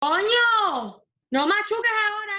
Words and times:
¡Coño! 0.00 1.04
¡No 1.30 1.46
machuques 1.46 1.92
ahora! 2.08 2.36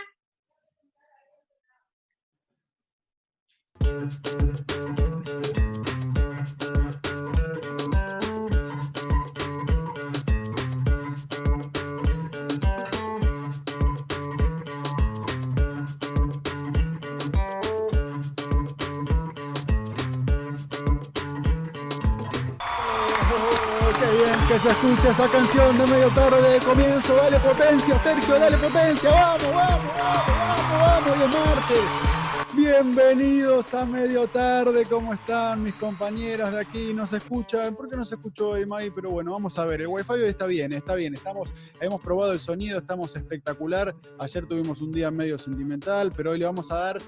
Que 24.52 24.59
se 24.59 24.68
escucha 24.68 25.09
esa 25.11 25.29
canción 25.29 25.77
de 25.77 25.88
medio 25.88 26.09
tarde 26.09 26.41
de 26.41 26.59
comienzo. 26.59 27.15
Dale 27.15 27.39
potencia, 27.39 27.97
Sergio, 28.00 28.38
dale 28.38 28.57
potencia. 28.57 29.09
Vamos, 29.09 29.43
vamos, 29.43 29.93
vamos, 29.97 30.29
vamos, 30.69 31.19
vamos. 31.19 31.46
Martes. 31.46 32.11
Bienvenidos 32.53 33.73
a 33.73 33.85
medio 33.85 34.27
tarde. 34.27 34.85
¿Cómo 34.85 35.13
están 35.13 35.63
mis 35.63 35.73
compañeras 35.75 36.51
de 36.51 36.59
aquí? 36.59 36.93
¿Nos 36.93 37.13
escuchan? 37.13 37.77
¿Por 37.77 37.87
qué 37.87 37.95
no 37.95 38.03
se 38.03 38.15
escuchó 38.15 38.49
hoy, 38.49 38.65
May? 38.65 38.89
Pero 38.89 39.11
bueno, 39.11 39.31
vamos 39.31 39.57
a 39.57 39.63
ver. 39.63 39.81
El 39.81 39.87
Wi-Fi 39.87 40.13
hoy 40.13 40.29
está 40.29 40.45
bien, 40.47 40.73
está 40.73 40.95
bien. 40.95 41.13
Estamos, 41.13 41.49
hemos 41.79 42.01
probado 42.01 42.33
el 42.33 42.41
sonido, 42.41 42.79
estamos 42.79 43.15
espectacular. 43.15 43.95
Ayer 44.20 44.45
tuvimos 44.45 44.81
un 44.81 44.91
día 44.91 45.09
medio 45.11 45.39
sentimental, 45.39 46.11
pero 46.11 46.31
hoy 46.31 46.39
le 46.39 46.45
vamos 46.45 46.70
a 46.71 46.75
dar 46.75 47.01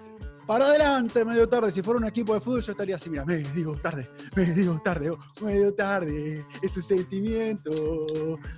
para 0.45 0.65
adelante, 0.65 1.23
medio 1.23 1.47
tarde. 1.47 1.71
Si 1.71 1.81
fuera 1.81 1.99
un 1.99 2.05
equipo 2.05 2.33
de 2.33 2.39
fútbol, 2.39 2.61
yo 2.61 2.71
estaría 2.71 2.95
así, 2.95 3.09
mira, 3.09 3.25
medio 3.25 3.75
tarde, 3.75 4.09
medio 4.35 4.79
tarde, 4.83 5.11
oh, 5.11 5.45
medio 5.45 5.73
tarde. 5.73 6.45
Es 6.61 6.75
un 6.77 6.83
sentimiento, 6.83 7.71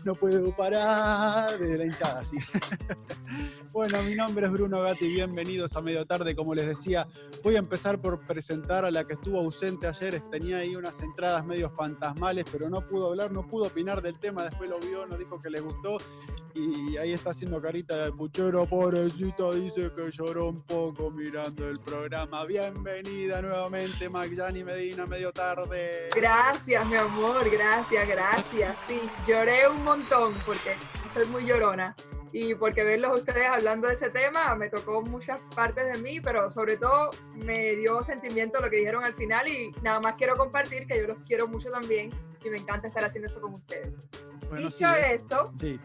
no 0.03 0.15
puedo 0.15 0.55
parar 0.55 1.59
de 1.59 1.77
la 1.77 1.85
hinchada, 1.85 2.21
así. 2.21 2.37
bueno, 3.71 4.01
mi 4.03 4.15
nombre 4.15 4.45
es 4.45 4.51
Bruno 4.51 4.81
Gatti, 4.81 5.07
bienvenidos 5.09 5.75
a 5.75 5.81
medio 5.81 6.05
tarde. 6.05 6.35
Como 6.35 6.55
les 6.55 6.67
decía, 6.67 7.07
voy 7.43 7.55
a 7.55 7.59
empezar 7.59 8.01
por 8.01 8.19
presentar 8.25 8.85
a 8.85 8.91
la 8.91 9.05
que 9.05 9.13
estuvo 9.13 9.39
ausente 9.39 9.87
ayer. 9.87 10.21
Tenía 10.31 10.57
ahí 10.57 10.75
unas 10.75 10.99
entradas 11.01 11.45
medio 11.45 11.69
fantasmales, 11.69 12.45
pero 12.51 12.69
no 12.69 12.85
pudo 12.87 13.09
hablar, 13.09 13.31
no 13.31 13.47
pudo 13.47 13.65
opinar 13.65 14.01
del 14.01 14.19
tema. 14.19 14.43
Después 14.43 14.69
lo 14.69 14.79
vio, 14.79 15.05
nos 15.05 15.19
dijo 15.19 15.39
que 15.39 15.49
le 15.49 15.59
gustó. 15.59 15.97
Y 16.57 16.95
ahí 16.95 17.11
está 17.11 17.31
haciendo 17.31 17.61
carita 17.61 18.05
de 18.05 18.13
puchero, 18.13 18.65
pobrecita, 18.65 19.51
dice 19.51 19.91
que 19.93 20.09
lloró 20.09 20.47
un 20.47 20.61
poco 20.61 21.11
mirando 21.11 21.67
el 21.67 21.77
programa. 21.81 22.45
Bienvenida 22.45 23.41
nuevamente, 23.41 24.07
Magyani 24.07 24.63
Medina, 24.63 25.05
medio 25.05 25.33
tarde. 25.33 26.11
Gracias, 26.15 26.87
mi 26.87 26.95
amor, 26.95 27.49
gracias, 27.49 28.07
gracias. 28.07 28.77
Sí, 28.87 29.01
lloré 29.27 29.67
un 29.67 29.83
montón 29.83 30.33
porque 30.45 30.77
soy 31.13 31.25
muy 31.25 31.45
llorona 31.45 31.93
y 32.31 32.55
porque 32.55 32.85
verlos 32.85 33.19
ustedes 33.19 33.47
hablando 33.47 33.89
de 33.89 33.95
ese 33.95 34.09
tema 34.09 34.55
me 34.55 34.69
tocó 34.69 35.01
muchas 35.01 35.41
partes 35.53 35.91
de 35.91 36.01
mí, 36.01 36.21
pero 36.21 36.49
sobre 36.49 36.77
todo 36.77 37.09
me 37.33 37.75
dio 37.75 38.01
sentimiento 38.03 38.61
lo 38.61 38.69
que 38.69 38.77
dijeron 38.77 39.03
al 39.03 39.13
final 39.15 39.45
y 39.49 39.71
nada 39.83 39.99
más 39.99 40.15
quiero 40.15 40.37
compartir 40.37 40.87
que 40.87 40.99
yo 40.99 41.07
los 41.07 41.17
quiero 41.27 41.49
mucho 41.49 41.69
también 41.69 42.11
y 42.45 42.49
me 42.49 42.59
encanta 42.59 42.87
estar 42.87 43.03
haciendo 43.03 43.27
esto 43.27 43.41
con 43.41 43.55
ustedes. 43.55 43.93
Bueno, 44.49 44.67
Dicho 44.67 44.77
sí, 44.77 44.85
eso, 45.13 45.51
Sí. 45.57 45.79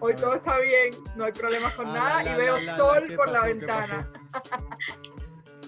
hoy 0.00 0.14
todo 0.16 0.34
está 0.34 0.58
bien, 0.58 0.94
no 1.16 1.24
hay 1.24 1.32
problemas 1.32 1.74
con 1.74 1.88
Ah, 1.88 1.92
nada 1.92 2.22
la, 2.22 2.34
y 2.34 2.40
veo 2.40 2.56
la, 2.58 2.62
la, 2.64 2.76
sol 2.76 3.04
¿qué 3.08 3.16
por 3.16 3.30
la 3.30 3.44
ventana. 3.44 4.10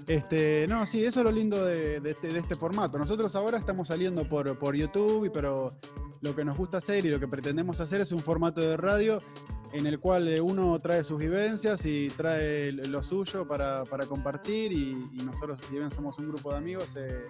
Este, 0.07 0.67
no, 0.69 0.87
sí, 0.87 1.05
eso 1.05 1.21
es 1.21 1.25
lo 1.25 1.33
lindo 1.33 1.65
de, 1.65 2.01
de 2.01 2.11
este, 2.13 2.29
de 2.29 2.39
este 2.39 2.55
formato. 2.55 2.97
Nosotros 2.99 3.35
ahora 3.35 3.59
estamos 3.59 3.89
saliendo 3.89 4.29
por, 4.29 4.57
por 4.57 4.77
YouTube, 4.77 5.31
pero 5.35 5.75
lo 6.21 6.35
que 6.37 6.45
nos 6.45 6.57
gusta 6.57 6.79
hacer 6.79 7.05
y 7.07 7.09
lo 7.11 7.19
que 7.19 7.27
pretendemos 7.27 7.81
hacer 7.81 8.01
es 8.01 8.13
un 8.13 8.21
formato 8.21 8.61
de 8.61 8.77
radio 8.77 9.21
en 9.73 9.87
el 9.87 9.99
cual 9.99 10.29
eh, 10.29 10.41
uno 10.41 10.79
trae 10.81 11.03
sus 11.05 11.19
vivencias 11.19 11.85
y 11.87 12.09
trae 12.11 12.73
lo 12.73 13.03
suyo 13.03 13.47
para, 13.47 13.85
para 13.85 14.07
compartir 14.07 14.73
y, 14.73 14.97
y 15.13 15.25
nosotros, 15.25 15.61
si 15.69 15.75
bien 15.77 15.91
somos 15.91 16.19
un 16.19 16.29
grupo 16.29 16.51
de 16.53 16.57
amigos, 16.59 16.95
eh, 16.97 17.27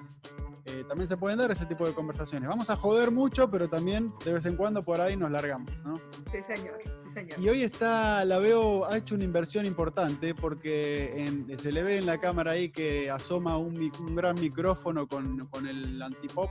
eh, 0.66 0.84
también 0.88 1.06
se 1.06 1.16
pueden 1.16 1.38
dar 1.38 1.50
ese 1.50 1.64
tipo 1.66 1.86
de 1.86 1.92
conversaciones. 1.94 2.48
Vamos 2.48 2.70
a 2.70 2.76
joder 2.76 3.10
mucho, 3.10 3.48
pero 3.50 3.68
también 3.68 4.12
de 4.24 4.32
vez 4.32 4.46
en 4.46 4.56
cuando 4.56 4.82
por 4.82 5.00
ahí 5.00 5.16
nos 5.16 5.30
largamos, 5.30 5.70
¿no? 5.84 5.96
Sí, 6.32 6.38
señor, 6.46 6.74
sí, 6.82 7.12
señor. 7.12 7.40
Y 7.40 7.48
hoy 7.48 7.62
está, 7.62 8.24
la 8.24 8.38
veo, 8.38 8.84
ha 8.84 8.96
hecho 8.98 9.14
una 9.14 9.24
inversión 9.24 9.64
importante 9.64 10.34
porque 10.34 11.24
en- 11.24 11.58
se 11.58 11.70
le 11.70 11.82
ve 11.84 11.98
en 11.98 12.06
la 12.06 12.18
cámara 12.18 12.50
ahí 12.52 12.68
que 12.70 13.10
asoma 13.10 13.56
un, 13.58 13.92
un 14.00 14.14
gran 14.16 14.40
micrófono 14.40 15.06
con, 15.06 15.46
con 15.46 15.66
el 15.68 16.02
antipop. 16.02 16.50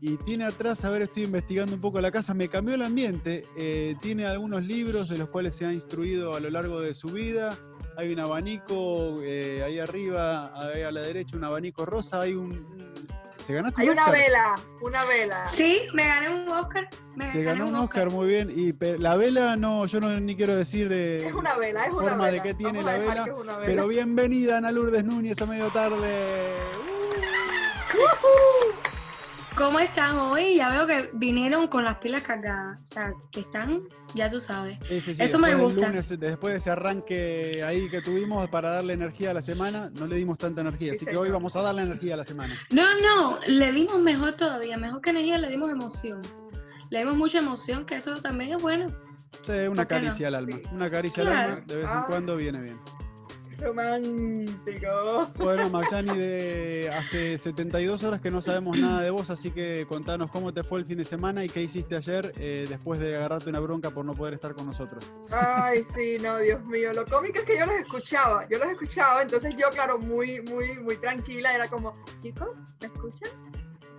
Y 0.00 0.16
tiene 0.18 0.44
atrás, 0.44 0.84
a 0.84 0.90
ver, 0.90 1.02
estoy 1.02 1.22
investigando 1.24 1.74
un 1.74 1.80
poco 1.80 2.00
la 2.00 2.10
casa, 2.10 2.34
me 2.34 2.48
cambió 2.48 2.74
el 2.74 2.82
ambiente. 2.82 3.44
eh, 3.56 3.94
tiene 4.02 4.26
algunos 4.26 4.62
libros 4.62 5.08
de 5.08 5.18
los 5.18 5.28
cuales 5.30 5.54
se 5.54 5.64
ha 5.66 5.72
instruido 5.72 6.34
a 6.34 6.40
lo 6.40 6.50
largo 6.50 6.80
de 6.80 6.92
su 6.94 7.08
vida. 7.08 7.56
Hay 7.96 8.12
un 8.12 8.20
abanico 8.20 9.20
eh, 9.22 9.62
ahí 9.64 9.78
arriba, 9.78 10.52
ahí 10.54 10.82
a 10.82 10.92
la 10.92 11.00
derecha, 11.00 11.36
un 11.36 11.44
abanico 11.44 11.86
rosa. 11.86 12.20
Hay 12.20 12.34
un. 12.34 12.66
¿Te 13.46 13.54
ganaste 13.54 13.80
Hay 13.80 13.88
un 13.88 13.92
una 13.94 14.10
vela, 14.10 14.54
una 14.82 15.04
vela. 15.06 15.34
Sí, 15.46 15.78
me 15.94 16.04
gané 16.06 16.34
un 16.42 16.48
Oscar. 16.50 16.88
Me 17.14 17.26
Se 17.30 17.42
gané 17.42 17.60
ganó 17.60 17.70
un 17.70 17.76
Oscar, 17.76 18.10
muy 18.10 18.26
bien. 18.28 18.50
Y 18.54 18.74
la 18.98 19.16
vela, 19.16 19.56
no, 19.56 19.86
yo 19.86 19.98
no 20.00 20.20
ni 20.20 20.36
quiero 20.36 20.56
decir. 20.56 20.88
eh, 20.92 21.28
Es 21.28 21.32
una 21.34 21.56
vela, 21.56 21.86
es 21.86 21.92
una 21.94 22.02
forma 22.02 22.26
de 22.26 22.32
vela. 22.32 22.42
qué 22.42 22.54
tiene 22.54 22.78
Vamos 22.82 22.92
la 22.92 22.98
vela, 22.98 23.24
que 23.24 23.30
es 23.30 23.36
una 23.38 23.56
vela. 23.56 23.66
Pero 23.66 23.88
bienvenida, 23.88 24.58
Ana 24.58 24.72
Lourdes 24.72 25.04
Núñez, 25.06 25.40
a 25.40 25.46
medio 25.46 25.70
tarde. 25.70 26.52
¿Cómo 29.56 29.78
están 29.80 30.16
hoy? 30.18 30.56
Ya 30.56 30.68
veo 30.70 30.86
que 30.86 31.10
vinieron 31.14 31.66
con 31.68 31.82
las 31.84 31.96
pilas 31.96 32.22
cargadas. 32.22 32.78
O 32.82 32.86
sea, 32.86 33.10
que 33.32 33.40
están, 33.40 33.82
ya 34.14 34.28
tú 34.28 34.38
sabes. 34.38 34.78
Sí, 34.86 35.00
sí, 35.00 35.14
sí, 35.14 35.22
Eso 35.22 35.38
me 35.38 35.48
después 35.48 35.68
del 35.68 35.76
gusta. 35.76 35.88
lunes, 35.88 36.18
después 36.18 36.52
de 36.52 36.58
ese 36.58 36.70
arranque 36.70 37.62
ahí 37.66 37.88
que 37.88 38.02
tuvimos 38.02 38.46
para 38.50 38.70
darle 38.70 38.92
energía 38.92 39.30
a 39.30 39.34
la 39.34 39.40
semana, 39.42 39.88
no 39.94 40.06
le 40.06 40.16
dimos 40.16 40.36
tanta 40.36 40.60
energía. 40.60 40.92
Sí, 40.92 40.96
así 40.98 41.06
que 41.06 41.16
hoy 41.16 41.30
vamos 41.30 41.56
a 41.56 41.62
darle 41.62 41.82
energía 41.82 42.14
a 42.14 42.16
la 42.18 42.24
semana. 42.24 42.54
No, 42.70 42.82
no, 43.00 43.38
le 43.46 43.72
dimos 43.72 43.98
mejor 44.00 44.32
todavía. 44.34 44.76
Mejor 44.76 45.00
que 45.00 45.10
energía, 45.10 45.38
le 45.38 45.48
dimos 45.48 45.70
emoción. 45.70 46.20
Le 46.90 46.98
dimos 46.98 47.16
mucha 47.16 47.38
emoción, 47.38 47.86
que 47.86 47.96
eso 47.96 48.20
también 48.20 48.52
es 48.52 48.62
bueno. 48.62 48.86
Una 48.88 48.94
¿Por 49.46 49.74
qué 49.74 49.74
no? 49.74 49.86
caricia 49.86 50.28
al 50.28 50.34
alma. 50.34 50.56
Una 50.72 50.90
caricia 50.90 51.22
al 51.22 51.28
Claro. 51.28 51.52
alma, 51.54 51.64
de 51.66 51.74
vez 51.76 51.84
en 51.84 51.90
Ah. 51.90 52.04
cuando 52.06 52.36
viene 52.36 52.60
bien. 52.60 52.78
Romántico. 53.58 55.30
Bueno, 55.36 55.68
Maxani, 55.70 56.16
de 56.16 56.90
hace 56.94 57.38
72 57.38 58.04
horas 58.04 58.20
que 58.20 58.30
no 58.30 58.40
sabemos 58.40 58.78
nada 58.78 59.02
de 59.02 59.10
vos, 59.10 59.30
así 59.30 59.50
que 59.50 59.86
contanos 59.88 60.30
cómo 60.30 60.52
te 60.52 60.62
fue 60.62 60.80
el 60.80 60.86
fin 60.86 60.98
de 60.98 61.04
semana 61.04 61.44
y 61.44 61.48
qué 61.48 61.62
hiciste 61.62 61.96
ayer 61.96 62.32
eh, 62.38 62.66
después 62.68 63.00
de 63.00 63.16
agarrarte 63.16 63.50
una 63.50 63.60
bronca 63.60 63.90
por 63.90 64.04
no 64.04 64.14
poder 64.14 64.34
estar 64.34 64.54
con 64.54 64.66
nosotros. 64.66 65.10
Ay, 65.30 65.84
sí, 65.94 66.16
no, 66.22 66.38
Dios 66.38 66.64
mío. 66.64 66.92
Lo 66.92 67.04
cómico 67.06 67.38
es 67.38 67.44
que 67.44 67.58
yo 67.58 67.66
los 67.66 67.76
escuchaba. 67.80 68.46
Yo 68.48 68.58
los 68.58 68.68
escuchaba, 68.68 69.22
entonces 69.22 69.56
yo, 69.56 69.68
claro, 69.70 69.98
muy, 69.98 70.40
muy, 70.42 70.74
muy 70.74 70.96
tranquila. 70.96 71.54
Era 71.54 71.68
como, 71.68 71.96
chicos, 72.22 72.56
¿me 72.80 72.86
escuchan? 72.86 73.30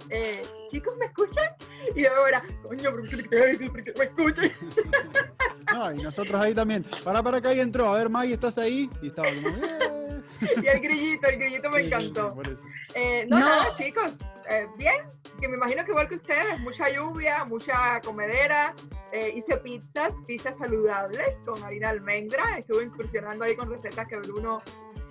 Eh, 0.09 0.43
chicos, 0.69 0.95
¿me 0.97 1.05
escuchan? 1.05 1.49
Y 1.95 2.01
era, 2.01 2.43
coño, 2.61 2.91
¿por 2.91 3.09
qué, 3.09 3.69
por 3.69 3.83
qué 3.83 3.93
me 3.97 4.05
escuchan? 4.05 4.51
No, 5.73 5.91
y 5.93 5.97
nosotros 6.03 6.41
ahí 6.41 6.53
también. 6.53 6.85
Para, 7.03 7.21
para 7.23 7.41
que 7.41 7.47
ahí 7.49 7.59
entró. 7.59 7.87
A 7.93 7.97
ver, 7.97 8.09
Maggie, 8.09 8.33
¿estás 8.33 8.57
ahí? 8.57 8.89
Y 9.01 9.07
estaba 9.07 9.27
como. 9.35 9.49
"Eh". 9.49 10.21
Y 10.63 10.67
el 10.67 10.79
grillito, 10.81 11.27
el 11.29 11.39
grillito 11.39 11.69
me 11.71 11.77
Sí, 11.77 11.83
sí, 11.85 11.89
sí, 11.99 12.09
encantó. 12.19 12.41
eso. 12.51 12.63
Eh, 12.93 13.25
no, 13.27 13.39
No. 13.39 13.45
nada, 13.45 13.73
chicos. 13.75 14.13
eh, 14.49 14.67
bien, 14.77 14.95
que 15.41 15.47
me 15.47 15.55
imagino 15.57 15.83
que 15.83 15.91
igual 15.91 16.07
que 16.07 16.15
ustedes, 16.15 16.59
mucha 16.61 16.89
lluvia, 16.89 17.43
mucha 17.45 17.99
comedera. 18.01 18.73
eh, 19.13 19.33
hice 19.35 19.55
pizzas, 19.57 20.13
pizzas 20.27 20.57
saludables 20.57 21.37
con 21.45 21.61
harina 21.63 21.89
almendra. 21.89 22.57
Estuve 22.59 22.83
incursionando 22.83 23.45
ahí 23.45 23.55
con 23.55 23.69
recetas 23.69 24.05
que 24.07 24.17
Bruno 24.17 24.61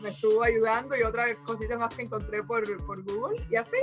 me 0.02 0.10
estuvo 0.10 0.42
ayudando 0.42 0.96
y 0.96 1.02
otras 1.02 1.36
cositas 1.38 1.78
más 1.78 1.94
que 1.94 2.02
encontré 2.02 2.42
por, 2.42 2.64
por 2.86 3.02
Google. 3.02 3.44
Y 3.50 3.56
así, 3.56 3.78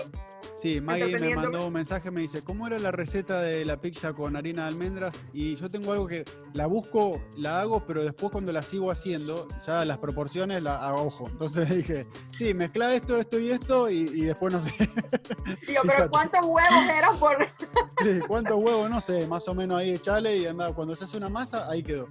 Sí, 0.55 0.79
Maggie 0.81 1.17
me 1.19 1.35
mandó 1.35 1.67
un 1.67 1.73
mensaje, 1.73 2.11
me 2.11 2.21
dice, 2.21 2.43
¿cómo 2.43 2.67
era 2.67 2.77
la 2.77 2.91
receta 2.91 3.41
de 3.41 3.65
la 3.65 3.81
pizza 3.81 4.13
con 4.13 4.35
harina 4.35 4.63
de 4.63 4.67
almendras? 4.69 5.25
Y 5.33 5.55
yo 5.55 5.69
tengo 5.69 5.91
algo 5.91 6.07
que 6.07 6.25
la 6.53 6.67
busco, 6.67 7.21
la 7.35 7.61
hago, 7.61 7.85
pero 7.85 8.03
después 8.03 8.31
cuando 8.31 8.51
la 8.51 8.61
sigo 8.61 8.91
haciendo, 8.91 9.47
ya 9.65 9.83
las 9.83 9.97
proporciones 9.97 10.61
la 10.61 10.75
a 10.75 10.93
ojo. 10.93 11.27
Entonces 11.27 11.69
dije, 11.75 12.07
sí, 12.31 12.53
mezcla 12.53 12.93
esto, 12.93 13.17
esto 13.17 13.39
y 13.39 13.51
esto, 13.51 13.89
y, 13.89 14.09
y 14.13 14.21
después 14.25 14.53
no 14.53 14.61
sé. 14.61 14.71
Fíjate. 15.61 15.87
pero 15.87 16.09
¿cuántos 16.09 16.41
huevos 16.43 16.89
eran 16.89 17.19
por...? 17.19 17.37
Sí, 18.03 18.19
¿Cuántos 18.27 18.57
huevos? 18.57 18.89
No 18.89 18.99
sé, 18.99 19.25
más 19.27 19.47
o 19.47 19.53
menos 19.53 19.79
ahí 19.79 19.91
echale 19.91 20.35
y 20.35 20.45
anda, 20.45 20.73
cuando 20.73 20.95
se 20.95 21.05
hace 21.05 21.15
una 21.15 21.29
masa, 21.29 21.69
ahí 21.69 21.81
quedó. 21.83 22.09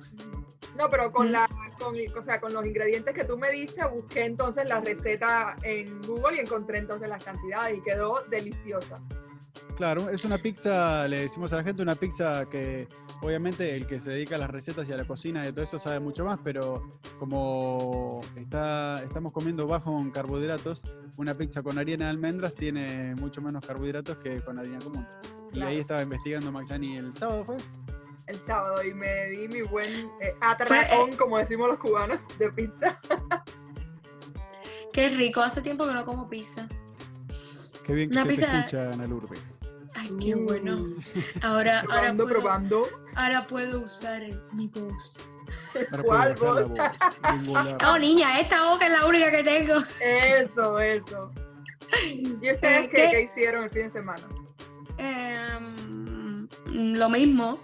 No, 0.76 0.88
pero 0.90 1.12
con, 1.12 1.28
Mm. 1.28 1.32
la, 1.32 1.48
con, 1.78 1.94
o 2.19 2.22
sea, 2.22 2.40
con 2.40 2.52
los 2.52 2.64
ingredientes 2.66 3.14
que 3.14 3.24
tú 3.24 3.36
me 3.36 3.50
diste, 3.50 3.84
busqué 3.86 4.24
entonces 4.24 4.64
la 4.69 4.80
receta 4.80 5.54
en 5.62 6.00
Google 6.02 6.36
y 6.36 6.40
encontré 6.40 6.78
entonces 6.78 7.08
las 7.08 7.22
cantidades 7.24 7.76
y 7.78 7.80
quedó 7.82 8.22
deliciosa. 8.30 9.00
Claro, 9.76 10.08
es 10.10 10.24
una 10.24 10.38
pizza, 10.38 11.06
le 11.08 11.20
decimos 11.20 11.52
a 11.52 11.56
la 11.56 11.64
gente, 11.64 11.82
una 11.82 11.94
pizza 11.94 12.46
que 12.48 12.88
obviamente 13.20 13.74
el 13.76 13.86
que 13.86 14.00
se 14.00 14.10
dedica 14.10 14.36
a 14.36 14.38
las 14.38 14.50
recetas 14.50 14.88
y 14.88 14.92
a 14.92 14.96
la 14.96 15.04
cocina 15.04 15.46
y 15.46 15.52
todo 15.52 15.64
eso 15.64 15.78
sabe 15.78 15.98
mucho 16.00 16.24
más, 16.24 16.38
pero 16.42 16.98
como 17.19 18.20
está, 18.36 19.02
estamos 19.02 19.32
comiendo 19.32 19.66
bajo 19.66 19.98
en 19.98 20.10
carbohidratos, 20.10 20.84
una 21.16 21.34
pizza 21.34 21.62
con 21.62 21.78
harina 21.78 22.04
de 22.06 22.10
almendras 22.10 22.54
tiene 22.54 23.14
mucho 23.14 23.40
menos 23.40 23.64
carbohidratos 23.66 24.16
que 24.19 24.40
con 24.42 24.58
harina 24.58 24.78
común. 24.78 25.06
Y 25.50 25.54
Claro. 25.56 25.70
ahí 25.70 25.78
estaba 25.80 26.02
investigando 26.02 26.50
Maxani 26.52 26.96
el 26.96 27.14
sábado, 27.14 27.44
¿fue? 27.44 27.56
El 28.32 28.40
sábado 28.46 28.82
y 28.84 28.93
me 28.94 29.26
di 29.29 29.49
mi 29.49 29.62
buen 29.62 30.11
eh, 30.20 30.34
atracón, 30.40 31.14
como 31.17 31.38
decimos 31.38 31.69
los 31.69 31.79
cubanos, 31.79 32.20
de 32.38 32.50
pizza. 32.50 32.99
Qué 34.93 35.08
rico, 35.11 35.40
hace 35.40 35.62
tiempo 35.62 35.87
que 35.87 35.93
no 35.94 36.05
como 36.05 36.29
pizza. 36.29 36.69
Qué 37.87 37.93
bien 37.94 38.11
que 38.11 38.17
Una 38.19 38.23
se 38.25 38.29
pizza- 38.29 38.50
te 38.50 38.58
escucha, 38.58 38.93
Ana 38.93 39.06
Lourdes. 39.06 39.43
Ay, 39.94 40.11
qué 40.20 40.34
bueno. 40.34 40.76
Mm, 40.79 40.94
Ahora, 41.43 41.81
ahora, 41.81 41.84
probando, 41.87 42.25
puedo, 42.25 42.40
probando. 42.40 42.88
ahora 43.14 43.46
puedo 43.46 43.81
usar 43.81 44.23
el- 44.23 44.43
mi 44.52 44.69
voz. 44.69 45.19
Ahora 45.93 46.02
¿Cuál 46.05 46.34
voz? 46.37 46.70
No, 47.82 47.99
niña, 47.99 48.40
esta 48.40 48.70
boca 48.70 48.87
es 48.87 48.93
la 48.93 49.06
única 49.06 49.31
que 49.31 49.43
tengo. 49.44 49.75
Eso, 50.00 50.79
eso. 50.79 51.31
¿Y 52.06 52.34
ustedes 52.52 52.62
Eh, 52.62 52.90
qué, 52.90 52.96
¿qué? 52.96 53.08
qué 53.11 53.23
hicieron 53.23 53.64
el 53.64 53.70
fin 53.70 53.82
de 53.84 53.90
semana? 53.90 54.23
Em, 54.96 56.49
lo 56.67 57.08
mismo, 57.11 57.58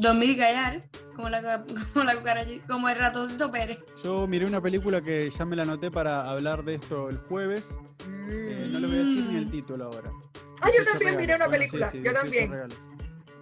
dormir 0.00 0.30
y 0.30 0.36
callar, 0.36 0.88
como 1.14 1.28
la, 1.28 1.64
como 1.92 2.04
la 2.04 2.14
como 2.66 2.88
el 2.88 2.96
ratoncito 2.96 3.50
Pérez. 3.52 3.78
Yo 4.02 4.26
miré 4.26 4.46
una 4.46 4.60
película 4.60 5.00
que 5.02 5.30
ya 5.30 5.44
me 5.44 5.56
la 5.56 5.62
anoté 5.62 5.90
para 5.90 6.30
hablar 6.30 6.64
de 6.64 6.76
esto 6.76 7.10
el 7.10 7.18
jueves. 7.18 7.78
Eh, 8.28 8.68
no 8.70 8.80
le 8.80 8.86
voy 8.86 8.96
a 8.96 9.00
decir 9.00 9.24
ni 9.26 9.36
el 9.36 9.46
Mm. 9.46 9.50
título 9.50 9.84
ahora. 9.86 10.10
Ah, 10.62 10.70
yo 10.76 10.84
también 10.84 11.16
miré 11.16 11.36
una 11.36 11.46
Bueno, 11.46 11.64
sí, 11.64 11.70
película. 11.70 11.90
sí, 11.90 12.02
yo 12.02 12.12
también. 12.12 12.52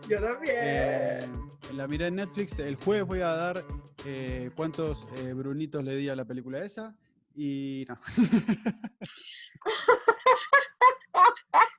Yo 0.08 0.20
también. 0.20 0.56
Eh, 0.58 1.28
la 1.74 1.86
miré 1.88 2.06
en 2.06 2.16
Netflix. 2.16 2.58
El 2.58 2.76
jueves 2.76 3.04
voy 3.06 3.20
a 3.20 3.28
dar 3.28 3.64
eh, 4.04 4.50
cuántos 4.56 5.06
eh, 5.16 5.32
brunitos 5.32 5.84
le 5.84 5.96
di 5.96 6.08
a 6.08 6.16
la 6.16 6.24
película 6.24 6.64
esa. 6.64 6.94
Y 7.36 7.84
no. 7.88 7.98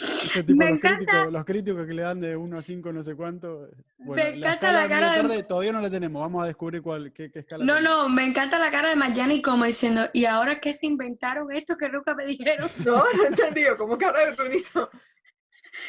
Este 0.00 0.42
tipo, 0.44 0.58
Me 0.58 0.66
los, 0.66 0.74
encanta. 0.76 0.96
críticos, 0.98 1.32
los 1.32 1.44
críticos 1.44 1.86
que 1.86 1.94
le 1.94 2.02
dan 2.02 2.20
de 2.20 2.36
1 2.36 2.58
a 2.58 2.62
5 2.62 2.92
no 2.92 3.02
sé 3.02 3.14
cuánto. 3.16 3.66
eh, 3.66 3.70
Bueno, 3.98 4.22
Me 4.30 4.36
encanta 4.38 4.72
la 4.72 4.88
cara 4.88 5.22
de- 5.28 5.42
todavía 5.42 5.72
no 5.72 5.80
la 5.80 5.90
tenemos. 5.90 6.20
Vamos 6.22 6.44
a 6.44 6.46
descubrir 6.46 6.82
cuál, 6.82 7.12
qué, 7.12 7.30
qué 7.30 7.40
escala 7.40 7.64
No, 7.64 7.74
tiene. 7.74 7.88
no, 7.88 8.08
me 8.08 8.24
encanta 8.24 8.58
la 8.58 8.70
cara 8.70 8.90
de 8.90 8.96
Mayani 8.96 9.42
como 9.42 9.64
diciendo, 9.64 10.02
¿y 10.12 10.24
ahora 10.24 10.60
qué 10.60 10.72
se 10.72 10.86
inventaron 10.86 11.50
esto 11.52 11.76
que 11.76 11.88
nunca 11.88 12.14
me 12.14 12.24
dijeron? 12.26 12.68
No, 12.84 13.04
no 13.12 13.24
he 13.24 13.26
entendido, 13.28 13.76
como 13.76 13.98
cara 13.98 14.26
de 14.26 14.36
tunito. 14.36 14.90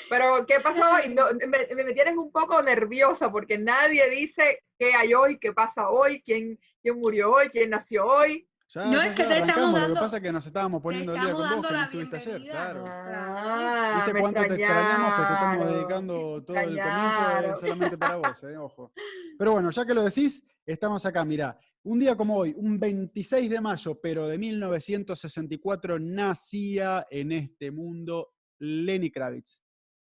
Pero, 0.09 0.45
¿qué 0.45 0.59
pasó 0.59 0.81
hoy? 0.91 1.13
No, 1.13 1.27
me, 1.33 1.83
me 1.83 1.93
tienes 1.93 2.17
un 2.17 2.31
poco 2.31 2.61
nerviosa 2.61 3.31
porque 3.31 3.57
nadie 3.57 4.09
dice 4.09 4.63
qué 4.77 4.93
hay 4.93 5.13
hoy, 5.13 5.37
qué 5.39 5.53
pasa 5.53 5.89
hoy, 5.89 6.21
quién, 6.23 6.59
quién 6.81 6.99
murió 6.99 7.31
hoy, 7.33 7.49
quién 7.49 7.69
nació 7.69 8.05
hoy. 8.05 8.47
Ya, 8.71 8.85
No, 8.85 8.91
ya, 8.93 9.07
es 9.07 9.13
que 9.15 9.23
ya, 9.23 9.27
te 9.29 9.33
estamos 9.33 9.49
arrancamos, 9.49 9.71
Lo 9.73 9.79
dando- 9.79 9.95
que 9.95 9.99
pasa 9.99 10.17
es 10.17 10.23
que 10.23 10.31
nos 10.31 10.45
estábamos 10.45 10.81
poniendo 10.83 11.13
el 11.15 11.21
día 11.21 11.31
con 11.33 11.41
vos, 11.41 11.49
dando 11.49 11.67
que 11.67 11.73
no 11.73 11.81
estuviste 11.83 12.15
ayer, 12.17 12.41
claro. 12.43 12.85
Ah, 12.87 13.93
¿Viste 14.05 14.19
cuánto 14.19 14.41
te 14.45 14.53
extrañamos 14.55 15.13
que 15.15 15.25
te 15.25 15.33
estamos 15.33 15.67
dedicando 15.73 16.43
todo 16.43 16.57
el 16.59 16.77
comienzo 16.79 17.39
es 17.53 17.59
solamente 17.59 17.97
para 17.97 18.15
vos, 18.17 18.43
eh, 18.43 18.57
ojo. 18.57 18.93
Pero 19.39 19.51
bueno, 19.53 19.71
ya 19.71 19.85
que 19.85 19.93
lo 19.95 20.03
decís, 20.03 20.45
estamos 20.65 21.03
acá, 21.05 21.25
mirá. 21.25 21.57
Un 21.83 21.99
día 21.99 22.15
como 22.15 22.35
hoy, 22.37 22.53
un 22.57 22.77
26 22.79 23.49
de 23.49 23.61
mayo, 23.61 23.99
pero 24.01 24.27
de 24.27 24.37
1964, 24.37 25.97
nacía 25.97 27.07
en 27.09 27.31
este 27.31 27.71
mundo 27.71 28.33
Lenny 28.59 29.09
Kravitz. 29.09 29.63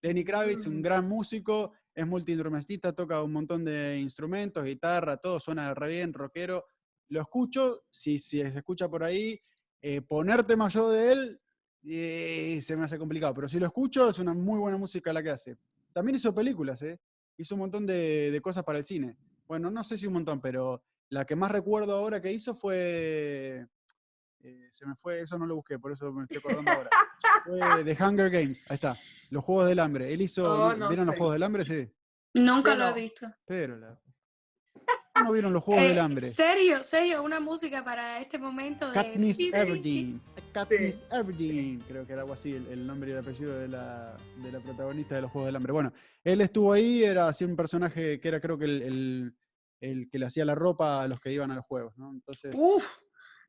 Lenny 0.01 0.23
Kravitz, 0.23 0.65
un 0.65 0.77
Mm. 0.79 0.81
gran 0.81 1.07
músico, 1.07 1.73
es 1.93 2.07
multiinstrumentista, 2.07 2.93
toca 2.93 3.21
un 3.21 3.33
montón 3.33 3.65
de 3.65 3.99
instrumentos, 3.99 4.63
guitarra, 4.63 5.17
todo 5.17 5.39
suena 5.41 5.73
re 5.73 5.89
bien, 5.89 6.13
rockero. 6.13 6.65
Lo 7.09 7.21
escucho, 7.21 7.83
si, 7.89 8.19
si 8.19 8.39
se 8.41 8.57
escucha 8.57 8.89
por 8.89 9.03
ahí, 9.03 9.39
eh, 9.81 10.01
poner 10.01 10.45
yo 10.69 10.91
de 10.91 11.11
él, 11.11 11.41
eh, 11.83 12.59
se 12.61 12.75
me 12.75 12.85
hace 12.85 12.97
complicado, 12.97 13.33
pero 13.33 13.47
si 13.47 13.59
lo 13.59 13.65
escucho, 13.65 14.09
es 14.09 14.19
una 14.19 14.33
muy 14.33 14.59
buena 14.59 14.77
música 14.77 15.13
la 15.13 15.23
que 15.23 15.29
hace. 15.29 15.57
También 15.93 16.15
hizo 16.17 16.33
películas, 16.33 16.81
¿eh? 16.81 16.99
Hizo 17.37 17.55
un 17.55 17.59
montón 17.61 17.85
de, 17.85 18.31
de 18.31 18.41
cosas 18.41 18.63
para 18.63 18.79
el 18.79 18.85
cine. 18.85 19.15
Bueno, 19.47 19.71
no 19.71 19.83
sé 19.83 19.97
si 19.97 20.07
un 20.07 20.13
montón, 20.13 20.41
pero 20.41 20.83
la 21.09 21.25
que 21.25 21.35
más 21.35 21.51
recuerdo 21.51 21.95
ahora 21.95 22.21
que 22.21 22.31
hizo 22.33 22.53
fue. 22.55 23.65
eh, 24.39 24.69
se 24.73 24.85
me 24.85 24.95
fue, 24.95 25.21
eso 25.21 25.37
no 25.37 25.45
lo 25.45 25.55
busqué, 25.55 25.79
por 25.79 25.91
eso 25.93 26.11
me 26.11 26.23
estoy 26.23 26.37
acordando 26.37 26.71
ahora. 26.71 26.89
Fue 27.45 27.83
The 27.83 28.03
Hunger 28.03 28.29
Games, 28.29 28.69
ahí 28.69 28.75
está. 28.75 28.93
Los 29.31 29.43
Juegos 29.43 29.69
del 29.69 29.79
Hambre. 29.79 30.13
Él 30.13 30.21
hizo. 30.21 30.43
Oh, 30.43 30.75
no 30.75 30.89
¿Vieron 30.89 31.07
los. 31.07 31.15
Juegos 31.15 31.33
del 31.33 31.43
Hambre? 31.43 31.65
Sí. 31.65 31.89
Nunca 32.33 32.75
lo 32.75 32.89
he 32.89 33.01
visto. 33.01 33.27
Pero 33.45 33.77
la. 33.77 33.97
¿No 35.23 35.31
vieron 35.31 35.53
los 35.53 35.63
Juegos 35.63 35.83
del 35.83 35.97
Eh, 35.97 36.01
Hambre? 36.01 36.21
Serio, 36.29 36.83
serio, 36.83 37.23
una 37.23 37.39
música 37.39 37.83
para 37.83 38.19
este 38.19 38.37
momento 38.37 38.87
de... 38.89 38.93
Katniss. 38.95 39.39
Everdeen. 39.39 40.21
Katniss 40.53 41.03
Everdeen, 41.11 41.79
creo 41.87 42.05
que 42.05 42.13
era 42.13 42.21
algo 42.23 42.33
así, 42.33 42.53
el, 42.53 42.67
el 42.67 42.85
nombre 42.87 43.09
y 43.09 43.13
el 43.13 43.19
apellido 43.19 43.57
de 43.57 43.67
la, 43.67 44.15
de 44.37 44.51
la 44.51 44.59
protagonista 44.59 45.15
de 45.15 45.21
los 45.21 45.31
Juegos 45.31 45.47
del 45.47 45.55
Hambre. 45.55 45.73
Bueno, 45.73 45.93
él 46.23 46.41
estuvo 46.41 46.71
ahí, 46.73 47.03
era 47.03 47.27
así 47.27 47.43
un 47.43 47.55
personaje 47.55 48.19
que 48.19 48.27
era 48.27 48.39
creo 48.39 48.57
que 48.57 48.65
el, 48.65 48.81
el- 48.81 49.35
el 49.79 50.09
que 50.09 50.17
le 50.17 50.25
hacía 50.25 50.43
la 50.43 50.55
ropa 50.55 51.03
a 51.03 51.07
los 51.07 51.19
que 51.19 51.31
iban 51.31 51.51
a 51.51 51.55
los 51.55 51.65
juegos, 51.65 51.95
¿no? 51.97 52.11
Entonces, 52.11 52.51
Uf. 52.57 52.97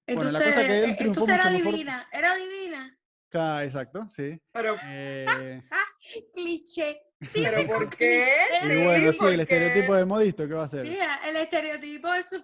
Bueno, 0.07 0.23
la 0.25 0.29
Entonces, 0.39 0.47
cosa 0.55 0.67
que 0.67 0.85
él 0.85 0.97
triunfó 0.97 1.21
entonces 1.23 1.35
era 1.35 1.45
mucho 1.45 1.59
mejor- 1.59 1.73
divina, 1.73 2.09
era 2.13 2.37
divina. 2.37 2.99
ah, 3.35 3.65
exacto, 3.65 4.09
sí. 4.09 4.39
Pero, 4.53 4.75
Eh, 4.87 5.63
Cliché. 6.35 7.01
Pero 7.35 7.67
¿por 7.67 7.89
qué? 7.91 8.29
y 8.65 8.85
bueno, 8.85 9.13
sí, 9.13 9.19
¿por 9.19 9.33
el 9.33 9.41
estereotipo 9.41 9.95
de 9.95 10.05
modisto, 10.05 10.47
¿qué 10.47 10.55
va 10.55 10.65
a 10.65 10.69
ser? 10.69 10.83
Mira, 10.87 11.21
el 11.27 11.37
estereotipo 11.37 12.13
es... 12.15 12.41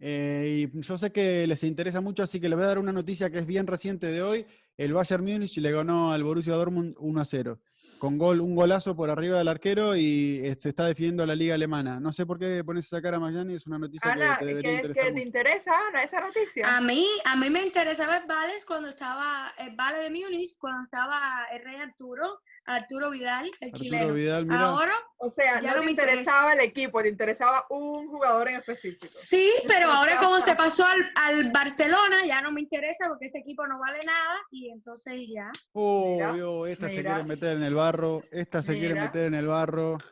Eh, 0.00 0.68
y 0.74 0.80
yo 0.82 0.98
sé 0.98 1.12
que 1.12 1.46
les 1.46 1.62
interesa 1.62 2.00
mucho, 2.00 2.22
así 2.22 2.40
que 2.40 2.48
les 2.48 2.56
voy 2.56 2.64
a 2.64 2.68
dar 2.68 2.78
una 2.78 2.92
noticia 2.92 3.30
que 3.30 3.38
es 3.38 3.46
bien 3.46 3.66
reciente 3.66 4.08
de 4.08 4.22
hoy. 4.22 4.46
El 4.76 4.92
Bayern 4.92 5.22
Múnich 5.22 5.56
le 5.58 5.70
ganó 5.70 6.12
al 6.12 6.24
Borussia 6.24 6.54
Dortmund 6.54 6.94
1 6.98 7.20
a 7.20 7.24
0. 7.24 7.60
Con 7.98 8.18
gol, 8.18 8.40
un 8.40 8.56
golazo 8.56 8.96
por 8.96 9.08
arriba 9.08 9.38
del 9.38 9.48
arquero 9.48 9.94
y 9.94 10.40
eh, 10.42 10.56
se 10.58 10.70
está 10.70 10.84
definiendo 10.86 11.24
la 11.24 11.36
liga 11.36 11.54
alemana. 11.54 12.00
No 12.00 12.12
sé 12.12 12.26
por 12.26 12.38
qué 12.40 12.62
pones 12.64 12.86
esa 12.86 13.00
cara, 13.00 13.20
Mayani, 13.20 13.54
es 13.54 13.66
una 13.66 13.78
noticia 13.78 14.12
Ana, 14.12 14.36
que 14.36 14.40
te 14.40 14.40
¿qué, 14.40 14.46
debería 14.46 14.70
qué 14.70 14.76
interesar 14.76 15.04
te 15.04 15.12
mucho. 15.12 15.22
interesa, 15.24 15.72
Ana, 15.88 16.02
esa 16.02 16.20
noticia? 16.20 16.76
A 16.76 16.80
mí, 16.80 17.06
a 17.24 17.36
mí 17.36 17.50
me 17.50 17.62
interesaba 17.62 18.16
el 18.18 18.26
Vales 18.26 18.66
cuando 18.66 18.88
estaba 18.88 19.52
el 19.58 19.76
Vale 19.76 19.98
de 20.00 20.10
Múnich, 20.10 20.58
cuando 20.58 20.84
estaba 20.84 21.46
el 21.52 21.64
rey 21.64 21.76
Arturo, 21.76 22.40
Arturo 22.66 23.10
Vidal, 23.10 23.50
el 23.60 23.68
Arturo 23.68 23.72
chileno. 23.84 24.14
Vidal, 24.14 24.46
mira. 24.46 24.60
Ahora 24.60 24.92
o 25.18 25.30
sea, 25.30 25.58
ya 25.60 25.70
no 25.70 25.76
no 25.76 25.80
te 25.80 25.84
me 25.86 25.90
interesa. 25.92 26.12
interesaba 26.20 26.52
el 26.52 26.60
equipo, 26.60 27.02
te 27.02 27.08
interesaba 27.08 27.64
un 27.70 28.08
jugador 28.08 28.48
en 28.48 28.56
específico. 28.56 29.06
sí, 29.10 29.50
pero 29.66 29.90
ahora 29.92 30.18
como 30.18 30.40
se 30.40 30.54
pasó 30.54 30.84
al, 30.86 31.10
al 31.14 31.50
Barcelona, 31.50 32.26
ya 32.26 32.40
no 32.42 32.52
me 32.52 32.60
interesa 32.60 33.08
porque 33.08 33.26
ese 33.26 33.38
equipo 33.38 33.66
no 33.66 33.78
vale 33.78 33.98
nada 34.06 34.36
y 34.50 34.70
entonces 34.70 35.14
ya. 35.34 35.50
Oh, 35.72 36.14
Mira, 36.14 36.32
vio, 36.32 36.66
esta 36.66 36.88
se 36.90 36.98
mira. 36.98 37.14
quiere 37.14 37.28
meter 37.28 37.56
en 37.56 37.62
el 37.62 37.74
barro, 37.74 38.22
esta 38.30 38.62
se 38.62 38.72
quiere 38.78 38.94
Mira. 38.94 39.06
meter 39.06 39.26
en 39.26 39.34
el 39.34 39.46
barro. 39.46 39.98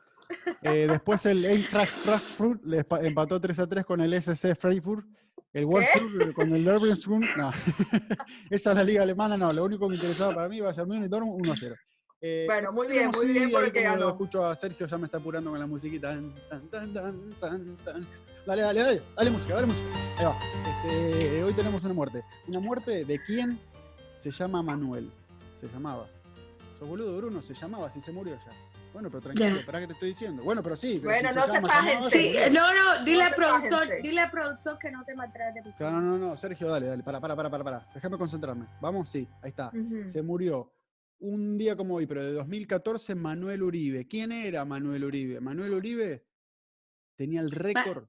Eh, 0.63 0.87
después 0.89 1.27
el 1.27 1.45
Eintracht 1.45 1.93
Frankfurt 1.93 2.65
le 2.65 2.87
empató 3.03 3.39
3 3.39 3.59
a 3.59 3.67
3 3.67 3.85
con 3.85 4.01
el 4.01 4.15
SC 4.15 4.55
Freiburg. 4.59 5.05
El 5.53 5.67
Wolfsburg 5.67 6.31
eh, 6.31 6.33
con 6.33 6.55
el 6.57 6.65
Leverkusen. 6.65 7.21
No. 7.37 7.51
Esa 8.51 8.71
es 8.71 8.77
la 8.77 8.83
liga 8.83 9.03
alemana, 9.03 9.37
no. 9.37 9.53
Lo 9.53 9.65
único 9.65 9.85
que 9.85 9.91
me 9.91 9.95
interesaba 9.97 10.35
para 10.35 10.49
mí, 10.49 10.59
Bayern 10.63 10.89
Múnich 10.89 11.11
Dortmund 11.11 11.43
1 11.43 11.53
a 11.53 11.57
0. 11.57 11.75
Eh, 12.25 12.45
Bueno, 12.47 12.71
muy 12.73 12.87
bien, 12.87 13.11
muy 13.11 13.27
bien 13.27 13.47
sí, 13.49 13.53
por 13.53 13.63
ahí 13.63 13.67
el 13.67 13.73
que 13.73 13.85
como 13.85 13.97
lo 13.97 14.09
escucho 14.11 14.47
a 14.47 14.55
Sergio, 14.55 14.87
ya 14.87 14.97
me 14.97 15.07
está 15.07 15.19
apurando 15.19 15.51
con 15.51 15.59
la 15.59 15.67
musiquita. 15.67 16.11
Tan, 16.11 16.33
tan, 16.49 16.71
tan, 16.71 16.93
tan, 16.95 17.35
tan, 17.41 17.77
tan. 17.79 18.07
Dale, 18.47 18.63
dale, 18.63 18.81
dale, 18.81 19.03
dale 19.17 19.31
música, 19.31 19.55
dale 19.55 19.67
música. 19.67 19.87
Ahí 20.19 20.25
va. 20.25 20.39
Este, 20.85 21.43
hoy 21.43 21.53
tenemos 21.53 21.83
una 21.83 21.95
muerte. 21.95 22.23
Una 22.47 22.61
muerte 22.61 23.05
de 23.05 23.19
quién 23.25 23.59
se 24.19 24.31
llama 24.31 24.63
Manuel. 24.63 25.11
Se 25.57 25.67
llamaba. 25.69 26.07
Sos 26.79 26.89
boludo, 26.89 27.17
Bruno, 27.17 27.43
se 27.43 27.55
llamaba, 27.55 27.91
si 27.91 28.01
se 28.01 28.13
murió 28.13 28.37
ya. 28.37 28.53
Bueno, 28.93 29.09
pero 29.09 29.23
tranquilo, 29.23 29.59
Ya. 29.61 29.67
¿para 29.67 29.81
qué 29.81 29.87
te 29.87 29.93
estoy 29.95 30.09
diciendo? 30.11 30.43
Bueno, 30.45 30.63
pero 30.63 30.77
sí. 30.77 31.01
Pero 31.03 31.13
Bueno, 31.15 31.29
si 31.31 31.35
no 31.35 31.45
se 31.45 31.51
te 31.51 31.55
llamaba, 31.55 32.05
Sí, 32.05 32.33
no, 32.53 32.75
no, 32.75 33.05
dile 33.05 33.19
No 33.23 33.25
al 33.27 33.35
productor, 33.35 33.89
dile 34.03 34.21
al 34.21 34.31
productor 34.31 34.79
que 34.79 34.91
no 34.93 35.05
te 35.05 35.15
maltrate. 35.17 35.63
no, 35.81 35.91
no, 36.01 36.19
no, 36.19 36.37
Sergio, 36.37 36.69
dale, 36.69 36.87
dale, 36.87 37.03
para, 37.03 37.19
para, 37.19 37.35
para, 37.35 37.51
para, 37.51 37.65
para. 37.65 37.89
Déjame 37.95 38.17
concentrarme. 38.19 38.67
¿Vamos? 38.81 39.09
Sí, 39.09 39.27
ahí 39.43 39.49
está. 39.51 39.73
Se 40.07 40.21
murió 40.23 40.71
un 41.23 41.57
día 41.57 41.77
como 41.77 41.95
hoy, 41.95 42.07
pero 42.07 42.23
de 42.25 42.33
2014, 42.33 43.15
Manuel 43.15 43.63
Uribe. 43.63 44.07
¿Quién 44.07 44.33
era 44.33 44.65
Manuel 44.65 45.05
Uribe? 45.05 45.41
Manuel 45.41 45.75
Uribe 45.75 46.25
tenía 47.17 47.41
el 47.41 47.51
récord. 47.51 48.07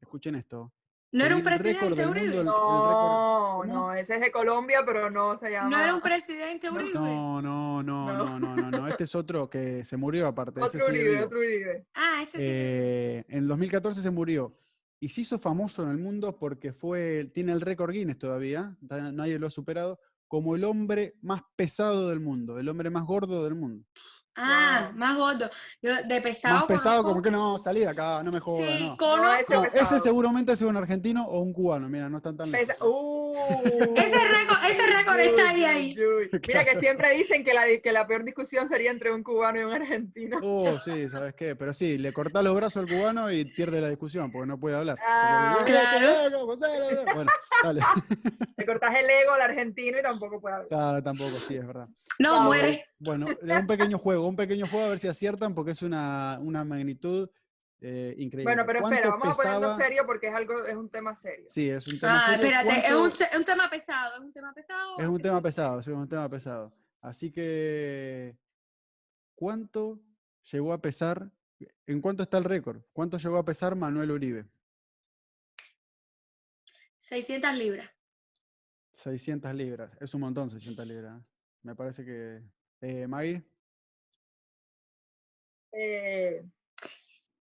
Escuchen 0.00 0.34
esto. 0.34 0.72
No 1.12 1.24
era 1.24 1.34
un 1.34 1.42
presidente 1.42 1.86
mundo, 1.86 2.10
Uribe. 2.10 2.38
el 2.38 2.44
No, 2.44 3.64
no, 3.64 3.94
ese 3.94 4.14
es 4.14 4.20
de 4.20 4.30
Colombia, 4.30 4.82
pero 4.86 5.10
no 5.10 5.38
se 5.38 5.50
llama. 5.50 5.68
No 5.68 5.80
era 5.80 5.94
un 5.94 6.00
presidente 6.00 6.70
Uribe. 6.70 6.94
No, 6.94 7.42
no, 7.42 7.82
no, 7.82 8.12
No. 8.12 8.38
no, 8.38 8.38
no, 8.38 8.56
no, 8.56 8.70
no. 8.70 8.88
Este 8.88 9.04
es 9.04 9.14
otro 9.16 9.50
que 9.50 9.84
se 9.84 9.96
murió 9.96 10.26
aparte. 10.28 10.60
Otro 10.62 10.86
Uribe, 10.86 11.24
otro 11.24 11.38
Uribe. 11.38 11.86
Ah, 11.94 12.20
ese 12.22 12.38
sí. 12.38 12.44
Eh, 12.44 13.24
en 13.28 13.48
2014 13.48 14.02
se 14.02 14.10
murió. 14.10 14.54
Y 15.00 15.08
se 15.08 15.22
hizo 15.22 15.38
famoso 15.38 15.82
en 15.82 15.90
el 15.90 15.98
mundo 15.98 16.36
porque 16.38 16.72
fue, 16.72 17.30
tiene 17.32 17.52
el 17.52 17.60
récord 17.62 17.90
Guinness 17.90 18.18
todavía, 18.18 18.76
nadie 18.80 19.38
lo 19.38 19.46
ha 19.46 19.50
superado, 19.50 19.98
como 20.30 20.54
el 20.54 20.62
hombre 20.62 21.16
más 21.22 21.42
pesado 21.56 22.08
del 22.08 22.20
mundo, 22.20 22.60
el 22.60 22.68
hombre 22.68 22.88
más 22.88 23.04
gordo 23.04 23.42
del 23.42 23.56
mundo. 23.56 23.84
Ah, 24.36 24.86
Wow. 24.90 24.98
más 24.98 25.16
gordo. 25.18 25.50
Yo 25.82 25.90
de 26.08 26.20
pesado. 26.22 26.54
más 26.60 26.64
pesado, 26.66 27.02
conozco- 27.02 27.08
como 27.10 27.22
que 27.22 27.30
no, 27.30 27.58
salí 27.58 27.80
de 27.80 27.88
acá, 27.88 28.22
no 28.22 28.30
me 28.30 28.40
jodas. 28.40 28.66
Sí, 28.66 28.86
no. 28.88 28.96
conozco. 28.96 29.54
No, 29.54 29.64
ese 29.64 30.00
seguramente 30.00 30.52
ha 30.52 30.56
sido 30.56 30.70
un 30.70 30.76
argentino 30.76 31.24
o 31.26 31.40
un 31.40 31.52
cubano, 31.52 31.88
mira, 31.88 32.08
no 32.08 32.18
están 32.18 32.36
tan 32.36 32.50
lejos. 32.50 32.68
Pesa- 32.74 34.02
Ese 34.04 34.18
récord, 34.18 34.58
ese 34.68 34.86
récord 34.86 35.18
está 35.20 35.48
ahí, 35.50 35.64
ahí. 35.64 35.94
Mira 36.48 36.64
que 36.64 36.78
siempre 36.80 37.14
dicen 37.16 37.44
que 37.44 37.52
la, 37.54 37.64
que 37.82 37.92
la 37.92 38.06
peor 38.06 38.24
discusión 38.24 38.68
sería 38.68 38.90
entre 38.90 39.12
un 39.12 39.22
cubano 39.22 39.60
y 39.60 39.64
un 39.64 39.72
argentino. 39.72 40.38
Oh, 40.42 40.76
sí, 40.78 41.08
¿sabes 41.08 41.34
qué? 41.34 41.56
Pero 41.56 41.74
sí, 41.74 41.98
le 41.98 42.12
corta 42.12 42.42
los 42.42 42.54
brazos 42.54 42.84
al 42.84 42.88
cubano 42.88 43.30
y 43.30 43.44
pierde 43.44 43.80
la 43.80 43.88
discusión 43.88 44.30
porque 44.30 44.46
no 44.48 44.58
puede 44.58 44.76
hablar. 44.76 44.98
Ah, 45.06 45.52
Porque, 45.56 45.72
claro. 45.72 46.46
Bueno, 47.14 47.30
dale. 47.64 47.80
Le 48.56 48.66
cortas 48.66 48.90
el 48.96 49.10
ego 49.10 49.32
al 49.34 49.42
argentino 49.42 49.98
y 49.98 50.02
tampoco 50.02 50.40
puede 50.40 50.54
hablar. 50.56 50.68
Ah, 50.72 51.00
tampoco, 51.02 51.30
sí, 51.30 51.56
es 51.56 51.66
verdad. 51.66 51.88
No, 52.18 52.42
muere. 52.42 52.86
Bueno, 53.00 53.26
un 53.42 53.66
pequeño 53.66 53.98
juego, 53.98 54.28
un 54.28 54.36
pequeño 54.36 54.66
juego 54.68 54.86
a 54.86 54.88
ver 54.90 54.98
si 54.98 55.08
aciertan 55.08 55.54
porque 55.54 55.70
es 55.72 55.80
una, 55.82 56.38
una 56.40 56.64
magnitud 56.64 57.30
eh, 57.80 58.14
increíble. 58.18 58.44
Bueno, 58.44 58.64
pero 58.66 58.80
espera, 58.84 59.08
¿Cuánto 59.08 59.18
vamos 59.24 59.38
a 59.38 59.42
pesaba? 59.42 59.76
serio 59.78 60.02
porque 60.06 60.28
es 60.28 60.34
algo, 60.34 60.66
es 60.66 60.76
un 60.76 60.90
tema 60.90 61.16
serio. 61.16 61.46
Sí, 61.48 61.70
es 61.70 61.86
un 61.88 61.98
tema 61.98 62.18
Ah, 62.18 62.26
serio. 62.26 62.44
espérate, 62.44 62.68
es 62.68 62.82
¿Cuánto- 62.92 63.02
un, 63.04 63.12
se- 63.12 63.38
un 63.38 63.44
tema 63.44 63.70
pesado, 63.70 64.14
es 64.14 64.20
un 64.20 64.32
tema 64.34 64.52
pesado. 64.52 64.98
Es 65.00 65.06
un 65.08 65.18
tema 65.20 65.40
pesado, 65.40 65.82
sí, 65.82 65.90
es 65.90 65.96
un 65.96 66.08
tema 66.08 66.28
pesado. 66.28 66.70
Así 67.00 67.32
que, 67.32 68.36
¿cuánto 69.34 69.98
llegó 70.52 70.74
a 70.74 70.82
pesar? 70.82 71.30
¿En 71.86 72.00
cuánto 72.00 72.22
está 72.22 72.36
el 72.36 72.44
récord? 72.44 72.82
¿Cuánto 72.92 73.16
llegó 73.16 73.38
a 73.38 73.44
pesar 73.46 73.74
Manuel 73.76 74.10
Uribe? 74.10 74.44
600 76.98 77.54
libras. 77.56 77.90
600 78.92 79.54
libras. 79.54 79.90
Es 80.00 80.12
un 80.12 80.20
montón, 80.20 80.50
600 80.50 80.86
libras. 80.86 81.18
¿eh? 81.18 81.24
Me 81.62 81.74
parece 81.74 82.04
que... 82.04 82.42
Eh, 82.82 83.06
Maggie, 83.06 83.42
Eh, 85.72 86.42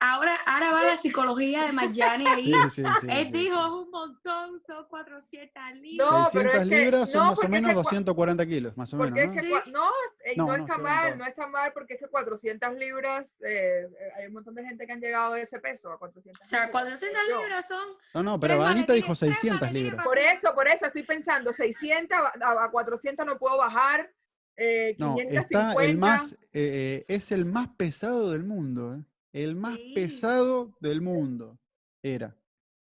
Ahora, 0.04 0.34
ahora 0.46 0.72
va 0.72 0.82
la 0.82 0.96
psicología 0.96 1.64
de 1.66 1.72
Mayani 1.72 2.26
ahí. 2.26 2.52
sí, 2.70 2.70
sí, 2.70 2.82
sí, 3.00 3.06
Él 3.08 3.26
sí, 3.28 3.32
dijo, 3.32 3.82
un 3.82 3.90
montón, 3.92 4.60
son 4.60 4.84
400 4.88 5.62
libras. 5.78 6.10
No, 6.10 6.28
pero 6.32 6.50
600 6.50 6.62
es 6.62 6.68
que- 6.68 6.76
libras 6.80 7.10
son 7.12 7.22
no, 7.22 7.30
más 7.30 7.38
o 7.38 7.48
menos 7.48 7.70
que 7.70 7.74
cua- 7.76 7.82
240 7.84 8.46
kilos, 8.46 8.76
más 8.76 8.92
o 8.92 8.96
menos, 8.96 9.12
¿no? 9.12 9.16
es 9.22 9.40
que 9.40 9.70
no, 9.70 9.88
eh, 10.24 10.34
No, 10.36 10.46
no, 10.46 10.56
no, 10.56 10.64
está 10.64 10.76
mal, 10.78 11.18
no 11.18 11.24
está 11.24 11.46
mal 11.46 11.72
porque 11.72 11.94
es 11.94 12.00
que 12.00 12.08
400 12.08 12.74
libras, 12.74 13.32
eh, 13.46 13.88
eh, 13.96 14.10
hay 14.18 14.26
un 14.26 14.32
montón 14.32 14.56
de 14.56 14.64
gente 14.64 14.86
que 14.86 14.92
han 14.92 15.00
llegado 15.00 15.34
a 15.34 15.40
ese 15.40 15.60
peso, 15.60 15.92
a 15.92 15.98
400 16.00 16.42
O 16.42 16.46
sea, 16.46 16.66
libras, 16.66 16.72
400 16.82 17.20
yo. 17.28 17.40
libras 17.40 17.68
son... 17.68 17.88
No, 18.14 18.22
no, 18.24 18.40
pero 18.40 18.54
Tres 18.56 18.66
Anita 18.70 18.92
dijo 18.94 19.06
maletines, 19.06 19.18
tres 19.20 19.34
600 19.38 19.60
maletines 19.60 19.84
libras. 19.92 20.04
Por 20.04 20.18
eso, 20.18 20.54
por 20.54 20.66
eso 20.68 20.86
estoy 20.86 21.02
pensando, 21.04 21.52
600 21.52 22.18
a, 22.18 22.32
a- 22.44 22.64
a 22.64 22.70
400 22.72 23.24
no 23.24 23.38
puedo 23.38 23.56
bajar, 23.56 24.10
eh, 24.56 24.94
No, 24.98 25.16
550. 25.16 25.40
está 25.40 25.84
el 25.84 25.98
más, 25.98 26.36
eh, 26.52 27.04
es 27.08 27.32
el 27.32 27.44
más 27.46 27.68
pesado 27.76 28.30
del 28.32 28.44
mundo, 28.44 28.96
¿eh? 28.96 29.04
El 29.32 29.56
más 29.56 29.76
Sí. 29.76 29.92
pesado 29.94 30.76
del 30.80 31.00
mundo 31.00 31.58
era. 32.02 32.36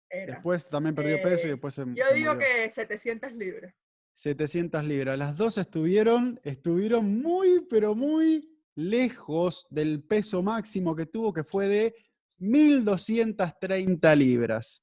era. 0.09 0.33
Después 0.35 0.67
también 0.69 0.95
perdió 0.95 1.21
peso 1.21 1.45
y 1.45 1.49
Eh, 1.49 1.51
después 1.53 1.73
se, 1.75 1.85
Yo 1.85 2.05
se 2.09 2.13
digo 2.15 2.33
murió. 2.35 2.47
que 2.47 2.69
700 2.71 3.33
libras. 3.33 3.73
700 4.15 4.85
libras. 4.85 5.17
Las 5.17 5.35
dos 5.35 5.57
estuvieron, 5.57 6.39
estuvieron 6.43 7.21
muy, 7.21 7.65
pero 7.69 7.95
muy 7.95 8.49
lejos 8.75 9.65
del 9.69 10.03
peso 10.03 10.41
máximo 10.43 10.95
que 10.95 11.05
tuvo, 11.07 11.33
que 11.33 11.43
fue 11.43 11.67
de 11.67 11.95
1230 12.37 14.15
libras. 14.15 14.81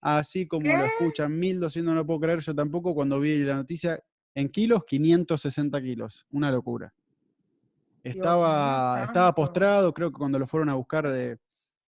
Así 0.00 0.48
como 0.48 0.66
lo 0.76 0.84
escuchan, 0.84 1.38
1200, 1.38 1.84
no 1.84 1.94
lo 1.94 2.04
puedo 2.06 2.20
creer 2.20 2.40
yo 2.40 2.54
tampoco 2.54 2.94
cuando 2.94 3.20
vi 3.20 3.38
la 3.38 3.54
noticia. 3.54 4.02
En 4.34 4.48
kilos, 4.48 4.84
560 4.86 5.80
kilos. 5.82 6.26
Una 6.30 6.50
locura. 6.50 6.92
Estaba, 8.02 9.04
estaba 9.04 9.32
postrado, 9.34 9.92
creo 9.94 10.10
que 10.10 10.18
cuando 10.18 10.38
lo 10.38 10.46
fueron 10.46 10.68
a 10.70 10.74
buscar, 10.74 11.06
eh, 11.06 11.36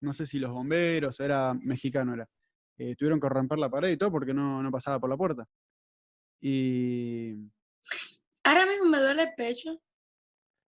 no 0.00 0.12
sé 0.12 0.26
si 0.26 0.38
los 0.38 0.50
bomberos, 0.52 1.18
era 1.20 1.54
mexicano, 1.54 2.12
era. 2.14 2.28
eh, 2.76 2.94
tuvieron 2.96 3.20
que 3.20 3.28
romper 3.28 3.58
la 3.58 3.70
pared 3.70 3.90
y 3.90 3.96
todo 3.96 4.10
porque 4.10 4.34
no, 4.34 4.62
no 4.62 4.70
pasaba 4.70 4.98
por 5.00 5.08
la 5.08 5.16
puerta. 5.16 5.46
Y. 6.40 7.36
Ahora 8.42 8.66
mismo 8.66 8.84
me 8.86 8.98
duele 8.98 9.22
el 9.22 9.34
pecho. 9.34 9.80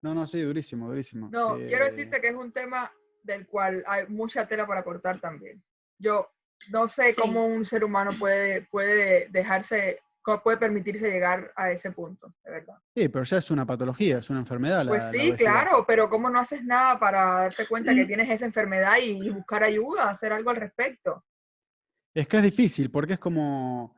No, 0.02 0.14
no, 0.14 0.26
sí, 0.26 0.40
durísimo, 0.42 0.87
durísimo. 0.88 1.30
No, 1.33 1.56
quiero 1.56 1.87
Eh, 1.87 1.90
decirte 1.90 2.21
que 2.21 2.28
es 2.28 2.35
un 2.37 2.52
tema 2.52 2.92
del 3.23 3.47
cual 3.47 3.83
hay 3.88 4.06
mucha 4.06 4.47
tela 4.47 4.66
para 4.66 4.85
cortar 4.85 5.18
también. 5.18 5.61
Yo 5.99 6.30
no 6.71 6.88
sé 6.88 7.12
Sí. 7.12 7.21
cómo 7.21 7.47
un 7.47 7.64
ser 7.64 7.83
humano 7.83 8.12
puede, 8.18 8.62
puede 8.66 9.28
dejarse, 9.30 10.00
puede 10.43 10.57
permitirse 10.57 11.11
llegar 11.11 11.52
a 11.57 11.71
ese 11.71 11.90
punto, 11.90 12.33
de 12.45 12.50
verdad. 12.50 12.75
Sí, 12.95 13.09
pero 13.09 13.25
ya 13.25 13.38
es 13.38 13.50
una 13.50 13.66
patología, 13.66 14.19
es 14.19 14.31
una 14.31 14.40
enfermedad. 14.40 14.85
la- 14.85 14.90
Pues 14.90 15.02
la 15.04 15.11
sí, 15.12 15.33
claro, 15.37 15.85
pero 15.87 16.09
¿cómo 16.09 16.31
no 16.31 16.40
haces 16.40 16.64
nada 16.64 16.99
para 16.99 17.25
darte 17.43 17.66
cuenta 17.66 17.95
que 17.95 18.07
tienes 18.07 18.31
esa 18.31 18.47
enfermedad 18.47 18.97
y, 19.02 19.26
y 19.26 19.31
buscar 19.31 19.62
ayuda, 19.64 20.09
hacer 20.11 20.33
algo 20.33 20.50
al 20.50 20.57
respecto? 20.57 21.25
Es 22.14 22.26
que 22.28 22.37
es 22.38 22.43
difícil, 22.43 22.90
porque 22.90 23.14
es 23.14 23.19
como, 23.19 23.97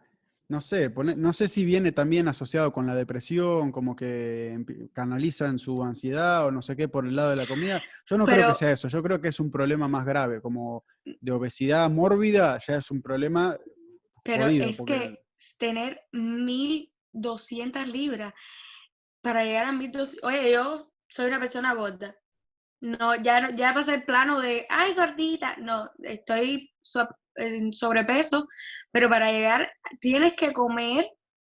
no 0.49 0.61
sé, 0.61 0.90
pone- 0.90 1.14
no 1.16 1.33
sé 1.33 1.49
si 1.49 1.64
viene 1.64 1.92
también 1.92 2.26
asociado 2.28 2.73
con 2.73 2.87
la 2.87 2.95
depresión, 2.95 3.71
como 3.71 3.95
que 3.95 4.88
canalizan 4.95 5.59
su 5.59 5.83
ansiedad 5.85 6.47
o 6.47 6.50
no 6.50 6.62
sé 6.62 6.75
qué 6.76 6.88
por 6.88 7.06
el 7.06 7.14
lado 7.14 7.30
de 7.30 7.37
la 7.37 7.47
comida. 7.47 7.83
Yo 8.06 8.16
no 8.18 8.25
creo 8.26 8.49
que 8.49 8.54
sea 8.54 8.73
eso, 8.73 8.88
yo 8.88 9.02
creo 9.02 9.21
que 9.21 9.28
es 9.28 9.38
un 9.38 9.50
problema 9.50 9.87
más 9.87 10.04
grave, 10.06 10.40
como 10.40 10.85
de 11.04 11.33
obesidad 11.33 11.88
mórbida, 11.90 12.59
ya 12.66 12.76
es 12.76 12.90
un 12.90 13.02
problema 13.02 13.56
Pero 14.25 14.45
jodido, 14.45 14.64
es 14.66 14.76
porque- 14.78 14.95
que 14.95 15.25
tener 15.59 16.00
1200 16.12 17.87
libras 17.87 18.33
para 19.23 19.45
llegar 19.45 19.66
a 19.66 19.73
1200. 19.73 20.25
Oye, 20.25 20.52
yo 20.52 20.93
soy 21.09 21.26
una 21.26 21.38
persona 21.40 21.75
gorda. 21.75 22.16
No, 22.81 23.14
ya, 23.23 23.40
no- 23.40 23.50
ya 23.57 23.73
pasé 23.75 23.95
el 23.95 24.05
plano 24.05 24.40
de, 24.40 24.66
ay, 24.69 24.95
gordita. 24.95 25.57
No, 25.59 25.90
estoy 26.02 26.73
so- 26.83 27.09
en 27.37 27.73
sobrepeso, 27.73 28.47
pero 28.93 29.09
para 29.09 29.31
llegar 29.33 29.71
tienes 30.00 30.35
que 30.35 30.52
comer 30.52 31.07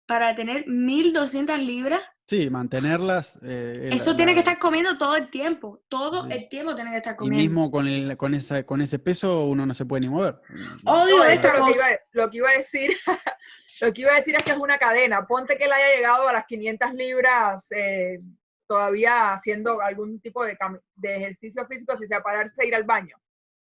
para 0.06 0.34
tener 0.34 0.66
1200 0.68 1.58
libras. 1.60 2.00
Sí, 2.28 2.50
mantenerlas. 2.50 3.38
eh, 3.42 3.72
el- 3.76 3.92
Eso 3.92 4.16
tiene 4.16 4.32
que 4.32 4.36
la- 4.36 4.40
estar 4.40 4.58
comiendo 4.58 4.98
todo 4.98 5.14
el 5.16 5.30
tiempo. 5.30 5.82
Todo 5.88 6.24
Sí. 6.24 6.32
el 6.32 6.48
tiempo 6.48 6.74
tiene 6.74 6.90
que 6.90 6.96
estar 6.96 7.14
Y 7.14 7.16
comiendo. 7.16 7.42
mismo 7.42 7.70
con, 7.70 7.86
el- 7.86 8.16
con, 8.16 8.34
esa, 8.34 8.64
con 8.64 8.80
ese 8.80 8.98
peso 8.98 9.44
uno 9.44 9.64
no 9.66 9.74
se 9.74 9.84
puede 9.84 10.00
ni 10.02 10.08
mover. 10.08 10.40
Odio 10.86 11.18
No, 11.18 11.24
esta 11.24 11.48
eso 11.48 11.58
lo, 11.58 11.64
que 11.66 11.72
iba, 11.72 11.86
lo 12.12 12.30
que 12.30 12.36
iba 12.38 12.50
a 12.50 12.56
decir, 12.56 12.90
lo 13.82 13.92
que 13.92 14.00
iba 14.02 14.12
a 14.12 14.16
decir 14.16 14.34
es 14.36 14.42
que 14.42 14.52
es 14.52 14.58
una 14.58 14.78
cadena. 14.78 15.26
Ponte 15.26 15.56
que 15.56 15.64
él 15.64 15.72
haya 15.72 15.96
llegado 15.96 16.28
a 16.28 16.32
las 16.32 16.46
500 16.46 16.94
libras 16.94 17.66
eh, 17.72 18.18
todavía 18.66 19.32
haciendo 19.32 19.80
algún 19.80 20.20
tipo 20.20 20.44
de, 20.44 20.56
ejercicio 21.02 21.66
físico, 21.66 21.96
si 21.96 22.06
sea 22.06 22.22
pararse 22.22 22.62
e 22.62 22.66
ir 22.66 22.74
al 22.74 22.84
baño. 22.84 23.16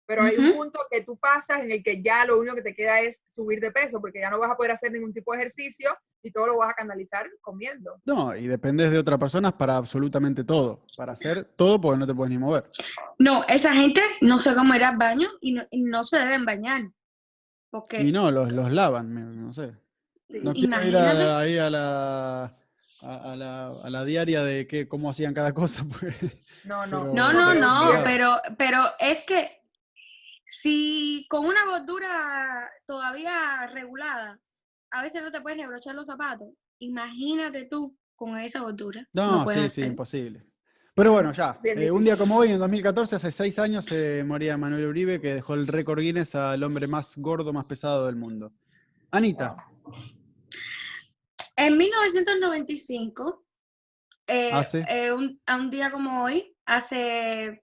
Pero 0.05 0.25
hay 0.25 0.37
un 0.37 0.53
punto 0.53 0.81
que 0.91 1.03
tú 1.03 1.17
pasas 1.17 1.63
en 1.63 1.71
el 1.71 1.83
que 1.83 2.03
ya 2.03 2.27
lo 2.27 2.39
único 2.39 2.57
que 2.57 2.63
te 2.63 2.75
queda 2.75 3.01
es 3.01 3.21
subir 3.29 3.61
de 3.61 3.71
peso, 3.71 4.01
porque 4.01 4.21
ya 4.21 4.31
no 4.31 4.39
vas 4.39 4.51
a 4.51 4.57
poder 4.57 4.73
hacer 4.73 4.93
ningún 4.93 5.15
tipo 5.15 5.33
de 5.33 5.39
ejercicio 5.39 5.97
y 6.23 6.31
todo 6.31 6.49
lo 6.49 6.59
vas 6.59 6.71
a 6.71 6.75
canalizar 6.75 7.27
comiendo. 7.41 8.01
No, 8.05 8.37
y 8.37 8.47
dependes 8.47 8.91
de 8.91 8.99
otras 8.99 9.19
personas 9.19 9.55
para 9.55 9.77
absolutamente 9.77 10.45
todo. 10.45 10.85
Para 10.97 11.13
hacer 11.13 11.45
todo 11.57 11.81
porque 11.81 11.99
no 11.99 12.07
te 12.07 12.15
puedes 12.15 12.31
ni 12.31 12.39
mover. 12.39 12.65
No, 13.19 13.45
esa 13.49 13.73
gente 13.73 14.03
no 14.21 14.39
se 14.39 14.55
cómo 14.55 14.75
ir 14.75 14.85
al 14.85 14.99
baño 14.99 15.29
y 15.41 15.53
no, 15.53 15.65
y 15.71 15.83
no 15.83 16.05
se 16.05 16.19
deben 16.19 16.45
bañar. 16.45 16.83
Y 18.01 18.13
no, 18.13 18.31
los, 18.31 18.53
los 18.53 18.71
lavan, 18.71 19.47
no 19.47 19.53
sé. 19.53 19.73
Sí. 20.29 20.39
No 20.43 20.53
quiero 20.53 20.59
ir 20.83 20.89
Imagínate. 20.89 21.23
a- 21.23 21.39
ahí 21.39 21.59
a 21.59 21.71
la, 21.71 22.45
a, 23.03 23.33
a 23.33 23.37
la, 23.37 23.67
a 23.83 23.91
la 23.91 24.05
diaria 24.05 24.43
de 24.45 24.67
qué, 24.67 24.89
cómo 24.89 25.11
hacían 25.11 25.35
cada 25.35 25.53
cosa. 25.55 25.85
pues. 26.01 26.17
No, 26.65 26.87
no. 26.87 27.01
Pero- 27.03 27.15
No, 27.15 27.33
no, 27.33 27.55
no, 27.55 27.83
obligado. 27.89 28.05
pero, 28.05 28.31
pero 28.59 28.79
es 28.99 29.23
que 29.25 29.61
si 30.45 31.27
con 31.31 31.45
una 31.47 31.65
gordura 31.67 32.71
todavía 32.87 33.67
regulada, 33.73 34.39
a 34.91 35.03
veces 35.03 35.23
no 35.23 35.31
te 35.33 35.41
puedes 35.41 35.57
ni 35.57 35.63
abrochar 35.65 35.95
los 35.95 36.07
zapatos, 36.07 36.49
imagínate 36.79 37.67
tú 37.71 37.97
con 38.15 38.37
esa 38.37 38.61
gordura. 38.61 39.07
No, 39.15 39.45
puedes 39.45 39.63
sí, 39.63 39.69
sí, 39.77 39.81
hacer. 39.83 39.91
imposible. 39.91 40.47
Pero 40.95 41.13
bueno, 41.13 41.33
ya. 41.33 41.59
Eh, 41.65 41.91
un 41.91 42.05
día 42.05 42.17
como 42.19 42.37
hoy, 42.37 42.51
en 42.53 42.59
2014, 42.59 43.17
hace 43.17 43.33
seis 43.33 43.59
años, 43.59 43.87
se 43.87 44.23
moría 44.25 44.59
Manuel 44.59 44.87
Uribe, 44.87 45.21
que 45.21 45.35
dejó 45.35 45.55
el 45.55 45.67
récord 45.67 46.01
Guinness 46.01 46.35
al 46.35 46.63
hombre 46.63 46.87
más 46.87 47.17
gordo, 47.17 47.53
más 47.53 47.67
pesado 47.67 48.07
del 48.07 48.17
mundo. 48.17 48.53
Anita, 49.11 49.57
En 51.57 51.77
1995, 51.79 53.45
eh, 54.27 54.51
Hace. 54.53 54.85
eh, 54.89 55.13
un, 55.13 55.41
a 55.47 55.57
un 55.57 55.71
día 55.71 55.91
como 55.91 56.25
hoy, 56.25 56.55
hace 56.67 57.63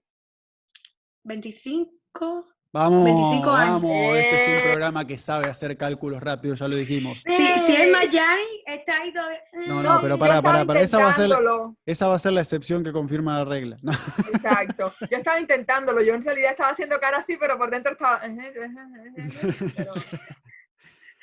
25, 1.24 2.46
vamos, 2.72 3.04
25 3.04 3.50
años. 3.50 3.82
vamos. 3.82 4.16
Este 4.16 4.36
es 4.36 4.48
un 4.48 4.54
Eh. 4.54 4.62
programa 4.62 5.06
que 5.06 5.18
sabe 5.18 5.46
hacer 5.48 5.76
cálculos 5.76 6.22
rápidos, 6.22 6.58
ya 6.58 6.68
lo 6.68 6.74
dijimos. 6.76 7.20
si, 7.26 7.58
si 7.58 7.74
es 7.74 7.80
¡Eh! 7.80 7.90
Mayani, 7.90 8.42
está 8.66 9.00
ahí 9.02 9.12
todavía. 9.12 9.38
No, 9.66 9.82
No, 9.82 9.94
no, 9.94 10.00
pero 10.00 10.14
estaba 10.14 10.42
pará, 10.42 10.64
pará. 10.64 10.80
Esa 10.80 10.98
va 10.98 11.10
a 11.10 11.12
ser, 11.12 11.26
intentándolo. 11.26 11.76
esa 11.86 12.08
va 12.08 12.14
a 12.16 12.18
ser 12.18 12.32
la 12.32 12.40
excepción 12.40 12.82
que 12.84 12.92
confirma 12.92 13.38
la 13.38 13.44
regla. 13.44 13.76
No, 13.82 13.92
Exacto. 14.32 14.92
Yo 15.10 15.16
estaba 15.16 15.40
intentándolo. 15.40 16.02
Yo 16.02 16.14
en 16.14 16.24
realidad 16.24 16.52
estaba 16.52 16.70
haciendo 16.70 16.98
cara 17.00 17.18
así, 17.18 17.36
pero 17.38 17.56
por 17.58 17.70
dentro 17.70 17.92
estaba. 17.92 18.20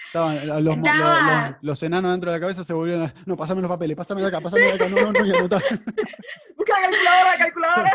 Estaban 0.07 0.47
los, 0.47 0.61
los- 0.63 0.77
Estaba- 0.77 1.47
los- 1.49 1.55
los 1.61 1.83
enanos 1.83 2.11
dentro 2.11 2.31
de 2.31 2.37
la 2.37 2.41
cabeza 2.41 2.63
se 2.63 2.73
volvieron 2.73 3.03
a, 3.07 3.13
no, 3.25 3.35
pásame 3.35 3.61
los 3.61 3.69
papeles, 3.69 3.97
pásame 3.97 4.21
de 4.21 4.27
acá, 4.27 4.39
pásame 4.41 4.63
de 4.63 4.73
acá, 4.73 4.87
no, 4.89 5.11
no, 5.11 5.11
no. 5.11 5.41
Busca 5.41 5.59
la 5.59 6.89
calculadora, 6.89 7.31
la 7.31 7.37
calculadora. 7.37 7.91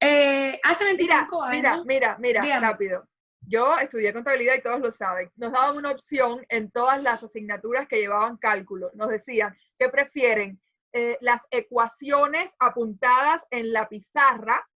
Eh, 0.00 0.60
hace 0.62 0.84
Mira, 0.84 0.96
25 1.26 1.48
mira, 1.50 1.72
años. 1.72 1.86
mira, 1.86 2.16
mira, 2.18 2.40
Dígame. 2.40 2.66
rápido. 2.66 3.08
yo 3.40 3.78
estudié 3.78 4.12
contabilidad 4.12 4.54
y 4.54 4.62
todos 4.62 4.80
lo 4.80 4.92
saben. 4.92 5.30
Nos 5.36 5.52
daban 5.52 5.76
una 5.76 5.90
opción 5.90 6.44
en 6.48 6.70
todas 6.70 7.02
las 7.02 7.22
asignaturas 7.22 7.88
que 7.88 7.96
llevaban 7.98 8.36
cálculo. 8.36 8.90
Nos 8.94 9.08
decían, 9.08 9.56
¿qué 9.76 9.88
prefieren? 9.88 10.60
Eh, 10.92 11.18
las 11.20 11.42
ecuaciones 11.50 12.50
apuntadas 12.58 13.44
en 13.50 13.72
la 13.72 13.88
pizarra 13.88 14.66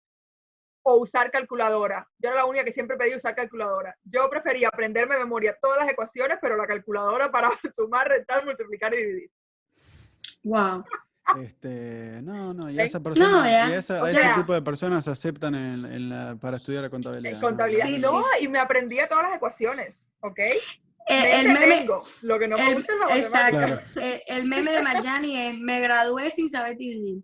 o 0.85 0.97
usar 0.97 1.31
calculadora. 1.31 2.09
Yo 2.19 2.29
era 2.31 2.37
la 2.39 2.45
única 2.45 2.65
que 2.65 2.73
siempre 2.73 2.97
pedí 2.97 3.15
usar 3.15 3.35
calculadora. 3.37 3.97
Yo 4.03 4.29
prefería 4.29 4.69
aprenderme 4.69 5.15
de 5.15 5.21
memoria 5.21 5.57
todas 5.63 5.79
las 5.79 5.89
ecuaciones, 5.89 6.39
pero 6.41 6.57
la 6.57 6.67
calculadora 6.67 7.31
para 7.31 7.51
sumar, 7.77 8.09
restar, 8.09 8.45
multiplicar 8.45 8.93
y 8.95 8.97
dividir. 8.97 9.31
Wow. 10.43 10.85
Este, 11.41 12.21
no, 12.23 12.53
no, 12.53 12.69
y 12.71 12.79
¿Eh? 12.79 12.85
esa 12.85 13.01
persona, 13.01 13.31
No, 13.31 13.45
ya. 13.45 13.71
y 13.71 13.73
esa- 13.75 14.03
O 14.03 14.07
a 14.07 14.11
ese 14.11 14.21
sea- 14.21 14.35
tipo 14.35 14.53
de 14.53 14.61
personas 14.63 15.05
se 15.05 15.11
aceptan 15.13 15.55
en, 15.55 15.85
en 15.87 16.09
la- 16.09 16.37
para 16.41 16.57
estudiar 16.57 16.89
contabilidad. 16.91 17.33
En 17.35 17.41
¿no? 17.41 17.47
contabilidad. 17.47 17.87
Sí, 17.87 17.97
no, 18.01 18.23
sí, 18.23 18.45
y 18.45 18.49
me 18.49 18.59
aprendía 18.59 19.07
todas 19.09 19.25
las 19.25 19.37
ecuaciones, 19.37 20.07
¿ok? 20.21 20.39
Eh, 21.09 21.41
el 21.41 21.49
meme, 21.53 21.79
tengo, 21.79 22.05
lo 22.23 22.39
que 22.39 22.49
no 22.49 22.57
me 22.57 22.69
el- 22.69 22.75
gusta 22.77 22.93
es 22.93 22.99
la 23.01 23.17
exacto. 23.17 24.01
Eh, 24.01 24.23
el 24.27 24.47
meme 24.47 24.73
de 24.73 24.83
Marjani 24.83 25.37
es, 25.49 25.59
me 25.59 25.81
gradué 25.81 26.31
sin 26.31 26.51
saber 26.51 26.77
dividir. 26.77 27.23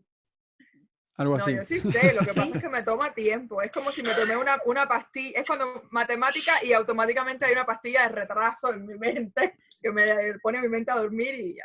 Algo 1.16 1.36
No, 1.36 1.38
así. 1.42 1.54
yo 1.56 1.64
sí 1.64 1.80
sé, 1.80 2.12
lo 2.14 2.20
que 2.20 2.26
Sí. 2.32 2.36
pasa 2.40 2.50
es 2.54 2.62
que 2.62 2.68
me 2.68 2.82
toma 2.84 3.12
tiempo. 3.12 3.60
Es 3.62 3.72
como 3.72 3.90
si 3.90 4.02
me 4.02 4.10
tomé 4.14 4.36
una, 4.36 4.58
una 4.66 4.86
pastilla, 4.86 5.40
es 5.40 5.46
cuando 5.46 5.82
matemática 5.90 6.64
y 6.64 6.72
automáticamente 6.72 7.44
hay 7.44 7.52
una 7.52 7.66
pastilla 7.66 8.02
de 8.02 8.08
retraso 8.10 8.72
en 8.72 8.86
mi 8.86 8.94
mente 8.96 9.54
que 9.82 9.90
me 9.90 10.34
pone 10.40 10.60
mi 10.60 10.68
mente 10.68 10.92
a 10.92 10.96
dormir 10.96 11.34
y 11.34 11.56
ya. 11.56 11.64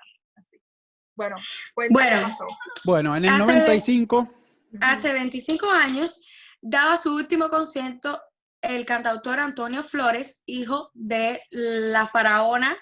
Bueno, 1.16 1.36
Bueno. 1.76 2.22
pasó. 2.24 2.46
Bueno, 2.86 3.16
en 3.16 3.26
el 3.26 3.32
Hace- 3.32 3.40
95, 3.54 4.28
Hace 4.82 5.14
25 5.14 5.70
años 5.70 6.20
daba 6.62 6.98
su 6.98 7.14
último 7.16 7.50
concierto 7.50 8.20
el 8.62 8.86
cantautor 8.86 9.40
Antonio 9.40 9.84
Flores, 9.84 10.42
hijo 10.46 10.90
de 10.94 11.42
la 11.52 12.08
faraona 12.08 12.76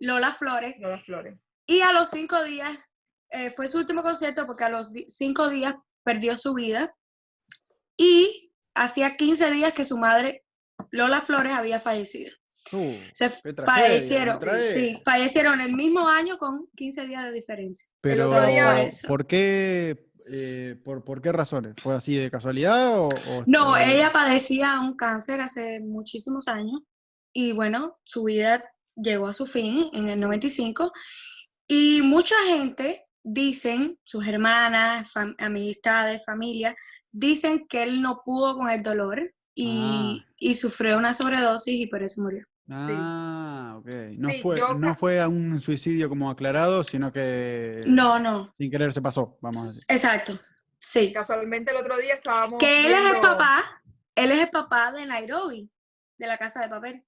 Lola 0.00 0.34
Flores, 0.34 0.74
No 0.78 0.88
las 0.88 1.04
flores. 1.04 1.38
y 1.66 1.80
a 1.82 1.92
los 1.92 2.10
cinco 2.10 2.42
días 2.42 2.76
eh, 3.30 3.50
fue 3.50 3.68
su 3.68 3.78
último 3.78 4.02
concierto 4.02 4.46
porque 4.46 4.64
a 4.64 4.70
los 4.70 4.90
cinco 5.08 5.48
días 5.48 5.74
perdió 6.02 6.36
su 6.36 6.54
vida 6.54 6.94
y 7.96 8.50
hacía 8.74 9.16
15 9.16 9.50
días 9.50 9.72
que 9.72 9.84
su 9.84 9.98
madre 9.98 10.44
Lola 10.90 11.20
Flores 11.22 11.52
había 11.52 11.80
fallecido. 11.80 12.32
Uh, 12.72 12.94
Se 13.12 13.30
fallecieron, 13.64 14.38
sí, 14.72 14.98
fallecieron 15.04 15.60
el 15.60 15.72
mismo 15.72 16.08
año 16.08 16.38
con 16.38 16.66
15 16.76 17.06
días 17.06 17.24
de 17.24 17.32
diferencia. 17.32 17.88
pero 18.00 18.30
Por 18.30 18.78
eso. 18.78 19.08
¿por 19.08 19.26
qué, 19.26 20.08
eh, 20.32 20.76
por, 20.84 21.04
por 21.04 21.20
qué 21.22 21.32
razones? 21.32 21.74
¿Fue 21.82 21.94
así 21.94 22.16
de 22.16 22.30
casualidad 22.30 22.98
o...? 22.98 23.08
o- 23.08 23.42
No, 23.46 23.72
o- 23.72 23.76
ella 23.76 24.12
padecía 24.12 24.80
un 24.80 24.96
cáncer 24.96 25.40
hace 25.40 25.80
muchísimos 25.80 26.48
años 26.48 26.80
y 27.32 27.52
bueno, 27.52 27.98
su 28.04 28.24
vida 28.24 28.62
llegó 28.96 29.28
a 29.28 29.32
su 29.32 29.46
fin 29.46 29.90
en 29.92 30.08
el 30.08 30.18
95 30.20 30.90
y 31.68 32.00
mucha 32.02 32.34
gente 32.46 33.04
dicen, 33.22 33.98
sus 34.04 34.26
hermanas, 34.26 35.12
fam- 35.12 35.34
amistades, 35.38 36.24
familia, 36.24 36.74
dicen 37.10 37.66
que 37.68 37.82
él 37.82 38.00
no 38.00 38.22
pudo 38.24 38.56
con 38.56 38.70
el 38.70 38.82
dolor 38.82 39.32
y, 39.54 40.22
Ah. 40.24 40.32
y 40.38 40.54
sufrió 40.54 40.96
una 40.96 41.12
sobredosis 41.14 41.74
y 41.74 41.86
por 41.88 42.02
eso 42.02 42.22
murió. 42.22 42.44
Ah, 42.70 43.76
ok. 43.78 43.86
No, 44.16 44.28
Sí, 44.30 44.40
fue, 44.40 44.56
yo 44.56 44.74
no 44.74 44.94
fue 44.96 45.20
a 45.20 45.28
un 45.28 45.60
suicidio 45.60 46.08
como 46.08 46.30
aclarado, 46.30 46.82
sino 46.84 47.12
que 47.12 47.80
No, 47.86 48.18
no, 48.18 48.52
sin 48.56 48.70
querer 48.70 48.92
se 48.92 49.00
pasó, 49.02 49.38
vamos 49.40 49.62
a 49.62 49.66
decir. 49.66 49.84
exacto, 49.88 50.32
sí. 50.78 51.12
Casualmente 51.12 51.70
el 51.70 51.76
otro 51.76 51.96
día 51.98 52.14
estábamos. 52.14 52.58
Que 52.58 52.86
él 52.86 52.92
es 52.94 53.14
el 53.14 53.20
papá, 53.20 53.64
él 54.14 54.32
es 54.32 54.40
el 54.40 54.50
papá 54.50 54.92
de 54.92 55.06
Nairobi, 55.06 55.70
de 56.18 56.26
la 56.26 56.36
casa 56.38 56.60
de 56.62 56.68
papel, 56.68 57.04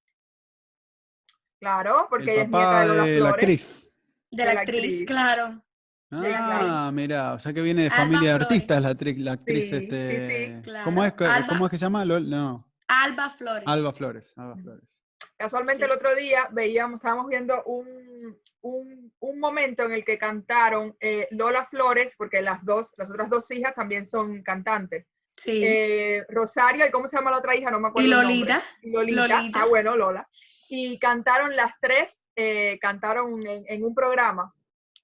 Claro, 1.61 2.07
porque 2.09 2.25
ella 2.33 2.33
El 2.35 2.41
es 2.43 2.49
nieta 2.53 2.65
papá 2.65 2.81
de 2.83 2.89
Lola 2.89 3.05
de 3.05 3.21
la 3.21 3.29
actriz. 3.31 3.91
de 4.31 4.45
la 4.45 4.49
De 4.51 4.55
la 4.55 4.61
actriz, 4.61 4.81
actriz. 4.85 5.05
claro. 5.07 5.63
de 6.11 6.31
la 6.31 6.87
Ah, 6.87 6.91
mira, 6.93 7.35
o 7.35 7.39
sea 7.41 7.53
que 7.53 7.61
viene 7.61 7.83
de 7.83 7.91
familia 7.91 8.29
de 8.39 8.45
artistas 8.45 8.81
la, 8.83 8.91
actriz- 8.95 9.19
la 9.19 9.33
actriz. 9.33 9.65
Sí, 9.69 9.71
sí, 9.71 9.77
este, 9.83 10.61
sí, 10.65 10.71
¿cómo, 10.85 11.05
es, 11.05 11.13
que- 11.13 11.25
claro. 11.25 11.47
¿Cómo 11.49 11.67
es 11.67 11.71
que 11.71 11.77
se 11.79 11.85
llama? 11.85 12.05
No, 12.05 12.57
Alba 12.87 13.29
Flores. 13.31 13.65
Alba 13.67 13.93
Flores. 13.93 14.33
Alba 14.37 14.57
Flores. 14.57 15.03
Casualmente 15.37 15.79
Sí. 15.79 15.85
el 15.85 15.91
otro 15.97 16.15
día 16.15 16.49
veíamos, 16.51 16.97
estábamos 16.97 17.29
viendo 17.29 17.63
un, 17.65 18.37
un, 18.63 19.13
un 19.21 19.41
momento 19.41 19.85
en 19.85 19.93
el 19.93 20.05
que 20.05 20.19
cantaron 20.19 20.97
eh, 21.01 21.29
Lola 21.31 21.67
Flores, 21.67 22.15
porque 22.17 22.43
las 22.43 22.65
dos, 22.65 22.93
las 22.97 23.09
otras 23.11 23.29
dos 23.31 23.51
hijas 23.51 23.75
también 23.75 24.07
son 24.07 24.43
cantantes. 24.43 25.07
Sí. 25.37 25.63
Eh, 25.65 26.25
Rosario, 26.29 26.85
¿y 26.87 26.91
cómo 26.91 27.07
se 27.07 27.17
llama 27.17 27.31
la 27.31 27.39
otra 27.39 27.55
hija? 27.55 27.71
No 27.71 27.79
me 27.79 27.89
acuerdo. 27.89 28.09
y 28.09 28.11
el 28.11 28.17
nombre. 28.17 28.35
Lolita. 28.35 28.63
Y 28.83 28.91
Lolita. 28.91 29.27
Lolita. 29.29 29.63
Ah, 29.63 29.67
bueno, 29.67 29.97
Lola. 29.97 30.29
Y 30.69 30.99
cantaron 30.99 31.55
las 31.55 31.73
tres, 31.81 32.19
eh, 32.35 32.79
cantaron 32.81 33.47
en, 33.47 33.65
en 33.69 33.85
un 33.85 33.95
programa. 33.95 34.53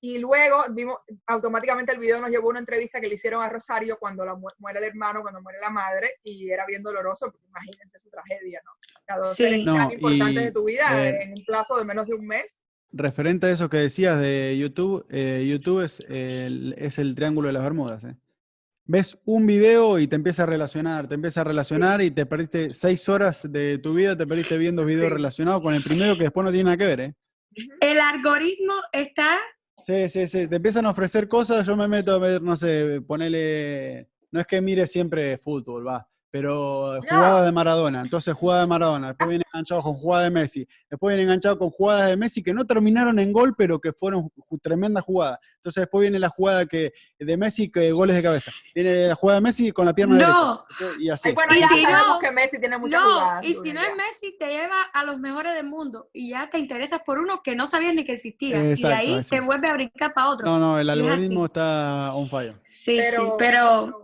Y 0.07 0.19
luego 0.19 0.65
vimos, 0.71 0.99
automáticamente 1.27 1.91
el 1.91 1.99
video 1.99 2.21
nos 2.21 2.29
llevó 2.29 2.49
a 2.49 2.51
una 2.51 2.59
entrevista 2.59 3.01
que 3.01 3.07
le 3.09 3.15
hicieron 3.15 3.43
a 3.43 3.49
Rosario 3.49 3.97
cuando 3.99 4.23
la 4.23 4.35
mu- 4.35 4.49
muere 4.59 4.79
el 4.81 4.85
hermano, 4.85 5.23
cuando 5.23 5.41
muere 5.41 5.59
la 5.63 5.71
madre, 5.71 6.17
y 6.23 6.51
era 6.51 6.67
bien 6.67 6.83
doloroso, 6.83 7.31
porque 7.31 7.47
imagínense 7.49 7.99
su 8.01 8.11
tragedia, 8.11 8.61
¿no? 8.67 8.73
Las 9.09 9.17
dos 9.19 9.35
Sí. 9.35 9.65
No, 9.65 9.77
tan 9.77 9.93
importantes 9.93 10.43
y, 10.43 10.45
de 10.45 10.53
tu 10.53 10.65
vida 10.65 11.09
eh, 11.09 11.23
en 11.23 11.31
un 11.31 11.45
plazo 11.47 11.79
de 11.79 11.87
menos 11.87 12.07
de 12.07 12.13
un 12.13 12.27
mes. 12.27 12.61
Referente 12.93 13.47
a 13.47 13.51
eso 13.53 13.71
que 13.71 13.79
decías 13.79 14.21
de 14.21 14.59
YouTube, 14.59 15.07
eh, 15.09 15.47
YouTube 15.49 15.83
es 15.83 16.01
el, 16.11 16.75
es 16.77 16.99
el 16.99 17.15
triángulo 17.15 17.47
de 17.47 17.55
las 17.55 17.63
Bermudas. 17.63 18.05
¿eh? 18.05 18.15
Ves 18.85 19.19
un 19.25 19.47
video 19.47 19.99
y 19.99 20.07
te 20.07 20.17
empieza 20.17 20.43
a 20.43 20.47
relacionar, 20.47 21.09
te 21.09 21.15
empieza 21.15 21.41
a 21.41 21.45
relacionar 21.45 22.03
y 22.03 22.11
te 22.11 22.27
perdiste 22.27 22.75
seis 22.75 23.09
horas 23.09 23.51
de 23.51 23.79
tu 23.79 23.95
vida, 23.95 24.15
te 24.15 24.27
perdiste 24.27 24.59
viendo 24.59 24.85
videos 24.85 25.09
Sí. 25.09 25.15
relacionados 25.15 25.63
con 25.63 25.73
el 25.73 25.83
primero 25.83 26.15
que 26.19 26.25
después 26.25 26.45
no 26.45 26.51
tiene 26.51 26.65
nada 26.65 26.77
que 26.77 26.87
ver. 26.87 27.01
¿eh? 27.01 27.15
El 27.81 27.99
algoritmo 28.01 28.75
está. 28.93 29.39
Sí, 29.79 30.09
sí, 30.09 30.27
sí. 30.29 30.49
Te 30.49 30.57
empiezan 30.57 30.87
a 30.87 30.91
ofrecer 30.91 31.29
cosas, 31.29 31.67
yo 31.67 31.77
me 31.77 31.89
meto 31.89 32.13
a 32.13 32.19
ver, 32.19 32.41
no 32.43 32.57
sé, 32.57 33.01
ponele. 33.07 34.09
No 34.31 34.41
es 34.41 34.47
que 34.47 34.61
mire 34.61 34.87
siempre 34.87 35.39
fútbol, 35.39 35.87
va. 35.87 36.09
Pero 36.35 36.99
jugada 37.01 37.45
de 37.45 37.53
Maradona. 37.53 38.01
Entonces, 38.01 38.35
jugada 38.35 38.63
de 38.63 38.67
Maradona. 38.67 39.07
Después 39.09 39.29
viene 39.29 39.45
enganchado 39.53 39.83
con 39.83 39.95
jugada 39.95 40.25
de 40.25 40.31
Messi. 40.31 40.67
Después 40.91 41.15
viene 41.15 41.23
enganchado 41.31 41.57
con 41.57 41.71
jugadas 41.71 42.09
de 42.09 42.17
Messi 42.17 42.43
que 42.43 42.53
no 42.53 42.65
terminaron 42.67 43.21
en 43.21 43.33
gol, 43.33 43.55
pero 43.57 43.79
que 43.81 43.93
fueron 43.93 44.25
ju- 44.37 44.61
tremendas 44.61 45.05
jugadas. 45.05 45.39
Entonces, 45.59 45.83
después 45.83 46.01
viene 46.03 46.19
la 46.19 46.29
jugada 46.31 46.67
que, 46.67 46.93
de 47.21 47.37
Messi, 47.37 47.71
que 47.71 47.93
goles 47.93 48.17
de 48.17 48.23
cabeza. 48.25 48.51
Viene 48.75 49.07
la 49.07 49.15
jugada 49.15 49.39
de 49.39 49.43
Messi 49.45 49.71
con 49.71 49.87
la 49.87 49.95
pierna 49.95 50.17
No. 50.19 50.67
derecha. 50.81 51.01
Y 51.01 51.09
así. 51.09 51.29
Ay, 51.29 51.35
bueno, 51.37 51.55
Y 51.55 51.63
si 51.63 51.85
no- 51.85 52.19
que 52.19 52.31
Messi 52.33 52.59
tiene 52.59 52.79
muchas 52.79 53.01
No, 53.01 53.09
jugadas. 53.13 53.45
y 53.47 53.55
si 53.55 53.73
no 53.73 53.81
es. 53.81 53.89
Messi, 53.97 54.37
te 54.37 54.47
lleva 54.49 54.83
a 54.93 55.05
los 55.05 55.21
mejores 55.21 55.55
del 55.55 55.67
mundo 55.69 56.11
y 56.13 56.31
ya 56.31 56.51
te 56.51 56.59
interesas 56.59 57.01
por 57.07 57.21
uno 57.21 57.43
que 57.45 57.55
no 57.55 57.69
sabías 57.69 57.95
ni 57.95 58.03
que 58.05 58.13
existía. 58.15 58.57
y 58.73 58.75
de 58.75 58.93
ahí 58.93 59.15
eso. 59.21 59.31
te 59.31 59.41
vuelve 59.41 59.69
a 59.69 59.75
brincar 59.75 60.13
para 60.13 60.31
otro. 60.31 60.47
No, 60.49 60.59
no, 60.59 60.81
el 60.81 60.89
es 60.89 60.93
algoritmo 60.95 61.45
está 61.47 62.13
on 62.13 62.29
fire. 62.29 62.57
Sí, 62.65 63.01
sí, 63.01 63.17
Pero, 63.39 64.04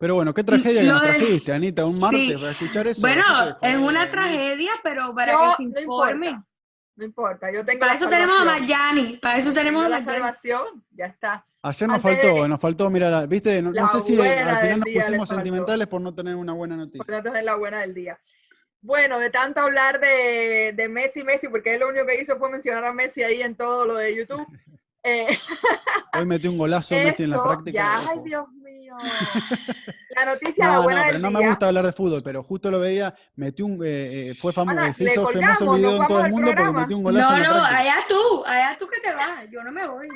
pero 0.00 0.14
bueno, 0.14 0.32
qué 0.32 0.42
tragedia 0.42 0.80
que 0.80 0.86
Lo 0.86 0.94
nos 0.94 1.02
de- 1.02 1.08
trajiste, 1.08 1.52
Anita, 1.52 1.84
un 1.84 2.00
martes 2.00 2.20
Sí. 2.20 2.32
para 2.34 2.50
escuchar 2.52 2.86
eso. 2.86 3.00
bueno, 3.02 3.22
¿qué 3.22 3.54
te- 3.68 3.72
es 3.72 3.78
una 3.78 4.08
tragedia, 4.10 4.72
pero 4.82 5.14
para 5.14 5.32
que 5.32 5.52
se 5.58 5.62
no 5.68 5.80
informe. 5.80 6.26
importa, 6.30 6.46
no 6.96 7.04
importa, 7.04 7.52
yo 7.52 7.64
tengo 7.66 7.80
Para 7.80 7.92
la 7.92 7.96
eso 7.98 8.08
tenemos 8.08 8.40
a. 8.40 8.44
Mayani, 8.46 9.18
para 9.18 9.36
eso 9.38 9.52
tenemos 9.52 9.84
a 9.84 9.88
la 9.90 10.02
salvación, 10.02 10.82
ya 10.92 11.04
está. 11.06 11.44
Ayer 11.62 11.86
nos 11.88 12.02
Antes 12.02 12.22
faltó, 12.22 12.42
de- 12.42 12.48
nos 12.48 12.60
faltó, 12.60 12.88
mira, 12.88 13.10
la- 13.10 13.26
viste, 13.26 13.60
no, 13.60 13.70
no 13.72 13.88
sé 13.88 14.00
si 14.00 14.18
al 14.18 14.58
final 14.60 14.80
nos 14.80 14.88
pusimos 14.94 15.28
sentimentales 15.28 15.86
por 15.86 16.00
no 16.00 16.14
tener 16.14 16.34
una 16.34 16.54
buena 16.54 16.76
noticia. 16.76 17.04
Por 17.22 17.36
es 17.36 17.44
la 17.44 17.54
buena 17.56 17.80
del 17.80 17.92
día. 17.92 18.18
Bueno, 18.80 19.18
de 19.18 19.28
tanto 19.28 19.60
hablar 19.60 20.00
de, 20.00 20.72
de 20.74 20.88
Messi, 20.88 21.22
Messi, 21.22 21.48
porque 21.48 21.74
él 21.74 21.80
lo 21.80 21.88
único 21.90 22.06
que 22.06 22.18
hizo 22.18 22.38
fue 22.38 22.50
mencionar 22.50 22.82
a 22.84 22.94
Messi 22.94 23.22
ahí 23.22 23.42
en 23.42 23.54
todo 23.54 23.84
lo 23.84 23.96
de 23.96 24.16
YouTube. 24.16 24.46
Eh, 25.02 25.38
Hoy 26.14 26.26
metió 26.26 26.50
un 26.50 26.58
golazo 26.58 26.94
Messi 26.94 27.22
en 27.22 27.30
la 27.30 27.42
práctica. 27.42 27.78
ya, 27.78 28.10
ay, 28.10 28.18
Dios 28.24 28.46
mío. 28.52 28.96
La 30.16 30.24
noticia, 30.26 30.64
la 30.66 30.70
No, 30.72 30.76
no, 30.78 30.82
buena 30.82 31.02
pero 31.02 31.12
del 31.12 31.22
no 31.22 31.28
día. 31.28 31.38
me 31.38 31.48
gusta 31.48 31.66
hablar 31.68 31.86
de 31.86 31.92
fútbol, 31.92 32.20
pero 32.24 32.42
justo 32.42 32.70
lo 32.70 32.80
veía, 32.80 33.14
metió 33.36 33.64
un, 33.64 33.74
eh, 33.84 34.30
eh, 34.30 34.34
fue 34.34 34.52
famoso, 34.52 34.78
Ana, 34.80 34.92
se 34.92 35.04
le 35.04 35.12
hizo 35.12 35.22
famoso 35.22 35.38
colgamos, 35.38 35.60
el 35.62 35.68
video 35.78 36.02
en 36.02 36.06
todo 36.08 36.20
el 36.24 36.30
mundo 36.32 36.46
porque 36.48 36.54
programa. 36.56 36.80
metió 36.80 36.96
un 36.96 37.02
golazo 37.04 37.30
No, 37.30 37.36
en 37.36 37.42
la 37.42 37.48
no, 37.48 37.54
práctica. 37.54 37.78
allá 37.80 37.94
tú, 38.08 38.44
allá 38.44 38.76
tú 38.76 38.86
que 38.88 39.00
te 39.00 39.14
vas, 39.14 39.44
yo 39.52 39.62
no 39.62 39.70
me 39.70 39.86
voy. 39.86 40.08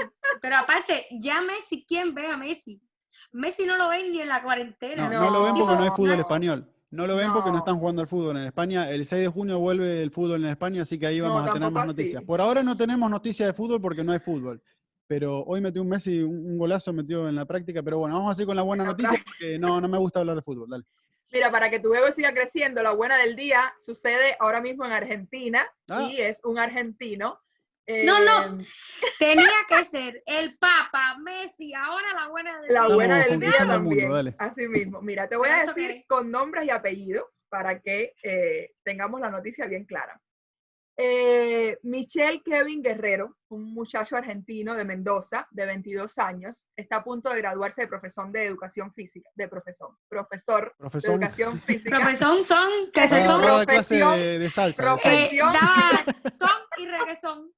Pero 0.43 0.57
aparte, 0.57 1.07
ya 1.21 1.41
Messi, 1.43 1.85
¿quién 1.87 2.13
ve 2.13 2.27
a 2.27 2.37
Messi? 2.37 2.83
Messi 3.31 3.65
no 3.65 3.77
lo 3.77 3.89
ven 3.89 4.11
ni 4.11 4.21
en 4.21 4.29
la 4.29 4.43
cuarentena. 4.43 5.09
No, 5.09 5.15
No, 5.15 5.21
no 5.27 5.31
lo 5.31 5.43
ven 5.45 5.55
porque 5.55 5.75
no 5.77 5.83
hay 5.83 5.89
no, 5.91 5.95
fútbol 5.97 6.17
no. 6.17 6.21
español. 6.23 6.74
No 6.95 7.07
lo 7.07 7.17
ven 7.17 7.33
porque 7.33 7.51
no 7.51 7.59
están 7.59 7.79
jugando 7.79 8.03
al 8.03 8.09
fútbol 8.09 8.37
en 8.37 8.45
España. 8.45 8.91
El 8.91 9.05
6 9.05 9.23
de 9.23 9.29
junio 9.29 9.59
vuelve 9.59 10.03
el 10.03 10.11
fútbol 10.11 10.45
en 10.45 10.51
España, 10.51 10.83
así 10.83 10.99
que 10.99 11.07
ahí 11.07 11.19
No, 11.21 11.25
vamos 11.35 11.49
a 11.49 11.51
tener 11.51 11.71
más 11.71 11.83
así. 11.83 11.89
noticias. 11.89 12.23
Por 12.23 12.41
ahora 12.41 12.63
no 12.63 12.77
tenemos 12.77 13.11
noticias 13.11 13.49
de 13.49 13.53
fútbol 13.53 13.81
porque 13.81 14.05
no 14.05 14.13
hay 14.13 14.21
fútbol. 14.21 14.63
Pero 15.07 15.43
hoy 15.45 15.61
metió 15.61 15.83
un 15.83 15.89
Messi, 15.89 16.23
un, 16.23 16.57
golazo 16.57 16.93
metió 16.93 17.29
en 17.29 17.35
la 17.35 17.45
práctica. 17.45 17.83
Pero 17.83 17.99
bueno, 17.99 18.15
vamos 18.17 18.31
a 18.31 18.35
seguir 18.35 18.47
con 18.47 18.57
la 18.57 18.63
buena 18.63 18.85
noticia 18.85 19.23
porque 19.25 19.59
no, 19.59 19.81
no 19.81 19.89
me 19.89 19.99
gusta 19.99 20.21
hablar 20.21 20.37
de 20.37 20.43
fútbol. 20.43 20.69
Dale. 20.69 20.85
Mira, 21.33 21.51
para 21.51 21.69
que 21.69 21.81
tu 21.81 21.91
bebé 21.91 22.13
siga 22.13 22.33
creciendo, 22.33 22.83
la 22.83 22.93
buena 22.93 23.17
del 23.19 23.35
día 23.35 23.73
sucede 23.85 24.37
ahora 24.39 24.61
mismo 24.61 24.85
en 24.85 24.93
Argentina 24.93 25.67
Ah. 25.91 26.09
y 26.11 26.21
es 26.21 26.41
un 26.45 26.59
argentino. 26.59 27.41
No, 27.87 28.19
no. 28.19 28.59
eh, 28.63 28.67
Tenía 29.19 29.47
que 29.69 29.85
ser 29.85 30.23
el 30.27 30.57
Papa, 30.59 31.19
Messi, 31.23 31.75
ahora 31.75 32.13
la 32.15 32.29
buena 32.29 32.61
de 32.61 32.69
La 32.73 32.89
buena 32.89 33.25
del 33.25 33.39
día 33.41 33.51
mundo, 33.61 33.73
también. 33.75 34.11
dale. 34.11 34.35
Así 34.39 34.67
mismo. 34.69 35.03
Mira, 35.03 35.29
te 35.29 35.37
voy 35.37 35.49
¿Pero 35.51 35.71
a 35.71 35.75
decir 35.75 36.05
con 36.09 36.31
nombres 36.31 36.67
y 36.67 36.71
apellidos 36.71 37.25
para 37.49 37.81
que 37.81 38.15
eh, 38.23 38.73
tengamos 38.83 39.21
la 39.21 39.31
noticia 39.31 39.67
bien 39.67 39.85
clara. 39.85 40.19
Eh, 40.97 41.77
Michelle 41.83 42.41
Kevin 42.45 42.81
Guerrero, 42.81 43.37
un 43.49 43.75
muchacho 43.75 44.17
argentino 44.17 44.75
de 44.77 44.85
Mendoza, 44.85 45.47
de 45.51 45.67
22 45.67 46.19
años, 46.19 46.69
está 46.77 46.97
a 46.97 47.05
punto 47.05 47.31
de 47.31 47.39
graduarse 47.39 47.83
de 47.83 47.89
profesor 47.89 48.31
de 48.31 48.45
educación 48.47 48.93
física, 48.95 49.29
de 49.35 49.49
profesor, 49.49 49.97
profesor, 50.09 50.73
Profesor. 50.79 51.19
de 51.19 51.27
educación 51.27 51.59
física. 51.67 51.97
Profesor 51.99 52.47
son, 52.47 52.71
que 52.93 53.09
se 53.09 53.27
son, 53.27 53.43
profesión- 53.43 54.17
de, 54.17 54.39
de 54.39 54.51
salsa. 54.51 54.83
de 54.85 54.89
profe- 54.89 55.01
salsa. 55.03 55.35
eh, 55.35 55.39
daba 55.39 56.05
son 56.31 56.51
y 56.79 56.87
reggaezón. 56.87 57.53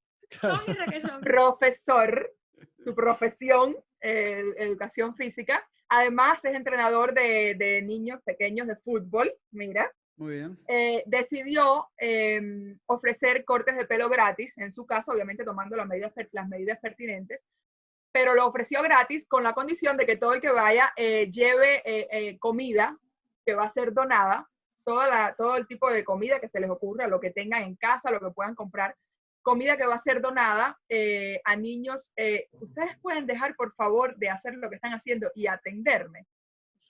Profesor, 1.21 2.33
su 2.85 2.95
profesión, 2.95 3.77
eh, 4.01 4.43
educación 4.59 5.15
física. 5.15 5.67
Además, 5.89 6.45
es 6.45 6.55
entrenador 6.55 7.15
de, 7.15 7.55
de 7.57 7.83
niños 7.83 8.21
pequeños 8.25 8.67
de 8.67 8.77
fútbol, 8.77 9.33
mira. 9.51 9.91
Muy 10.17 10.39
bien. 10.39 10.59
Eh, 10.67 11.03
decidió 11.07 11.89
em, 11.99 12.79
ofrecer 12.87 13.45
cortes 13.45 13.77
de 13.77 13.85
pelo 13.85 14.09
gratis, 14.09 14.57
en 14.59 14.73
su 14.73 14.87
caso, 14.87 15.13
obviamente 15.13 15.45
tomando 15.45 15.77
las 15.77 15.87
medidas, 15.87 16.13
las 16.33 16.49
medidas 16.49 16.79
pertinentes, 16.81 17.41
pero 18.17 18.35
lo 18.35 18.47
ofreció 18.47 18.83
gratis 18.83 19.27
con 19.29 19.43
la 19.43 19.53
condición 19.53 19.99
de 19.99 20.07
que 20.07 20.17
todo 20.17 20.33
el 20.33 20.41
que 20.41 20.51
vaya 20.51 20.91
eh, 20.97 21.31
lleve 21.31 21.83
eh, 21.85 22.09
eh, 22.11 22.39
comida 22.39 22.99
que 23.45 23.55
va 23.55 23.65
a 23.65 23.69
ser 23.69 23.93
donada, 23.93 24.49
toda 24.85 25.07
la, 25.07 25.35
todo 25.37 25.57
el 25.57 25.67
tipo 25.67 25.91
de 25.91 26.03
comida 26.03 26.41
que 26.41 26.49
se 26.49 26.59
les 26.59 26.71
ocurra, 26.71 27.09
lo 27.09 27.21
que 27.21 27.31
tengan 27.31 27.65
en 27.65 27.77
casa, 27.77 28.11
lo 28.11 28.19
que 28.19 28.31
puedan 28.31 28.55
comprar, 28.55 28.97
comida 29.47 29.77
que 29.77 29.87
va 29.87 29.95
a 29.95 30.01
ser 30.01 30.21
donada 30.21 30.77
eh, 30.89 31.41
a 31.45 31.55
niños. 31.55 32.13
eh, 32.17 32.49
Ustedes 32.61 32.99
pueden 33.01 33.27
dejar, 33.27 33.55
por 33.55 33.73
favor, 33.75 34.17
de 34.17 34.29
hacer 34.29 34.55
lo 34.55 34.69
que 34.69 34.75
están 34.75 34.93
haciendo 34.93 35.31
y 35.37 35.47
atenderme. 35.47 36.27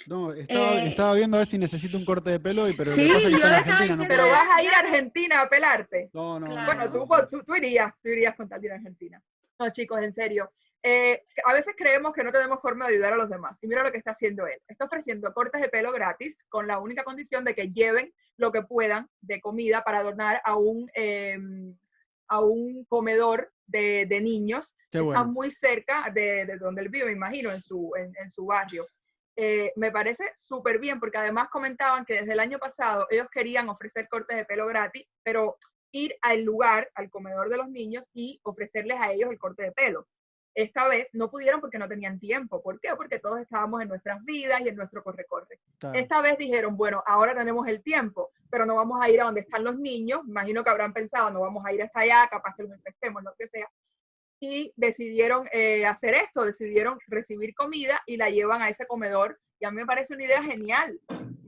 No, 0.06 0.32
estaba, 0.32 0.72
Eh, 0.82 0.88
estaba 0.88 1.12
viendo 1.14 1.36
a 1.36 1.40
ver 1.40 1.46
si 1.46 1.58
necesito 1.58 1.98
un 1.98 2.06
corte 2.06 2.30
de 2.30 2.40
pelo, 2.40 2.66
y 2.66 2.72
pero 2.72 2.90
Sí, 2.90 3.08
pasa 3.12 3.26
que 3.26 3.32
yo 3.32 3.36
está 3.36 3.46
en 3.48 3.52
le 3.52 3.58
estaba 3.58 3.76
Argentina, 3.78 3.78
no 3.78 4.02
diciendo- 4.02 4.04
Pero 4.08 4.22
puedo. 4.22 4.32
vas 4.34 4.48
a 4.58 4.62
ir 4.62 4.70
a 4.74 4.78
Argentina 4.78 5.40
a 5.42 5.48
pelarte. 5.50 6.10
No, 6.14 6.40
no, 6.40 6.46
Claro. 6.46 6.66
Bueno, 6.66 6.84
no, 6.84 6.90
tú, 6.92 7.06
no, 7.14 7.28
tú, 7.28 7.44
tú 7.44 7.54
irías, 7.56 7.92
tú 8.02 8.08
irías 8.08 8.34
con 8.36 8.48
tal 8.48 8.60
de 8.62 8.66
ir 8.68 8.72
a 8.72 8.76
Argentina. 8.76 9.22
No, 9.58 9.70
chicos, 9.70 10.00
en 10.02 10.14
serio. 10.14 10.50
Eh, 10.82 11.22
a 11.44 11.52
veces 11.52 11.74
creemos 11.76 12.14
que 12.14 12.22
no 12.24 12.30
tenemos 12.32 12.60
forma 12.62 12.86
de 12.86 12.94
ayudar 12.94 13.12
a 13.12 13.16
los 13.16 13.28
demás. 13.28 13.58
Y 13.60 13.66
mira 13.66 13.82
lo 13.82 13.90
que 13.92 13.98
está 13.98 14.12
haciendo 14.12 14.46
él. 14.46 14.58
Está 14.68 14.84
ofreciendo 14.86 15.32
cortes 15.34 15.60
de 15.60 15.68
pelo 15.68 15.92
gratis 15.92 16.42
con 16.48 16.66
la 16.66 16.78
única 16.78 17.02
condición 17.04 17.44
de 17.44 17.54
que 17.54 17.70
lleven 17.72 18.12
lo 18.38 18.50
que 18.52 18.62
puedan 18.62 19.08
de 19.20 19.40
comida 19.42 19.82
para 19.82 20.02
donar 20.02 20.40
a 20.44 20.56
un, 20.56 20.88
em, 20.94 21.74
a 22.28 22.40
un 22.40 22.84
comedor 22.84 23.52
de, 23.66 24.06
de 24.06 24.20
niños 24.20 24.74
está 24.90 25.24
muy 25.24 25.50
cerca 25.50 26.10
de, 26.14 26.46
de 26.46 26.56
donde 26.58 26.82
él 26.82 26.88
vive, 26.88 27.06
me 27.06 27.12
imagino, 27.12 27.50
en 27.50 27.60
su, 27.60 27.92
en, 27.96 28.12
en 28.20 28.30
su 28.30 28.46
barrio. 28.46 28.84
Eh, 29.36 29.72
me 29.76 29.90
parece 29.92 30.30
súper 30.34 30.78
bien 30.78 30.98
porque 30.98 31.18
además 31.18 31.48
comentaban 31.50 32.06
que 32.06 32.14
desde 32.14 32.32
el 32.32 32.40
año 32.40 32.56
pasado 32.58 33.06
ellos 33.10 33.28
querían 33.30 33.68
ofrecer 33.68 34.08
cortes 34.08 34.36
de 34.36 34.46
pelo 34.46 34.66
gratis, 34.66 35.06
pero 35.22 35.56
ir 35.92 36.14
al 36.22 36.42
lugar, 36.42 36.90
al 36.94 37.10
comedor 37.10 37.48
de 37.50 37.58
los 37.58 37.68
niños 37.68 38.08
y 38.14 38.40
ofrecerles 38.44 38.98
a 39.00 39.12
ellos 39.12 39.30
el 39.30 39.38
corte 39.38 39.64
de 39.64 39.72
pelo. 39.72 40.06
Esta 40.56 40.88
vez 40.88 41.06
no 41.12 41.30
pudieron 41.30 41.60
porque 41.60 41.78
no 41.78 41.86
tenían 41.86 42.18
tiempo. 42.18 42.62
¿Por 42.62 42.80
qué? 42.80 42.88
Porque 42.96 43.18
todos 43.18 43.38
estábamos 43.40 43.82
en 43.82 43.88
nuestras 43.88 44.24
vidas 44.24 44.62
y 44.62 44.68
en 44.68 44.76
nuestro 44.76 45.02
corre-corre. 45.04 45.60
Esta 45.92 46.22
vez 46.22 46.38
dijeron, 46.38 46.78
bueno, 46.78 47.04
ahora 47.06 47.34
tenemos 47.34 47.68
el 47.68 47.82
tiempo, 47.82 48.30
pero 48.50 48.64
no 48.64 48.74
vamos 48.74 48.98
a 49.02 49.10
ir 49.10 49.20
a 49.20 49.24
donde 49.24 49.42
están 49.42 49.64
los 49.64 49.78
niños. 49.78 50.22
Imagino 50.26 50.64
que 50.64 50.70
habrán 50.70 50.94
pensado, 50.94 51.28
no 51.28 51.42
vamos 51.42 51.62
a 51.66 51.74
ir 51.74 51.82
hasta 51.82 52.00
allá, 52.00 52.26
capaz 52.30 52.54
que 52.56 52.62
los 52.62 52.72
infectemos, 52.72 53.22
lo 53.22 53.34
que 53.38 53.48
sea. 53.48 53.68
Y 54.40 54.72
decidieron 54.76 55.46
eh, 55.52 55.84
hacer 55.84 56.14
esto, 56.14 56.42
decidieron 56.46 56.98
recibir 57.06 57.54
comida 57.54 58.02
y 58.06 58.16
la 58.16 58.30
llevan 58.30 58.62
a 58.62 58.70
ese 58.70 58.86
comedor. 58.86 59.38
Y 59.60 59.66
a 59.66 59.70
mí 59.70 59.76
me 59.76 59.86
parece 59.86 60.14
una 60.14 60.24
idea 60.24 60.42
genial. 60.42 60.98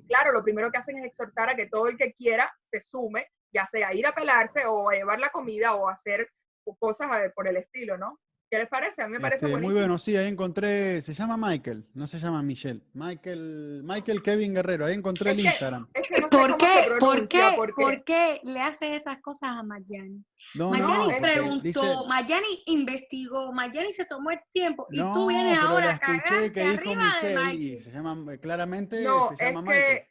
Claro, 0.06 0.32
lo 0.32 0.44
primero 0.44 0.70
que 0.70 0.76
hacen 0.76 0.98
es 0.98 1.06
exhortar 1.06 1.48
a 1.48 1.56
que 1.56 1.66
todo 1.66 1.88
el 1.88 1.96
que 1.96 2.12
quiera 2.12 2.52
se 2.70 2.82
sume, 2.82 3.28
ya 3.54 3.66
sea 3.68 3.94
ir 3.94 4.06
a 4.06 4.14
pelarse 4.14 4.66
o 4.66 4.90
a 4.90 4.94
llevar 4.94 5.18
la 5.18 5.30
comida 5.30 5.76
o 5.76 5.88
hacer 5.88 6.28
cosas 6.78 7.08
por 7.34 7.48
el 7.48 7.56
estilo, 7.56 7.96
¿no? 7.96 8.18
¿Qué 8.50 8.56
les 8.56 8.68
parece? 8.68 9.02
A 9.02 9.06
mí 9.06 9.12
me 9.12 9.20
parece 9.20 9.44
Este, 9.46 9.58
muy 9.58 9.74
bueno, 9.74 9.98
sí, 9.98 10.16
ahí 10.16 10.26
encontré, 10.26 11.02
se 11.02 11.12
llama 11.12 11.36
Michael, 11.36 11.84
no 11.92 12.06
se 12.06 12.18
llama 12.18 12.42
Michelle. 12.42 12.80
Michael, 12.94 13.82
Michael 13.84 14.22
Kevin 14.22 14.54
Guerrero, 14.54 14.86
ahí 14.86 14.94
encontré 14.94 15.32
el 15.32 15.38
Es 15.40 15.42
que- 15.44 15.48
Instagram. 15.50 15.88
Es 15.92 16.08
que 16.08 16.20
no 16.22 16.28
sé 16.30 16.36
¿Por 16.38 16.56
qué, 16.56 16.88
por 16.98 17.28
qué, 17.28 17.42
por 17.76 18.04
qué 18.04 18.40
le 18.44 18.60
hace 18.60 18.94
esas 18.94 19.18
cosas 19.20 19.50
a 19.50 19.62
Mayani? 19.62 20.24
No, 20.54 20.70
Mayani 20.70 21.08
no, 21.12 21.16
preguntó, 21.18 21.62
dice- 21.62 21.80
Mayani 22.08 22.62
investigó, 22.66 23.52
Mayani 23.52 23.92
se 23.92 24.06
tomó 24.06 24.30
el 24.30 24.40
tiempo 24.50 24.86
y 24.92 25.00
no, 25.00 25.12
tú 25.12 25.28
vienes 25.28 25.58
pero 25.58 25.68
ahora 25.68 25.90
a 25.90 25.92
escuché 25.92 26.22
cagarte 26.22 26.52
que 26.52 26.60
dijo 26.60 26.72
arriba 26.80 27.16
de 27.22 27.36
Michelle 27.36 27.54
y 27.54 27.80
se 27.80 27.90
llama, 27.90 28.36
claramente 28.38 29.02
No, 29.04 29.28
se 29.28 29.34
es 29.34 29.40
llama 29.40 29.60
Michael. 29.62 29.84
que, 29.84 30.08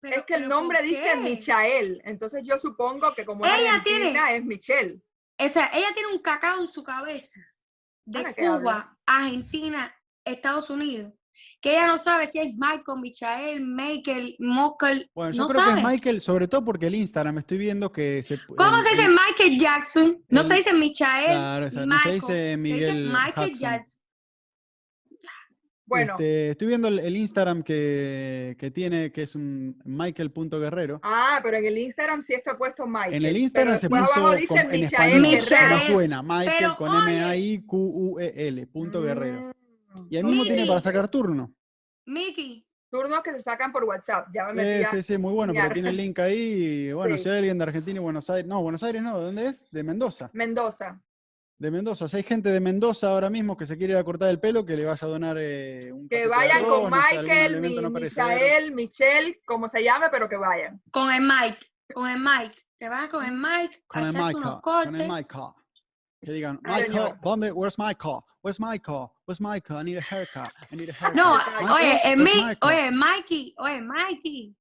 Pero- 0.00 0.16
es 0.16 0.22
que 0.26 0.34
el 0.34 0.48
nombre 0.48 0.78
¿por 0.80 0.86
dice? 0.88 1.16
Michael, 1.16 2.02
entonces 2.04 2.42
yo 2.44 2.58
supongo 2.58 3.14
que 3.14 3.24
como 3.24 3.46
es 3.46 3.52
Ella 3.58 3.80
tiene- 3.82 4.36
es 4.36 4.44
Michelle. 4.44 5.00
O 5.40 5.48
sea, 5.48 5.70
ella 5.72 5.88
tiene 5.94 6.12
un 6.12 6.18
cacao 6.18 6.60
en 6.60 6.66
su 6.66 6.82
cabeza 6.82 7.40
de. 8.10 8.34
Cuba, 8.34 8.96
Argentina, 9.06 9.94
Estados 10.24 10.70
Unidos, 10.70 11.12
que 11.60 11.70
ella 11.70 11.86
no 11.86 11.98
sabe 11.98 12.26
si 12.26 12.38
es 12.40 12.52
Michael, 12.56 12.98
Michael, 13.00 13.60
Michael, 13.66 14.36
Mokel, 14.40 15.10
Bueno, 15.14 15.32
yo 15.32 15.42
no 15.42 15.48
creo 15.48 15.60
sabe. 15.60 15.72
que 15.74 15.78
es 15.80 15.86
Michael, 15.86 16.20
sobre 16.20 16.48
todo 16.48 16.64
porque 16.64 16.86
el 16.86 16.94
Instagram 16.96 17.38
estoy 17.38 17.58
viendo 17.58 17.92
que 17.92 18.22
se 18.22 18.38
¿Cómo 18.56 18.78
el- 18.78 18.82
se 18.84 18.90
dice 18.90 19.04
el- 19.04 19.12
Michael 19.12 19.58
Jackson? 19.58 20.24
No 20.28 20.42
se 20.42 20.54
dice 20.54 20.72
Michael, 20.74 21.26
Claro, 21.26 21.66
o 21.66 21.70
sea, 21.70 21.86
no 21.86 21.98
se 21.98 22.04
Michael, 22.10 22.20
dice 22.20 22.56
Miguel 22.56 23.08
Michael 23.12 23.54
Jackson. 23.54 23.98
Bueno, 25.88 26.12
Este, 26.18 26.50
estoy 26.50 26.68
viendo 26.68 26.88
el, 26.88 26.98
el 26.98 27.16
Instagram 27.16 27.62
que, 27.62 28.54
que 28.58 28.70
tiene, 28.70 29.10
que 29.10 29.22
es 29.22 29.34
un 29.34 29.80
Michael.guerrero. 29.86 31.00
ah, 31.02 31.40
pero 31.42 31.56
en 31.56 31.64
el 31.64 31.78
Instagram 31.78 32.22
sí 32.22 32.34
está 32.34 32.58
puesto 32.58 32.86
Michael. 32.86 33.14
En 33.14 33.24
el 33.24 33.30
pero 33.32 33.38
Instagram 33.38 33.78
se 33.78 33.88
puso 33.88 34.02
abajo 34.04 34.34
dice 34.34 34.46
como 34.48 34.60
en 34.60 34.68
Michael 34.68 34.84
español, 34.84 35.20
Michael. 35.22 35.82
suena, 35.92 36.22
Michael 36.22 36.52
Pero, 36.58 36.76
con. 36.76 36.88
M-A-I-Q-U-E-L, 37.08 38.66
punto 38.66 39.02
guerrero. 39.02 39.40
Mm, 39.94 40.06
Y 40.10 40.16
ahí 40.16 40.22
mismo 40.24 40.42
tiene 40.44 40.66
para 40.66 40.80
sacar 40.80 41.08
turno. 41.08 41.52
Mickey, 42.06 42.64
Turnos 42.90 43.22
que 43.22 43.32
se 43.32 43.40
sacan 43.40 43.70
por 43.70 43.84
WhatsApp. 43.84 44.28
Ya 44.34 44.46
me 44.46 44.54
metí 44.54 44.68
Eh, 44.68 44.84
a- 44.84 44.90
sí, 44.90 45.02
sí, 45.02 45.18
muy 45.18 45.34
bueno, 45.34 45.52
pero 45.52 45.64
mirar. 45.64 45.74
tiene 45.74 45.88
el 45.90 45.96
link 45.98 46.18
ahí. 46.20 46.88
y 46.88 46.92
Bueno, 46.94 47.16
Sí. 47.18 47.24
si 47.24 47.28
hay 47.28 47.38
alguien 47.38 47.58
de 47.58 47.64
Argentina 47.64 47.96
y 48.00 48.02
Buenos 48.02 48.30
Aires, 48.30 48.46
no, 48.46 48.62
Buenos 48.62 48.82
Aires 48.82 49.02
no, 49.02 49.18
¿de 49.18 49.24
dónde 49.26 49.46
es? 49.46 49.70
De 49.70 49.82
Mendoza. 49.82 50.30
Mendoza. 50.32 50.98
De 51.58 51.72
Mendoza. 51.72 52.06
Si 52.06 52.16
hay 52.16 52.22
gente 52.22 52.50
de 52.50 52.60
Mendoza 52.60 53.08
ahora 53.10 53.28
mismo 53.28 53.56
que 53.56 53.66
se 53.66 53.76
quiere 53.76 53.94
ir 53.94 53.98
a 53.98 54.04
cortar 54.04 54.30
el 54.30 54.38
pelo, 54.38 54.64
que 54.64 54.76
le 54.76 54.84
vaya 54.84 55.04
a 55.04 55.10
donar 55.10 55.36
eh, 55.40 55.90
un 55.92 56.08
Que 56.08 56.28
vayan 56.28 56.62
con 56.64 56.88
no 56.88 56.96
Michael, 56.96 57.60
mi, 57.60 57.74
no 57.74 57.92
perecedero. 57.92 58.28
Michael, 58.30 58.72
Michelle, 58.72 59.40
como 59.44 59.68
se 59.68 59.82
llame, 59.82 60.06
pero 60.08 60.28
que 60.28 60.36
vayan. 60.36 60.80
con 60.92 61.12
el 61.12 61.20
Mike, 61.22 61.58
con 61.92 62.08
el 62.08 62.20
Mike, 62.20 62.54
te 62.76 62.88
vas 62.88 63.08
con 63.08 63.24
el 63.24 63.32
Mike, 63.32 63.82
Con 63.88 64.04
el 64.04 64.14
unos 64.14 64.60
con 64.60 64.94
el 64.94 65.08
Michael. 65.08 65.52
Que 66.20 66.32
digan, 66.32 66.60
Michael. 66.62 67.14
¿dónde? 67.22 67.50
Where's 67.50 67.76
Michael? 67.78 68.20
Where's 68.42 68.60
Michael? 68.60 69.10
Where's 69.26 69.40
Michael? 69.40 69.78
I 69.78 69.82
need 69.82 69.98
a 69.98 70.00
haircut. 70.00 70.52
I 70.70 70.76
need 70.76 70.90
a 70.90 70.92
haircut. 70.92 71.14
No, 71.16 71.38
Michael, 71.60 71.70
oye, 71.72 72.16
Mi- 72.16 72.44
Michael? 72.44 72.56
oye, 72.62 72.90
Mikey, 72.92 73.54
oye, 73.58 73.80
Mikey. 73.80 74.54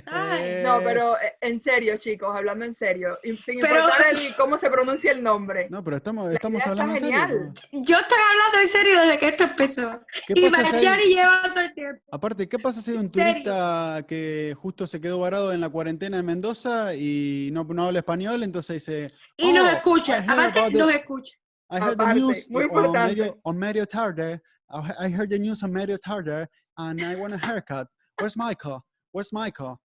¿Sabes? 0.00 0.62
No, 0.64 0.80
Eh, 0.80 0.82
pero 0.84 1.16
eh, 1.20 1.36
en 1.40 1.58
serio, 1.60 1.96
chicos, 1.96 2.34
hablando 2.34 2.64
en 2.64 2.74
serio, 2.74 3.16
sin 3.22 3.36
Pero- 3.60 3.80
importar 3.80 4.06
el- 4.12 4.18
cómo 4.36 4.56
se 4.58 4.70
pronuncia 4.70 5.12
el 5.12 5.22
nombre. 5.22 5.68
No, 5.70 5.82
pero 5.82 5.96
estamos, 5.96 6.32
estamos 6.32 6.64
hablando 6.66 6.94
en 6.94 7.00
serio. 7.00 7.52
Yo 7.72 7.98
estoy 7.98 8.18
hablando 8.32 8.58
en 8.62 8.68
serio 8.68 9.00
desde 9.00 9.18
que 9.18 9.28
esto 9.28 9.44
empezó. 9.44 10.00
¿Qué 10.26 10.34
Y 10.36 10.50
pasa 10.50 10.78
si 10.80 11.14
lleva 11.14 11.42
todo 11.52 11.60
el 11.64 11.74
tiempo. 11.74 12.02
Aparte, 12.10 12.48
¿qué 12.48 12.58
pasa 12.58 12.80
si 12.82 12.90
hay 12.92 12.96
un 12.98 13.10
turista 13.10 14.04
que 14.06 14.54
justo 14.60 14.86
se 14.86 15.00
quedó 15.00 15.18
varado 15.20 15.52
en 15.52 15.60
la 15.60 15.68
cuarentena 15.68 16.18
en 16.18 16.26
Mendoza 16.26 16.94
y 16.94 17.50
no, 17.52 17.64
no 17.64 17.86
habla 17.86 18.00
español? 18.00 18.42
Entonces 18.42 18.74
dice, 18.84 19.08
Y 19.36 19.52
nos 19.52 19.64
"Oh, 19.72 19.76
escucha, 19.76 20.18
aparte 20.26 20.60
the- 20.62 20.78
nos 20.78 20.92
escucha. 20.94 21.34
I 21.70 21.76
heard 21.76 21.96
the 21.98 22.02
Aparte, 22.02 22.20
news 22.20 22.48
muy 22.50 22.64
on 22.64 22.68
importante. 22.70 23.16
medio, 23.16 23.38
on 23.42 23.58
medio 23.58 23.86
tarde. 23.86 24.40
I 24.70 25.10
heard 25.12 25.28
the 25.28 25.38
news 25.38 25.62
on 25.62 25.72
medio 25.72 25.98
tarde 25.98 26.46
and 26.76 27.00
I 27.00 27.14
want 27.14 27.34
a 27.34 27.38
haircut. 27.46 27.88
Where's 28.18 28.36
Michael? 28.36 28.80
Where's 29.12 29.32
Michael? 29.32 29.76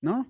¿No? 0.00 0.26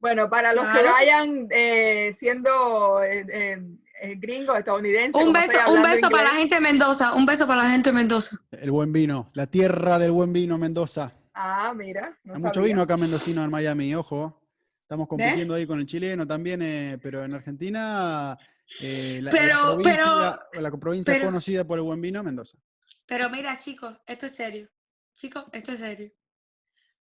Bueno, 0.00 0.28
para 0.28 0.52
los 0.52 0.66
que 0.66 0.82
vayan 0.82 1.48
eh, 1.50 2.12
siendo 2.12 3.02
eh, 3.02 3.24
eh, 3.28 3.58
eh, 4.02 4.14
gringos, 4.16 4.58
estadounidenses. 4.58 5.22
Un 5.22 5.32
beso, 5.32 5.56
un 5.72 5.82
beso 5.82 6.10
para 6.10 6.24
la 6.24 6.30
gente 6.30 6.56
de 6.56 6.60
Mendoza, 6.60 7.14
un 7.14 7.24
beso 7.24 7.46
para 7.46 7.62
la 7.62 7.70
gente 7.70 7.90
de 7.90 7.94
Mendoza. 7.94 8.36
El 8.50 8.70
buen 8.70 8.92
vino, 8.92 9.30
la 9.32 9.46
tierra 9.46 9.98
del 9.98 10.12
buen 10.12 10.32
vino, 10.32 10.58
Mendoza. 10.58 11.12
Ah, 11.32 11.72
mira. 11.74 12.16
no 12.24 12.34
Hay 12.34 12.40
mucho 12.40 12.54
sabía. 12.54 12.68
vino 12.68 12.82
acá 12.82 12.96
mendocino 12.98 13.42
en 13.44 13.50
Miami, 13.50 13.94
ojo. 13.94 14.40
Estamos 14.80 15.08
compitiendo 15.08 15.54
ahí 15.54 15.66
con 15.66 15.80
el 15.80 15.86
chileno 15.86 16.26
también, 16.26 16.60
eh, 16.60 16.98
pero 17.02 17.24
en 17.24 17.34
Argentina 17.34 18.36
eh, 18.82 19.20
la, 19.22 19.30
la 19.32 19.38
Pero- 19.38 19.62
provincia, 19.78 20.40
la 20.60 20.70
provincia 20.72 21.14
pero- 21.14 21.24
conocida 21.26 21.64
por 21.64 21.78
el 21.78 21.84
buen 21.84 22.00
vino, 22.02 22.22
Mendoza. 22.22 22.58
Pero 23.06 23.30
mira, 23.30 23.56
chicos, 23.56 23.96
esto 24.06 24.26
es 24.26 24.34
serio. 24.36 24.68
Chicos, 25.14 25.44
esto 25.52 25.72
es 25.72 25.78
serio. 25.80 26.10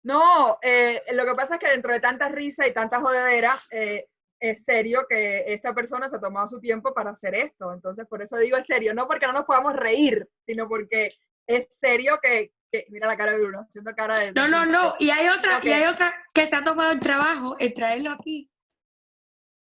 No, 0.02 0.58
eh, 0.62 1.02
lo 1.12 1.24
que 1.26 1.32
pasa 1.34 1.54
es 1.56 1.60
que 1.60 1.70
dentro 1.70 1.92
de 1.92 2.00
tanta 2.00 2.28
risa 2.28 2.66
y 2.66 2.72
tanta 2.72 3.00
jodedera, 3.00 3.56
eh, 3.70 4.06
es 4.40 4.64
serio 4.64 5.04
que 5.08 5.52
esta 5.52 5.74
persona 5.74 6.08
se 6.08 6.16
ha 6.16 6.20
tomado 6.20 6.48
su 6.48 6.58
tiempo 6.60 6.94
para 6.94 7.10
hacer 7.10 7.34
esto. 7.34 7.72
Entonces, 7.74 8.06
por 8.06 8.22
eso 8.22 8.38
digo 8.38 8.56
es 8.56 8.64
serio, 8.66 8.94
no 8.94 9.06
porque 9.06 9.26
no 9.26 9.32
nos 9.34 9.44
podamos 9.44 9.74
reír, 9.76 10.26
sino 10.46 10.66
porque 10.68 11.08
es 11.46 11.68
serio 11.78 12.18
que 12.22 12.52
que- 12.72 12.86
mira 12.88 13.08
la 13.08 13.16
cara 13.16 13.32
de 13.32 13.38
Bruno, 13.38 13.66
haciendo 13.68 13.92
cara 13.96 14.18
de... 14.20 14.32
No, 14.32 14.46
no, 14.46 14.64
no. 14.64 14.94
Y 15.00 15.10
hay 15.10 15.28
otra, 15.28 15.58
y 15.60 15.70
hay 15.70 15.84
otra 15.86 16.14
que 16.32 16.46
se 16.46 16.54
ha 16.54 16.62
tomado 16.62 16.92
el 16.92 17.00
trabajo 17.00 17.56
en 17.58 17.74
traerlo 17.74 18.12
aquí. 18.12 18.48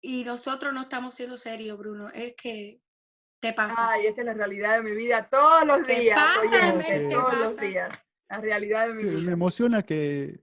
Y 0.01 0.25
nosotros 0.25 0.73
no 0.73 0.81
estamos 0.81 1.15
siendo 1.15 1.37
serios, 1.37 1.77
Bruno. 1.77 2.09
Es 2.13 2.35
que 2.35 2.81
te 3.39 3.53
pasas. 3.53 3.91
Ay, 3.91 4.07
esta 4.07 4.21
es 4.21 4.27
la 4.27 4.33
realidad 4.33 4.75
de 4.75 4.83
mi 4.83 4.91
vida 4.91 5.27
todos 5.29 5.65
los 5.65 5.87
¿Qué 5.87 6.01
días. 6.01 6.19
pasa, 6.19 6.73
todos 7.09 7.37
los 7.37 7.53
pasa? 7.53 7.65
días. 7.65 7.89
La 8.29 8.41
realidad 8.41 8.87
de 8.87 8.93
mi 8.93 9.03
Que 9.03 9.09
Me 9.09 9.15
vida. 9.21 9.31
emociona 9.31 9.83
que, 9.83 10.39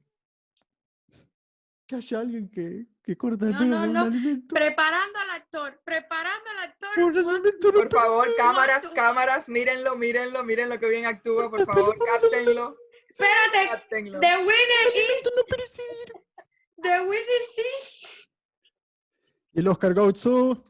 que 1.86 1.96
haya 1.96 2.18
alguien 2.20 2.50
que, 2.50 2.86
que 3.02 3.16
corta 3.16 3.44
el 3.46 3.52
No, 3.52 3.58
pelo 3.58 3.78
no, 3.78 3.86
no. 3.86 4.00
alimento. 4.02 4.54
Preparando 4.54 5.18
al 5.18 5.30
actor, 5.30 5.80
preparando 5.84 6.50
al 6.50 6.58
actor. 6.70 6.98
No 6.98 7.72
Por 7.72 7.90
favor, 7.90 8.28
cámaras, 8.36 8.86
cámaras, 8.88 9.48
mírenlo, 9.48 9.96
mírenlo, 9.96 10.42
mírenlo 10.44 10.78
que 10.78 10.88
bien 10.88 11.04
actúa, 11.06 11.50
por 11.50 11.64
favor, 11.66 11.94
cáptenlo, 11.98 12.76
Espérate, 13.10 13.68
cáptenlo. 13.70 14.20
the 14.20 14.36
winner 14.38 14.86
is, 14.94 15.24
no 15.24 16.82
the 16.82 17.00
winner 17.02 17.42
is. 17.46 18.28
Y 19.52 19.60
el 19.60 19.68
Oscar 19.68 19.94
Gautzu. 19.94 20.64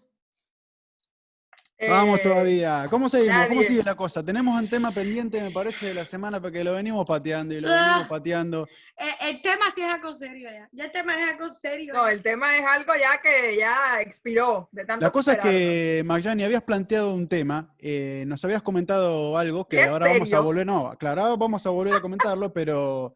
Vamos 1.88 2.18
Eh, 2.18 2.23
todavía. 2.23 2.87
¿Cómo 2.90 3.09
seguimos? 3.09 3.47
¿Cómo 3.49 3.62
sigue 3.62 3.83
la 3.83 3.94
cosa? 3.94 4.25
Tenemos 4.25 4.61
un 4.61 4.68
tema 4.68 4.90
pendiente, 4.90 5.40
me 5.40 5.51
parece, 5.51 5.87
de 5.87 5.94
la 5.94 6.05
semana 6.05 6.40
porque 6.40 6.62
lo 6.64 6.73
venimos 6.75 7.07
pateando 7.09 7.55
y 7.55 7.61
lo 7.61 7.68
Ah. 7.70 7.85
venimos 7.87 8.09
pateando. 8.09 8.66
Eh, 8.97 9.29
el 9.31 9.42
tema 9.42 9.70
sí 9.75 9.83
es 9.83 9.92
algo 9.92 10.12
serio 10.12 10.49
ya. 10.51 10.68
Ya 10.73 10.85
el 10.85 10.90
tema 10.92 11.14
es 11.14 11.33
algo 11.33 11.49
serio. 11.49 11.94
No, 11.94 12.07
el 12.09 12.23
tema 12.23 12.57
es 12.57 12.64
algo 12.64 12.92
ya 12.94 13.20
que 13.20 13.57
ya 13.59 14.01
expiró 14.01 14.68
de 14.73 14.85
tanto 14.85 15.05
La 15.05 15.11
cosa 15.11 15.33
es 15.35 15.38
que, 15.40 16.03
Magyani, 16.05 16.44
habías 16.44 16.62
planteado 16.62 17.14
un 17.14 17.27
tema, 17.29 17.75
eh, 17.79 18.25
nos 18.27 18.44
habías 18.44 18.62
comentado 18.62 19.37
algo 19.37 19.66
que 19.68 19.83
¿Es 19.83 19.88
ahora 19.88 20.09
vamos 20.09 20.33
a 20.33 20.40
volver, 20.40 20.66
no, 20.66 20.94
claro, 20.99 21.37
vamos 21.37 21.66
a 21.66 21.70
volver 21.70 21.94
a 21.94 22.01
comentarlo, 22.01 22.53
pero 22.53 23.14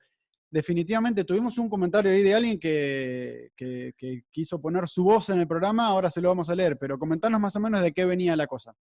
definitivamente 0.51 1.25
tuvimos 1.25 1.59
un 1.59 1.69
comentario 1.69 2.11
ahí 2.11 2.23
de 2.23 2.35
alguien 2.35 2.59
que, 2.59 3.51
que- 3.57 3.93
que 3.97 4.23
quiso 4.31 4.61
poner 4.61 4.89
su 4.89 5.05
voz 5.05 5.29
en 5.31 5.41
el 5.41 5.47
programa, 5.49 5.87
ahora 5.87 6.11
se 6.11 6.21
lo 6.23 6.29
vamos 6.29 6.49
a 6.49 6.55
leer, 6.55 6.79
pero 6.79 6.99
comentanos 6.99 7.41
más 7.41 7.55
o 7.57 7.61
menos 7.61 7.83
de 7.83 7.93
qué 7.93 8.05
venía 8.05 8.35
la 8.37 8.47
cosa. 8.47 8.75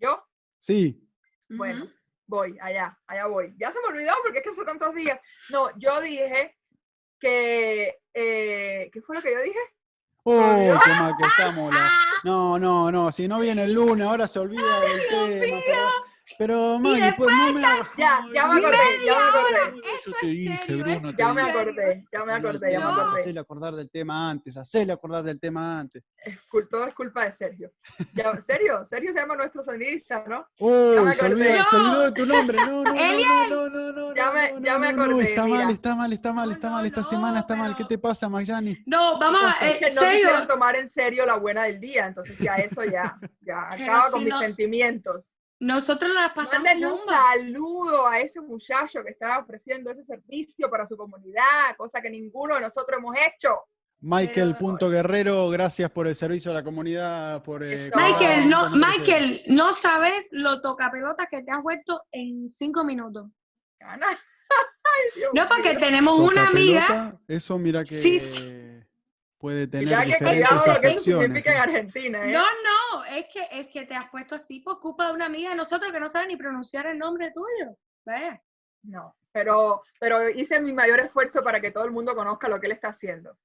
Yo, 0.00 0.22
Sí, 0.60 1.08
bueno, 1.48 1.86
voy, 2.26 2.56
allá, 2.60 2.98
allá 3.06 3.26
voy. 3.26 3.54
Ya 3.58 3.70
se 3.70 3.78
me 3.80 3.86
olvidó 3.86 4.12
porque 4.22 4.38
es 4.38 4.44
que 4.44 4.50
hace 4.50 4.64
tantos 4.64 4.92
días. 4.94 5.18
No, 5.50 5.68
yo 5.78 6.00
dije 6.00 6.56
que, 7.20 7.94
eh, 8.12 8.90
¿qué 8.92 9.00
fue 9.02 9.16
lo 9.16 9.22
que 9.22 9.32
yo 9.32 9.42
dije? 9.42 9.58
oh, 10.24 10.80
qué 10.84 10.90
mal 10.98 11.14
que 11.16 11.26
estamos. 11.26 11.72
la- 11.74 11.80
No, 12.24 12.58
no, 12.58 12.90
no, 12.90 13.12
si 13.12 13.28
no 13.28 13.38
viene 13.38 13.62
el 13.64 13.72
lunes, 13.72 14.04
ahora 14.06 14.26
se 14.26 14.40
olvida 14.40 14.80
del 14.80 15.00
tema. 15.08 15.56
Pero, 15.64 15.80
pero 16.38 16.78
Maggie, 16.78 17.12
pues 17.16 17.30
no 17.34 17.52
me 17.52 17.60
Ya, 17.62 18.24
ya 18.34 18.46
me 18.48 18.58
acordé, 18.60 18.78
ya 19.04 19.14
me 19.14 19.22
acordé. 19.28 19.80
Eso 19.96 20.10
te 20.20 20.26
es 20.26 20.32
dije, 20.32 20.58
serio, 20.66 20.84
Bruno, 20.84 21.10
Ya 21.16 21.32
me 21.32 21.42
acordé, 21.42 22.04
ya 22.12 22.24
me 22.24 22.32
acordé, 22.32 22.72
ya 22.72 22.78
me 22.80 22.84
acordé. 22.84 23.20
Hacele 23.20 23.40
acordar 23.40 23.74
del 23.74 23.90
tema 23.90 24.30
antes, 24.30 24.56
hacele 24.56 24.92
acordar 24.92 25.22
del 25.24 25.40
tema 25.40 25.78
antes. 25.80 26.04
Todo 26.70 26.86
es 26.86 26.94
culpa 26.94 27.24
de 27.24 27.32
Sergio. 27.36 27.72
Ya, 28.14 28.38
Sergio, 28.40 28.84
Sergio 28.86 29.12
se 29.12 29.20
llama 29.20 29.36
nuestro 29.36 29.62
sonidista, 29.62 30.24
¿no? 30.26 30.46
Oh, 30.58 31.02
me 31.04 31.14
se, 31.14 31.24
olvidó 31.24 32.02
de 32.02 32.12
tu 32.12 32.26
nombre. 32.26 32.58
No, 32.58 32.84
no, 32.84 32.92
no, 32.92 33.48
no, 33.48 33.68
no, 33.70 33.70
no, 33.70 33.92
no, 33.92 34.14
Ya 34.14 34.30
me- 34.32 34.52
no, 34.52 34.60
ya 34.60 34.78
me 34.78 34.88
acordé, 34.88 35.28
Está 35.28 35.46
mal, 35.46 35.70
está 35.70 35.94
mal, 35.94 36.12
está 36.12 36.32
mal, 36.32 36.50
está 36.52 36.70
mal. 36.70 36.86
Esta 36.86 37.00
no, 37.00 37.04
semana 37.08 37.38
está 37.40 37.56
mal. 37.56 37.76
¿Qué 37.76 37.84
te 37.84 37.98
pasa, 37.98 38.28
Magyani? 38.28 38.76
No, 38.86 39.18
vamos 39.18 39.40
a. 39.42 39.46
pasa? 39.46 39.68
eh, 39.68 39.72
Es 39.72 39.78
que 39.78 39.84
no 39.86 39.92
serio. 39.92 40.12
quisieron 40.18 40.48
tomar 40.48 40.76
en 40.76 40.88
serio 40.88 41.26
la 41.26 41.36
buena 41.36 41.64
del 41.64 41.80
día, 41.80 42.06
entonces 42.06 42.36
ya 42.38 42.56
eso 42.56 42.84
ya, 42.84 43.16
ya 43.40 43.68
acaba 43.70 44.10
con 44.10 44.24
mis 44.24 44.36
sentimientos. 44.36 45.30
Nosotros 45.60 46.12
las 46.14 46.32
pasamos 46.32 46.64
Mándenle 46.64 46.86
un 46.92 46.98
saludo 47.00 48.06
a 48.06 48.20
ese 48.20 48.40
muchacho 48.40 49.02
que 49.02 49.10
estaba 49.10 49.38
ofreciendo 49.40 49.90
ese 49.90 50.04
servicio 50.04 50.70
para 50.70 50.86
su 50.86 50.96
comunidad, 50.96 51.76
cosa 51.76 52.00
que 52.00 52.10
ninguno 52.10 52.54
de 52.54 52.60
nosotros 52.60 52.98
hemos 52.98 53.16
hecho. 53.16 53.56
Michael 54.00 54.50
Pero- 54.52 54.58
Punto 54.58 54.88
Guerrero, 54.88 55.48
gracias 55.50 55.90
por 55.90 56.06
el 56.06 56.14
servicio 56.14 56.52
a 56.52 56.54
la 56.54 56.62
comunidad. 56.62 57.42
Por, 57.42 57.66
eh, 57.66 57.90
Michael, 57.96 58.48
no. 58.48 58.70
Michael, 58.70 59.42
no 59.48 59.72
sabes 59.72 60.28
lo 60.30 60.60
tocapelotas 60.60 61.26
que 61.28 61.42
te 61.42 61.50
has 61.50 61.60
vuelto 61.62 62.02
en 62.12 62.48
cinco 62.48 62.84
minutos. 62.84 63.28
Ay, 63.80 65.22
No, 65.34 65.48
porque 65.48 65.74
tenemos 65.76 66.20
una 66.20 66.42
Toca 66.46 66.48
amiga. 66.48 66.86
pelota, 66.86 67.18
eso 67.26 67.58
mira 67.58 67.80
que 67.82 67.94
Sí, 67.94 68.18
sí. 68.20 68.57
Puede 69.38 69.66
tener 69.66 69.88
Ya 69.88 70.00
que 70.00 70.06
diferentes 70.06 70.48
cuidado 70.48 70.74
lo 70.74 71.30
que 71.30 71.50
en. 71.50 71.56
Argentina, 71.56 72.24
¿eh? 72.24 72.32
No, 72.32 72.42
no, 72.42 73.04
es 73.04 73.26
que, 73.32 73.46
es 73.50 73.68
que 73.68 73.86
te 73.86 73.94
has 73.94 74.10
puesto 74.10 74.34
así 74.34 74.60
por 74.60 74.80
culpa 74.80 75.08
de 75.08 75.14
una 75.14 75.26
amiga 75.26 75.50
de 75.50 75.56
nosotros 75.56 75.92
que 75.92 76.00
no 76.00 76.08
sabe 76.08 76.26
ni 76.26 76.36
pronunciar 76.36 76.86
el 76.86 76.98
nombre 76.98 77.30
tuyo. 77.30 77.76
Vaya. 78.04 78.42
No, 78.82 79.16
pero, 79.32 79.82
pero 80.00 80.28
hice 80.28 80.60
mi 80.60 80.72
mayor 80.72 81.00
esfuerzo 81.00 81.42
para 81.42 81.60
que 81.60 81.70
todo 81.70 81.84
el 81.84 81.90
mundo 81.90 82.14
conozca 82.14 82.48
lo 82.48 82.60
que 82.60 82.66
él 82.66 82.72
está 82.72 82.88
haciendo 82.88 83.36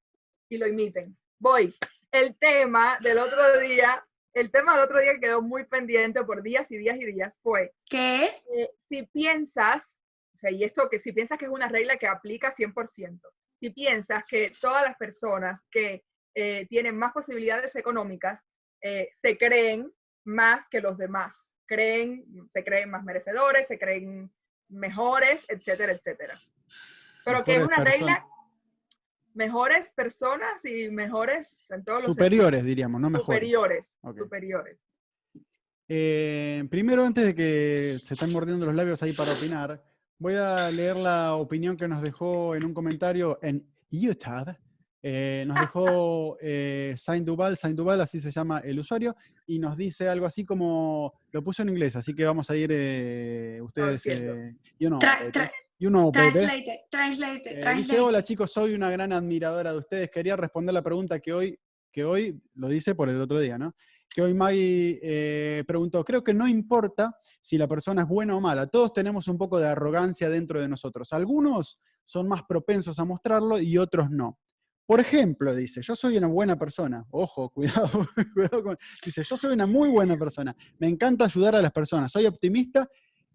y 0.50 0.58
lo 0.58 0.68
imiten. 0.68 1.18
Voy. 1.40 1.74
El 2.12 2.36
tema 2.38 2.98
del 3.02 3.18
otro 3.18 3.60
día, 3.60 4.06
el 4.34 4.52
tema 4.52 4.76
del 4.76 4.86
otro 4.86 5.00
día 5.00 5.14
que 5.14 5.22
quedó 5.22 5.42
muy 5.42 5.66
pendiente 5.66 6.24
por 6.24 6.42
días 6.42 6.70
y 6.72 6.78
días 6.78 6.98
y 6.98 7.06
días 7.06 7.40
fue 7.42 7.74
¿Qué 7.90 8.26
es? 8.26 8.48
eh, 8.56 8.70
si 8.88 9.04
piensas, 9.04 9.98
o 10.32 10.36
sea, 10.36 10.52
y 10.52 10.64
esto 10.64 10.90
que 10.90 11.00
si 11.00 11.12
piensas 11.12 11.38
que 11.38 11.46
es 11.46 11.52
una 11.52 11.68
regla 11.68 11.98
que 11.98 12.08
aplica 12.08 12.54
100%, 12.54 13.20
si 13.64 13.70
piensas 13.70 14.26
que 14.28 14.52
todas 14.60 14.84
las 14.84 14.98
personas 14.98 15.62
que 15.72 16.04
eh, 16.36 16.68
tienen 16.68 16.98
más 16.98 17.14
posibilidades 17.14 17.74
económicas 17.78 18.44
eh, 18.82 19.08
se 19.22 19.38
creen 19.38 19.90
más 20.26 20.68
que 20.68 20.82
los 20.82 20.98
demás, 20.98 21.54
creen, 21.66 22.26
se 22.52 22.62
creen 22.66 22.90
más 22.90 23.06
merecedores, 23.06 23.70
se 23.70 23.80
creen 23.80 24.30
mejores, 24.68 25.46
etcétera, 25.48 25.94
etcétera. 25.94 26.38
Pero 27.24 27.42
que 27.46 27.56
es 27.56 27.64
una 27.64 27.82
regla, 27.82 28.28
mejores 29.34 29.92
personas 29.92 30.66
y 30.66 30.90
mejores 30.90 31.66
en 31.70 31.86
todos 31.86 32.04
los 32.04 32.16
Superiores, 32.16 32.66
diríamos, 32.66 33.00
no 33.00 33.10
mejores. 33.10 33.26
superiores, 33.26 33.94
superiores. 34.18 34.78
Eh, 35.88 36.66
primero, 36.70 37.06
antes 37.06 37.28
de 37.28 37.34
que 37.34 37.98
se 38.04 38.16
estén 38.16 38.34
mordiendo 38.34 38.66
los 38.66 38.76
labios 38.76 39.02
ahí 39.04 39.14
para 39.14 39.32
opinar, 39.32 39.82
voy 40.24 40.36
a 40.36 40.72
leer 40.72 40.96
la 40.96 41.36
opinión 41.36 41.76
que 41.76 41.86
nos 41.86 42.02
dejó 42.02 42.56
en 42.56 42.64
un 42.66 42.74
comentario 42.74 43.40
en 43.42 43.68
YouTube. 43.92 44.56
Eh, 45.06 45.44
nos 45.46 45.60
dejó 45.60 46.38
eh, 46.40 46.94
Saint 46.96 47.26
Duval, 47.28 47.58
Saint 47.58 47.76
Duval, 47.76 48.00
así 48.00 48.22
se 48.22 48.32
llama 48.32 48.60
el 48.60 48.80
usuario, 48.80 49.18
y 49.46 49.60
nos 49.60 49.76
dice 49.76 50.08
algo 50.08 50.26
así 50.26 50.46
como, 50.46 51.14
lo 51.34 51.44
puso 51.44 51.62
en 51.64 51.70
inglés, 51.70 51.98
así 51.98 52.16
que 52.16 52.24
vamos 52.24 52.50
a 52.50 52.56
ir 52.56 52.70
eh, 52.72 53.60
ustedes, 53.62 54.06
entiendo. 54.06 54.34
eh, 55.06 55.52
you 55.78 55.90
know, 55.90 56.10
baby. 56.10 56.32
Translate, 56.32 56.86
translate, 56.90 57.50
Eh, 57.50 57.60
translate. 57.60 57.78
dice, 57.80 58.00
hola 58.00 58.24
chicos, 58.24 58.50
soy 58.50 58.76
una 58.76 58.90
gran 58.90 59.12
admiradora 59.12 59.74
de 59.74 59.80
ustedes. 59.80 60.10
Quería 60.10 60.38
responder 60.38 60.74
la 60.74 60.82
pregunta 60.82 61.20
que 61.20 61.34
hoy, 61.34 61.60
que 61.92 62.06
hoy 62.06 62.42
lo 62.56 62.70
dice 62.70 62.96
por 62.96 63.10
el 63.10 63.20
otro 63.20 63.42
día, 63.42 63.58
¿no? 63.58 63.76
Que 64.14 64.22
hoy 64.22 64.34
Maggie 64.34 65.00
eh, 65.02 65.64
preguntó, 65.66 66.04
creo 66.06 66.24
que 66.24 66.34
no 66.34 66.48
importa 66.48 67.18
si 67.42 67.58
la 67.58 67.68
persona 67.68 68.04
es 68.04 68.08
buena 68.08 68.36
o 68.36 68.42
mala, 68.42 68.68
todos 68.68 68.94
tenemos 68.94 69.28
un 69.28 69.38
poco 69.38 69.60
de 69.60 69.68
arrogancia 69.68 70.30
dentro 70.30 70.62
de 70.62 70.68
nosotros. 70.68 71.12
Algunos 71.14 71.80
son 72.06 72.28
más 72.28 72.44
propensos 72.44 73.00
a 73.00 73.06
mostrarlo 73.06 73.60
y 73.60 73.78
otros 73.78 74.10
no. 74.12 74.38
Por 74.86 75.00
ejemplo, 75.00 75.56
dice, 75.56 75.82
yo 75.82 75.96
soy 75.96 76.18
una 76.18 76.28
buena 76.28 76.58
persona. 76.58 77.06
Ojo, 77.10 77.50
cuidado, 77.54 78.08
cuidado 78.34 78.64
con... 78.64 78.78
Dice, 79.04 79.24
yo 79.24 79.38
soy 79.38 79.54
una 79.54 79.66
muy 79.66 79.90
buena 79.90 80.18
persona. 80.18 80.56
Me 80.78 80.88
encanta 80.88 81.26
ayudar 81.26 81.56
a 81.56 81.62
las 81.62 81.72
personas. 81.72 82.12
Soy 82.12 82.26
optimista 82.26 82.88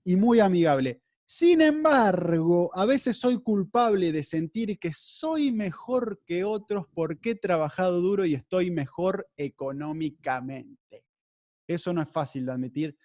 y 0.05 0.17
muy 0.17 0.41
amigable. 0.41 1.03
Sin 1.31 1.61
embargo, 1.61 2.71
a 2.73 2.87
veces 2.87 3.19
soy 3.19 3.37
culpable 3.43 4.13
de 4.13 4.23
sentir 4.23 4.79
que 4.79 4.93
soy 4.95 5.53
mejor 5.53 6.23
que 6.25 6.43
otros 6.43 6.87
porque 6.95 7.33
he 7.33 7.35
trabajado 7.35 8.01
duro 8.01 8.25
y 8.25 8.33
estoy 8.33 8.71
mejor 8.71 9.29
económicamente. 9.37 11.05
Eso 11.67 11.93
no 11.93 12.01
es 12.01 12.09
fácil 12.09 12.47
de 12.47 12.53
admitir, 12.53 12.97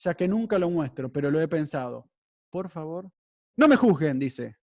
ya 0.00 0.14
que 0.14 0.26
nunca 0.26 0.58
lo 0.58 0.68
muestro, 0.70 1.12
pero 1.12 1.30
lo 1.30 1.40
he 1.40 1.46
pensado. 1.46 2.10
Por 2.50 2.68
favor, 2.68 3.12
no 3.56 3.68
me 3.68 3.76
juzguen, 3.76 4.18
dice. 4.18 4.56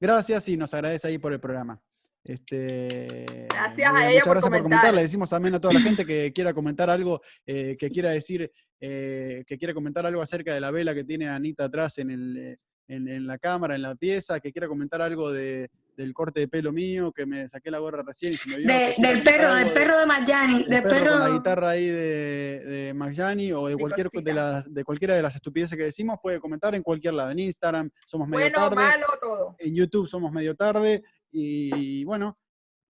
Gracias 0.00 0.48
y 0.48 0.56
nos 0.56 0.74
agradece 0.74 1.06
ahí 1.06 1.18
por 1.18 1.32
el 1.32 1.38
programa. 1.38 1.80
Este, 2.24 3.46
Gracias 3.50 3.94
a 3.94 4.10
ella 4.10 4.14
muchas 4.14 4.24
por 4.24 4.32
gracias 4.32 4.42
por 4.42 4.42
comentar. 4.42 4.62
comentar. 4.62 4.94
Le 4.94 5.02
decimos 5.02 5.30
también 5.30 5.54
a 5.54 5.60
toda 5.60 5.74
la 5.74 5.80
gente 5.80 6.04
que 6.04 6.32
quiera 6.32 6.52
comentar 6.52 6.90
algo, 6.90 7.20
eh, 7.46 7.76
que 7.78 7.88
quiera 7.88 8.10
decir, 8.10 8.50
eh, 8.84 9.44
que 9.46 9.56
quiera 9.58 9.72
comentar 9.72 10.04
algo 10.04 10.20
acerca 10.22 10.52
de 10.52 10.60
la 10.60 10.72
vela 10.72 10.92
que 10.92 11.04
tiene 11.04 11.28
Anita 11.28 11.64
atrás 11.66 11.98
en, 11.98 12.10
el, 12.10 12.36
eh, 12.36 12.56
en, 12.88 13.06
en 13.08 13.26
la 13.28 13.38
cámara, 13.38 13.76
en 13.76 13.82
la 13.82 13.94
pieza, 13.94 14.40
que 14.40 14.50
quiera 14.50 14.66
comentar 14.66 15.00
algo 15.00 15.30
de, 15.32 15.70
del 15.96 16.12
corte 16.12 16.40
de 16.40 16.48
pelo 16.48 16.72
mío, 16.72 17.12
que 17.12 17.24
me 17.24 17.46
saqué 17.46 17.70
la 17.70 17.78
gorra 17.78 18.02
recién 18.04 18.32
y 18.32 18.36
se 18.36 18.48
me 18.50 18.56
vio. 18.56 18.66
De- 18.66 18.74
que 18.74 18.94
quiera 18.96 19.12
del 19.14 19.22
perro, 19.22 19.54
del 19.54 19.68
de- 19.68 19.70
perro 19.72 19.98
de 19.98 20.06
Magyani, 20.06 20.58
del 20.64 20.68
del 20.68 20.82
perro 20.82 20.94
perro. 20.96 21.12
con 21.12 21.20
la 21.20 21.28
guitarra 21.30 21.70
ahí 21.70 21.86
de, 21.86 22.64
de 22.64 22.94
Magyani 22.94 23.52
o 23.52 23.68
de, 23.68 23.76
cualquier, 23.76 24.10
de, 24.10 24.34
las, 24.34 24.74
de 24.74 24.84
cualquiera 24.84 25.14
de 25.14 25.22
las 25.22 25.36
estupideces 25.36 25.78
que 25.78 25.84
decimos, 25.84 26.18
puede 26.20 26.40
comentar 26.40 26.74
en 26.74 26.82
cualquier 26.82 27.14
lado. 27.14 27.30
En 27.30 27.38
Instagram 27.38 27.88
somos 28.04 28.26
medio 28.26 28.46
Bueno, 28.46 28.58
tarde, 28.58 28.74
malo, 28.76 29.06
todo. 29.20 29.56
en 29.60 29.74
YouTube 29.76 30.08
somos 30.08 30.32
medio 30.32 30.56
tarde 30.56 31.04
y 31.30 32.02
bueno, 32.04 32.36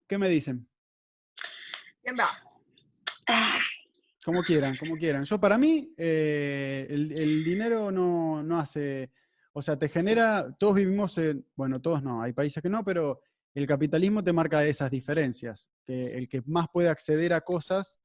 ¿qué 0.09 0.17
me 0.17 0.29
dicen? 0.31 0.67
¿Quién 2.03 2.17
va? 2.19 2.31
Como 4.25 4.43
quieran, 4.43 4.77
como 4.77 4.97
quieran. 4.97 5.25
Yo 5.25 5.41
para 5.41 5.59
mí, 5.59 5.93
eh, 5.97 6.87
el, 6.89 7.13
el 7.13 7.45
dinero 7.45 7.91
no, 7.91 8.43
no 8.43 8.59
hace 8.59 9.11
O 9.53 9.61
sea, 9.61 9.79
te 9.79 9.89
genera, 9.89 10.55
todos 10.59 10.77
vivimos 10.77 11.19
en, 11.19 11.45
bueno, 11.57 11.81
todos 11.81 12.03
no, 12.03 12.23
hay 12.23 12.33
países 12.33 12.63
que 12.63 12.71
no, 12.71 12.85
pero 12.85 13.21
el 13.55 13.67
capitalismo 13.67 14.25
te 14.25 14.33
marca 14.33 14.65
esas 14.65 14.91
diferencias, 14.91 15.71
que 15.85 16.17
el 16.17 16.29
que 16.29 16.43
más 16.47 16.67
puede 16.73 16.89
acceder 16.89 17.33
a 17.33 17.43
cosas 17.43 17.99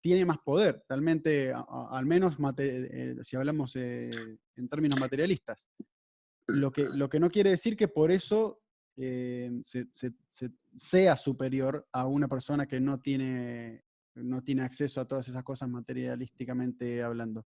tiene 0.00 0.24
más 0.24 0.38
poder, 0.38 0.82
realmente, 0.88 1.52
al 1.52 2.06
menos 2.06 2.36
eh, 2.58 3.16
si 3.22 3.36
hablamos 3.36 3.76
eh, 3.76 4.10
en 4.56 4.68
términos 4.68 4.98
materialistas. 4.98 5.68
Lo 6.46 6.72
que, 6.72 6.86
lo 6.94 7.08
que 7.08 7.20
no 7.20 7.30
quiere 7.30 7.50
decir 7.50 7.76
que 7.76 7.88
por 7.88 8.10
eso 8.10 8.62
eh, 8.96 9.50
sea 10.76 11.16
superior 11.16 11.86
a 11.92 12.06
una 12.06 12.28
persona 12.28 12.66
que 12.66 12.80
no 12.80 13.00
tiene, 13.00 13.84
no 14.22 14.42
tiene 14.42 14.62
acceso 14.62 15.00
a 15.00 15.06
todas 15.06 15.28
esas 15.28 15.42
cosas 15.42 15.68
materialísticamente 15.68 17.02
hablando. 17.02 17.46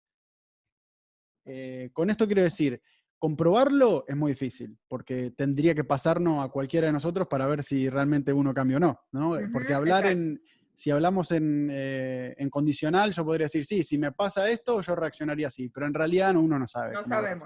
con 1.92 2.10
esto 2.10 2.26
quiero 2.26 2.42
decir, 2.42 2.80
comprobarlo 3.18 4.04
es 4.08 4.16
muy 4.16 4.32
difícil, 4.32 4.78
porque 4.88 5.30
tendría 5.30 5.74
que 5.74 5.84
pasarnos 5.84 6.44
a 6.44 6.48
cualquiera 6.48 6.88
de 6.88 6.92
nosotros 6.92 7.28
para 7.28 7.46
ver 7.46 7.62
si 7.62 7.88
realmente 7.88 8.32
uno 8.32 8.52
cambia 8.52 8.76
o 8.76 8.80
no, 8.80 9.00
¿no? 9.12 9.36
porque 9.52 9.74
hablar 9.74 10.06
en 10.06 10.40
si 10.74 10.90
hablamos 10.90 11.28
eh, 11.30 12.34
en, 12.36 12.50
condicional, 12.50 13.12
yo 13.12 13.24
podría 13.24 13.46
decir, 13.46 13.64
sí, 13.64 13.82
si 13.82 13.98
me 13.98 14.12
pasa 14.12 14.50
esto, 14.50 14.80
yo 14.80 14.96
reaccionaría 14.96 15.48
así, 15.48 15.68
pero 15.68 15.86
en 15.86 15.94
realidad 15.94 16.34
uno 16.34 16.58
no 16.58 16.66
sabe. 16.66 16.94
No 16.94 17.04
sabemos. 17.04 17.44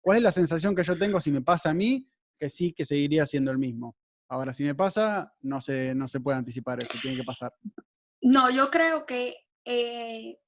¿Cuál 0.00 0.18
es 0.18 0.22
la 0.22 0.32
sensación 0.32 0.74
que 0.74 0.82
yo 0.82 0.98
tengo 0.98 1.20
si 1.20 1.30
me 1.30 1.42
pasa 1.42 1.70
a 1.70 1.74
mí? 1.74 2.08
Que 2.38 2.50
sí, 2.50 2.72
que 2.72 2.84
seguiría 2.84 3.24
siendo 3.26 3.50
el 3.50 3.58
mismo. 3.58 3.96
Ahora, 4.28 4.52
si 4.52 4.64
me 4.64 4.74
pasa, 4.74 5.32
no 5.42 5.60
se, 5.60 5.94
no 5.94 6.08
se 6.08 6.20
puede 6.20 6.38
anticipar 6.38 6.78
eso, 6.82 6.92
tiene 7.00 7.16
que 7.16 7.24
pasar. 7.24 7.52
No, 8.22 8.50
yo 8.50 8.70
creo 8.70 9.04
que 9.04 9.36
eh, 9.64 10.38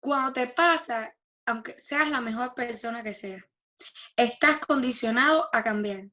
cuando 0.00 0.32
te 0.32 0.48
pasa, 0.48 1.14
aunque 1.46 1.78
seas 1.78 2.10
la 2.10 2.22
mejor 2.22 2.54
persona 2.54 3.02
que 3.02 3.12
seas, 3.12 3.44
estás 4.16 4.58
condicionado 4.58 5.48
a 5.52 5.62
cambiar 5.62 6.04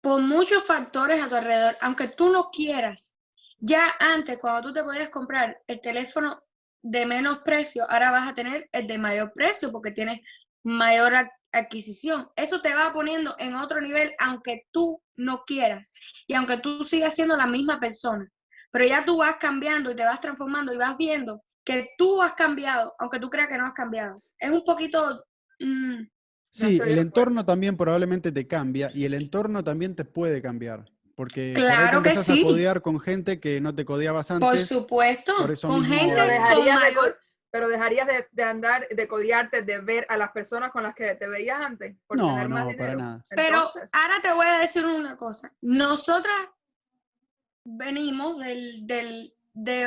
por 0.00 0.20
muchos 0.20 0.64
factores 0.64 1.22
a 1.22 1.28
tu 1.28 1.36
alrededor, 1.36 1.76
aunque 1.80 2.08
tú 2.08 2.32
no 2.32 2.50
quieras. 2.50 3.16
Ya 3.58 3.94
antes, 4.00 4.38
cuando 4.38 4.62
tú 4.68 4.72
te 4.74 4.82
podías 4.82 5.10
comprar 5.10 5.62
el 5.66 5.80
teléfono 5.80 6.42
de 6.82 7.06
menos 7.06 7.38
precio, 7.44 7.88
ahora 7.88 8.10
vas 8.10 8.28
a 8.28 8.34
tener 8.34 8.68
el 8.72 8.88
de 8.88 8.98
mayor 8.98 9.32
precio 9.32 9.70
porque 9.70 9.92
tienes 9.92 10.20
mayor 10.64 11.12
adquisición. 11.52 12.26
Eso 12.34 12.60
te 12.60 12.74
va 12.74 12.92
poniendo 12.92 13.36
en 13.38 13.54
otro 13.54 13.80
nivel, 13.80 14.14
aunque 14.18 14.66
tú 14.72 15.00
no 15.14 15.44
quieras 15.44 15.92
y 16.26 16.34
aunque 16.34 16.56
tú 16.58 16.84
sigas 16.84 17.14
siendo 17.14 17.36
la 17.36 17.46
misma 17.46 17.78
persona. 17.78 18.30
Pero 18.70 18.84
ya 18.84 19.04
tú 19.04 19.18
vas 19.18 19.36
cambiando 19.36 19.90
y 19.90 19.96
te 19.96 20.04
vas 20.04 20.20
transformando 20.20 20.72
y 20.72 20.76
vas 20.76 20.96
viendo 20.96 21.42
que 21.64 21.90
tú 21.98 22.22
has 22.22 22.34
cambiado, 22.34 22.94
aunque 22.98 23.18
tú 23.18 23.28
creas 23.28 23.48
que 23.48 23.58
no 23.58 23.66
has 23.66 23.72
cambiado. 23.72 24.22
Es 24.38 24.50
un 24.50 24.64
poquito 24.64 25.24
mm, 25.58 26.02
Sí, 26.50 26.80
el 26.84 26.98
entorno 26.98 27.44
también 27.44 27.76
probablemente 27.76 28.32
te 28.32 28.46
cambia 28.46 28.90
y 28.92 29.04
el 29.04 29.14
entorno 29.14 29.62
también 29.62 29.94
te 29.94 30.04
puede 30.04 30.42
cambiar. 30.42 30.84
Porque 31.14 31.52
claro 31.54 32.02
que 32.02 32.12
sí. 32.12 32.40
a 32.40 32.44
codear 32.44 32.82
con 32.82 32.98
gente 32.98 33.40
que 33.40 33.60
no 33.60 33.74
te 33.74 33.84
codeabas 33.84 34.30
antes. 34.30 34.48
Por 34.48 34.58
supuesto, 34.58 35.34
con 35.62 35.84
gente 35.84 36.14
con 36.14 36.64
mayor... 36.74 37.18
pero 37.50 37.68
dejarías 37.68 38.08
de, 38.32 38.42
andar, 38.42 38.88
de 38.88 39.06
codearte, 39.06 39.62
de 39.62 39.80
ver 39.80 40.06
a 40.08 40.16
las 40.16 40.32
personas 40.32 40.72
con 40.72 40.82
las 40.82 40.94
que 40.94 41.14
te 41.16 41.28
veías 41.28 41.60
antes. 41.60 41.94
no, 42.08 42.48
no, 42.48 42.76
para 42.76 42.94
nada. 42.96 43.26
Pero 43.28 43.58
ahora 43.92 44.20
te 44.22 44.32
voy 44.32 44.46
a 44.46 44.58
decir 44.60 44.84
una 44.84 45.16
cosa. 45.16 45.52
Nosotras 45.60 46.34
venimos 47.64 48.38
del, 48.38 48.86
del 48.86 49.34
de, 49.52 49.86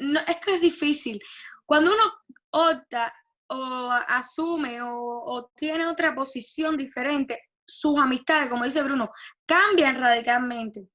no, 0.00 0.20
es 0.20 0.36
que 0.44 0.54
es 0.54 0.60
difícil. 0.60 1.20
Cuando 1.66 1.92
uno 1.92 2.02
opta 2.50 3.12
o 3.48 3.90
asume 4.08 4.80
o, 4.82 5.50
tiene 5.54 5.86
otra 5.86 6.14
posición 6.14 6.76
diferente, 6.76 7.38
sus 7.66 7.98
amistades, 7.98 8.48
como 8.48 8.64
dice 8.64 8.82
Bruno, 8.82 9.10
cambian 9.46 9.96
radicalmente. 9.96 10.88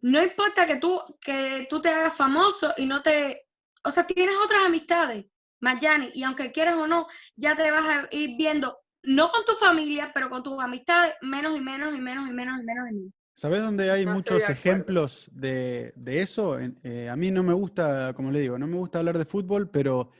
No 0.00 0.22
importa 0.22 0.66
que 0.66 0.76
tú, 0.76 1.00
que 1.20 1.66
tú 1.68 1.80
te 1.80 1.88
hagas 1.88 2.16
famoso 2.16 2.72
y 2.76 2.86
no 2.86 3.02
te... 3.02 3.46
O 3.84 3.90
sea, 3.90 4.06
tienes 4.06 4.34
otras 4.44 4.66
amistades, 4.66 5.26
Mayani, 5.60 6.10
y 6.14 6.22
aunque 6.22 6.52
quieras 6.52 6.76
o 6.76 6.86
no, 6.86 7.06
ya 7.36 7.56
te 7.56 7.70
vas 7.70 7.86
a 7.86 8.08
ir 8.10 8.36
viendo, 8.36 8.78
no 9.02 9.30
con 9.30 9.44
tu 9.44 9.52
familia, 9.54 10.10
pero 10.14 10.28
con 10.28 10.42
tus 10.42 10.60
amistades, 10.60 11.14
menos 11.22 11.56
y 11.56 11.60
menos 11.60 11.96
y 11.96 12.00
menos 12.00 12.28
y 12.28 12.32
menos 12.32 12.60
y 12.60 12.64
menos 12.64 12.90
y 12.90 12.94
menos. 12.94 13.12
¿Sabes 13.38 13.62
dónde 13.62 13.88
hay 13.92 14.04
muchos 14.04 14.50
ejemplos 14.50 15.30
de, 15.32 15.92
eso? 16.04 16.58
Eh, 16.58 17.08
a 17.08 17.14
mí 17.14 17.30
no 17.30 17.44
me 17.44 17.52
gusta, 17.52 18.12
como 18.14 18.32
le 18.32 18.40
digo, 18.40 18.58
no 18.58 18.66
me 18.66 18.76
gusta 18.76 18.98
hablar 18.98 19.16
de 19.16 19.26
fútbol, 19.26 19.70
pero 19.70 20.10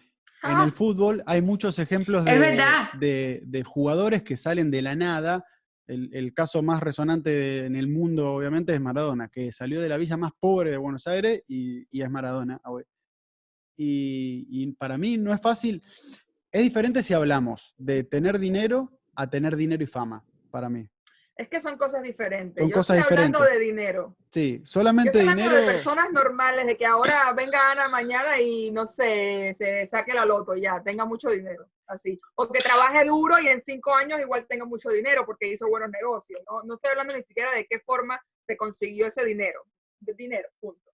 en 0.44 0.60
el 0.60 0.70
fútbol 0.70 1.24
hay 1.26 1.42
muchos 1.42 1.80
ejemplos 1.80 2.24
de, 2.24 3.42
de, 3.44 3.62
jugadores 3.64 4.22
que 4.22 4.36
salen 4.36 4.70
de 4.70 4.82
la 4.82 4.94
nada. 4.94 5.44
El, 5.88 6.32
caso 6.32 6.62
más 6.62 6.80
resonante 6.80 7.66
en 7.66 7.74
el 7.74 7.88
mundo, 7.88 8.34
obviamente, 8.34 8.72
es 8.72 8.80
Maradona, 8.80 9.26
que 9.26 9.50
salió 9.50 9.80
de 9.80 9.88
la 9.88 9.96
villa 9.96 10.16
más 10.16 10.30
pobre 10.38 10.70
de 10.70 10.76
Buenos 10.76 11.08
Aires 11.08 11.42
y, 11.48 11.88
es 11.90 12.10
Maradona. 12.12 12.60
Y, 13.76 14.46
y, 14.48 14.72
para 14.74 14.96
mí 14.96 15.16
no 15.16 15.34
es 15.34 15.40
fácil. 15.40 15.82
Es 16.52 16.62
diferente 16.62 17.02
si 17.02 17.14
hablamos 17.14 17.74
de 17.78 18.04
tener 18.04 18.38
dinero 18.38 18.92
a 19.16 19.28
tener 19.28 19.56
dinero 19.56 19.82
y 19.82 19.88
fama, 19.88 20.24
para 20.52 20.68
mí. 20.68 20.88
Es 21.38 21.48
que 21.48 21.60
son 21.60 21.78
cosas 21.78 22.02
diferentes. 22.02 22.66
Yo 22.68 22.80
estoy 22.80 22.98
hablando 22.98 23.40
de 23.42 23.60
dinero. 23.60 24.16
Sí, 24.28 24.60
solamente 24.64 25.12
Yo 25.12 25.30
estoy 25.30 25.36
dinero. 25.36 25.54
de 25.56 25.72
personas 25.72 26.10
normales, 26.10 26.66
de 26.66 26.76
que 26.76 26.84
ahora 26.84 27.32
venga 27.32 27.70
Ana 27.70 27.88
mañana 27.88 28.40
y 28.40 28.72
no 28.72 28.84
sé, 28.86 29.54
se 29.56 29.86
saque 29.86 30.12
la 30.12 30.24
loto 30.24 30.56
ya, 30.56 30.82
tenga 30.82 31.04
mucho 31.04 31.30
dinero. 31.30 31.68
Así. 31.86 32.18
O 32.34 32.50
que 32.50 32.58
trabaje 32.58 33.04
duro 33.04 33.38
y 33.38 33.46
en 33.46 33.62
cinco 33.64 33.94
años 33.94 34.18
igual 34.18 34.46
tenga 34.48 34.64
mucho 34.64 34.90
dinero 34.90 35.24
porque 35.24 35.46
hizo 35.46 35.68
buenos 35.68 35.90
negocios. 35.90 36.40
No, 36.50 36.64
no 36.64 36.74
estoy 36.74 36.90
hablando 36.90 37.16
ni 37.16 37.22
siquiera 37.22 37.52
de 37.52 37.66
qué 37.70 37.78
forma 37.78 38.20
se 38.44 38.56
consiguió 38.56 39.06
ese 39.06 39.24
dinero. 39.24 39.62
De 40.00 40.14
dinero, 40.14 40.48
punto. 40.58 40.90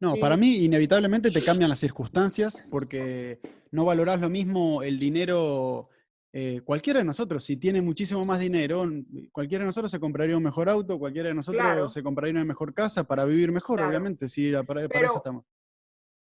No, 0.00 0.16
para 0.16 0.36
mí 0.36 0.64
inevitablemente 0.64 1.30
te 1.30 1.42
cambian 1.42 1.70
las 1.70 1.78
circunstancias 1.78 2.68
porque 2.72 3.38
no 3.70 3.84
valorás 3.84 4.20
lo 4.20 4.28
mismo 4.28 4.82
el 4.82 4.98
dinero 4.98 5.88
eh, 6.36 6.62
cualquiera 6.64 6.98
de 6.98 7.04
nosotros, 7.04 7.44
si 7.44 7.56
tiene 7.56 7.80
muchísimo 7.80 8.24
más 8.24 8.40
dinero, 8.40 8.84
cualquiera 9.30 9.62
de 9.62 9.66
nosotros 9.66 9.92
se 9.92 10.00
compraría 10.00 10.36
un 10.36 10.42
mejor 10.42 10.68
auto, 10.68 10.98
cualquiera 10.98 11.28
de 11.28 11.34
nosotros 11.36 11.92
se 11.92 12.02
compraría 12.02 12.32
una 12.32 12.44
mejor 12.44 12.74
casa 12.74 13.04
para 13.04 13.24
vivir 13.24 13.52
mejor, 13.52 13.80
obviamente, 13.80 14.28
sí, 14.28 14.52
para, 14.66 14.84
eso 14.84 15.16
estamos. 15.16 15.44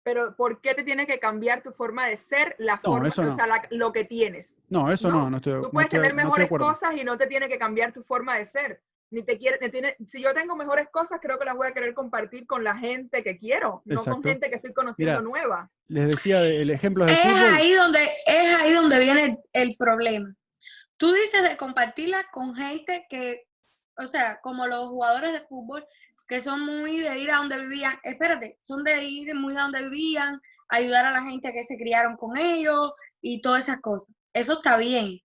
Pero 0.03 0.37
¿por 0.37 0.61
qué 0.61 0.75
te 0.75 0.85
tiene 0.85 1.07
que 1.07 1.19
cambiar 1.19 1.63
tu 1.63 1.73
forma 1.73 2.09
de 2.09 2.19
ser, 2.19 2.55
la 2.59 2.77
forma, 2.77 3.09
o 3.09 3.11
sea, 3.11 3.63
lo 3.71 3.91
que 3.91 4.05
tienes? 4.05 4.55
No, 4.69 4.93
eso 4.93 5.11
no, 5.11 5.31
no, 5.31 5.39
estoy 5.39 5.63
Tú 5.63 5.71
puedes 5.71 5.89
tener 5.89 6.13
mejores 6.13 6.47
cosas 6.51 6.95
y 6.95 7.05
no 7.05 7.17
te 7.17 7.27
tiene 7.27 7.49
que 7.49 7.57
cambiar 7.57 7.95
tu 7.95 8.03
forma 8.03 8.37
de 8.37 8.45
ser 8.45 8.83
ni 9.13 9.23
te 9.23 9.39
quiere, 9.39 9.59
tiene, 9.71 9.97
si 10.07 10.23
yo 10.23 10.33
tengo 10.33 10.57
mejores 10.57 10.89
cosas, 10.91 11.21
creo 11.21 11.39
que 11.39 11.45
las 11.45 11.55
voy 11.55 11.69
a 11.69 11.73
querer 11.73 11.95
compartir 11.95 12.47
con 12.47 12.65
la 12.65 12.77
gente 12.77 13.23
que 13.23 13.39
quiero, 13.39 13.83
no 13.85 14.03
con 14.03 14.23
gente 14.23 14.49
que 14.49 14.57
estoy 14.57 14.73
conociendo 14.73 15.21
nueva. 15.21 15.71
Les 15.89 16.09
decía 16.09 16.43
el 16.43 16.71
ejemplo 16.71 17.05
de 17.05 17.13
es 17.13 17.19
ahí 17.25 17.73
donde 17.73 18.03
es 18.27 18.55
ahí 18.55 18.73
donde 18.73 18.99
viene 18.99 19.39
el, 19.53 19.77
problema. 19.79 20.35
Tú 20.97 21.13
dices 21.13 21.43
de 21.43 21.57
compartirla 21.57 22.25
con 22.33 22.55
gente 22.55 23.07
que, 23.11 23.43
o 23.99 24.07
sea, 24.07 24.41
como 24.41 24.67
los 24.67 24.89
jugadores 24.89 25.33
de 25.33 25.41
fútbol 25.43 25.85
que 26.27 26.41
son 26.41 26.65
muy 26.65 27.01
de 27.01 27.19
ir 27.19 27.31
a 27.31 27.39
donde 27.39 27.61
vivían, 27.61 27.99
espérate, 28.05 28.57
son 28.61 28.83
de 28.85 29.05
ir 29.05 29.35
muy 29.35 29.55
a 29.55 29.63
donde 29.63 29.83
vivían, 29.91 30.41
ayudar 30.69 31.05
a 31.05 31.11
la 31.11 31.23
gente 31.23 31.53
que 31.53 31.65
se 31.65 31.77
criaron 31.77 32.17
con 32.17 32.39
ellos 32.39 32.93
y 33.21 33.43
todas 33.43 33.65
esas 33.65 33.81
cosas. 33.83 34.09
Eso 34.33 34.55
está 34.55 34.79
bien. 34.79 35.21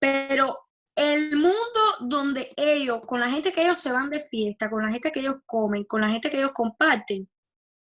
Pero 0.00 0.58
el 0.94 1.36
mundo 1.36 1.80
donde 2.00 2.50
ellos, 2.56 3.00
con 3.06 3.20
la 3.20 3.30
gente 3.30 3.52
que 3.52 3.62
ellos 3.62 3.78
se 3.78 3.92
van 3.92 4.10
de 4.10 4.20
fiesta, 4.20 4.70
con 4.70 4.84
la 4.84 4.92
gente 4.92 5.10
que 5.10 5.20
ellos 5.20 5.36
comen, 5.46 5.84
con 5.84 6.00
la 6.00 6.08
gente 6.08 6.30
que 6.30 6.38
ellos 6.38 6.52
comparten, 6.52 7.28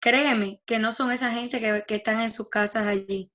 créeme 0.01 0.61
que 0.66 0.79
no 0.79 0.92
son 0.92 1.12
esa 1.12 1.31
gente 1.31 1.61
que, 1.61 1.95
están 1.95 2.21
en 2.21 2.31
sus 2.31 2.49
casas 2.49 2.87
allí. 2.87 3.31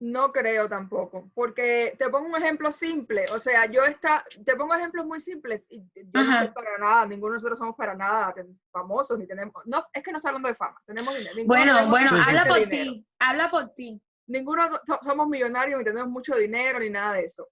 No 0.00 0.30
creo 0.30 0.68
tampoco, 0.68 1.28
porque 1.34 1.96
te 1.98 2.08
pongo 2.08 2.28
un 2.28 2.36
ejemplo 2.36 2.70
simple, 2.70 3.24
o 3.34 3.38
sea, 3.40 3.66
yo 3.66 3.84
está, 3.84 4.24
te 4.44 4.54
pongo 4.54 4.74
ejemplos 4.74 5.04
muy 5.04 5.18
simples, 5.18 5.64
y 5.68 5.80
yo 5.80 6.02
no 6.12 6.38
soy 6.38 6.48
para 6.52 6.78
nada, 6.78 7.06
ninguno 7.06 7.32
de 7.32 7.38
nosotros 7.38 7.58
somos 7.58 7.74
para 7.74 7.96
nada 7.96 8.32
famosos, 8.70 9.18
ni 9.18 9.26
tenemos, 9.26 9.54
no, 9.66 9.84
es 9.92 10.04
que 10.04 10.12
no 10.12 10.18
está 10.18 10.28
hablando 10.28 10.48
de 10.48 10.54
fama, 10.54 10.80
tenemos 10.86 11.18
dinero. 11.18 11.36
Bueno, 11.46 11.88
bueno, 11.88 12.10
habla 12.12 12.44
por 12.44 12.68
ti, 12.68 13.04
habla 13.18 13.50
por 13.50 13.70
ti. 13.70 14.00
Ninguno 14.28 14.70
somos 15.02 15.26
millonarios, 15.26 15.78
ni 15.78 15.84
tenemos 15.84 16.10
mucho 16.10 16.36
dinero, 16.36 16.78
ni 16.78 16.90
nada 16.90 17.14
de 17.14 17.24
eso. 17.24 17.48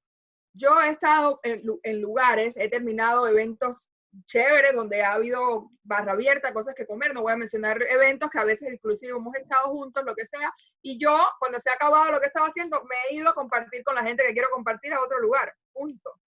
Yo 0.57 0.81
he 0.81 0.91
estado 0.91 1.39
en, 1.43 2.01
lugares, 2.01 2.57
he 2.57 2.69
terminado 2.69 3.29
eventos 3.29 3.87
chéveres 4.27 4.75
donde 4.75 5.03
ha 5.03 5.13
habido 5.13 5.71
barra 5.83 6.13
abierta, 6.13 6.55
cosas 6.55 6.75
que 6.75 6.87
comer, 6.87 7.13
no 7.13 7.21
voy 7.21 7.35
a 7.35 7.37
mencionar 7.37 7.83
eventos 7.83 8.31
que 8.31 8.39
a 8.39 8.45
veces 8.45 8.73
inclusive 8.73 9.13
hemos 9.13 9.35
estado 9.35 9.69
juntos, 9.69 10.03
lo 10.05 10.15
que 10.15 10.25
sea, 10.25 10.51
y 10.81 10.99
yo 10.99 11.15
cuando 11.39 11.61
se 11.61 11.69
ha 11.69 11.75
acabado 11.75 12.13
lo 12.13 12.21
que 12.21 12.29
estaba 12.29 12.47
haciendo, 12.47 12.83
me 12.85 12.95
he 13.11 13.17
ido 13.17 13.29
a 13.29 13.35
compartir 13.35 13.85
con 13.85 13.95
la 13.95 14.03
gente 14.03 14.25
que 14.27 14.33
quiero 14.33 14.49
compartir 14.51 14.95
a 14.95 15.03
otro 15.03 15.21
lugar, 15.21 15.55
punto. 15.75 16.19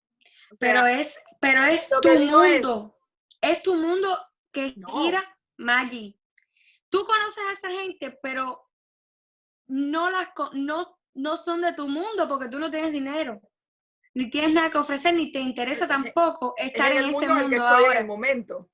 pero 0.60 0.86
es, 0.86 1.20
pero 1.40 1.64
es 1.64 1.90
tu 1.90 2.20
mundo, 2.20 2.96
es, 3.42 3.64
tu 3.64 3.74
mundo 3.74 4.16
que 4.52 4.76
gira 4.88 5.24
Maggi. 5.58 6.16
Tú 6.90 7.04
conoces 7.06 7.44
a 7.48 7.52
esa 7.54 7.70
gente, 7.70 8.20
pero 8.22 8.70
no 9.68 10.10
las 10.12 10.30
no, 10.54 11.00
no 11.16 11.38
son 11.38 11.62
de 11.62 11.74
tu 11.74 11.88
mundo 11.88 12.28
porque 12.28 12.50
tú 12.50 12.60
no 12.60 12.70
tienes 12.70 12.92
dinero. 12.92 13.42
Ni 14.16 14.30
tienes 14.30 14.54
nada 14.54 14.70
que 14.70 14.78
ofrecer, 14.78 15.14
ni 15.14 15.32
te 15.32 15.40
interesa 15.40 15.88
tampoco 15.88 16.54
estar 16.58 16.92
en, 16.92 17.00
el 17.00 17.10
ese 17.10 17.28
mundo 17.28 17.34
en 17.34 17.38
el 17.38 17.50
que 17.50 17.56
mundo 17.58 17.66
estoy 17.66 17.82
en 17.82 17.88
ahora. 17.88 18.00
el 18.00 18.08
momento. 18.08 18.70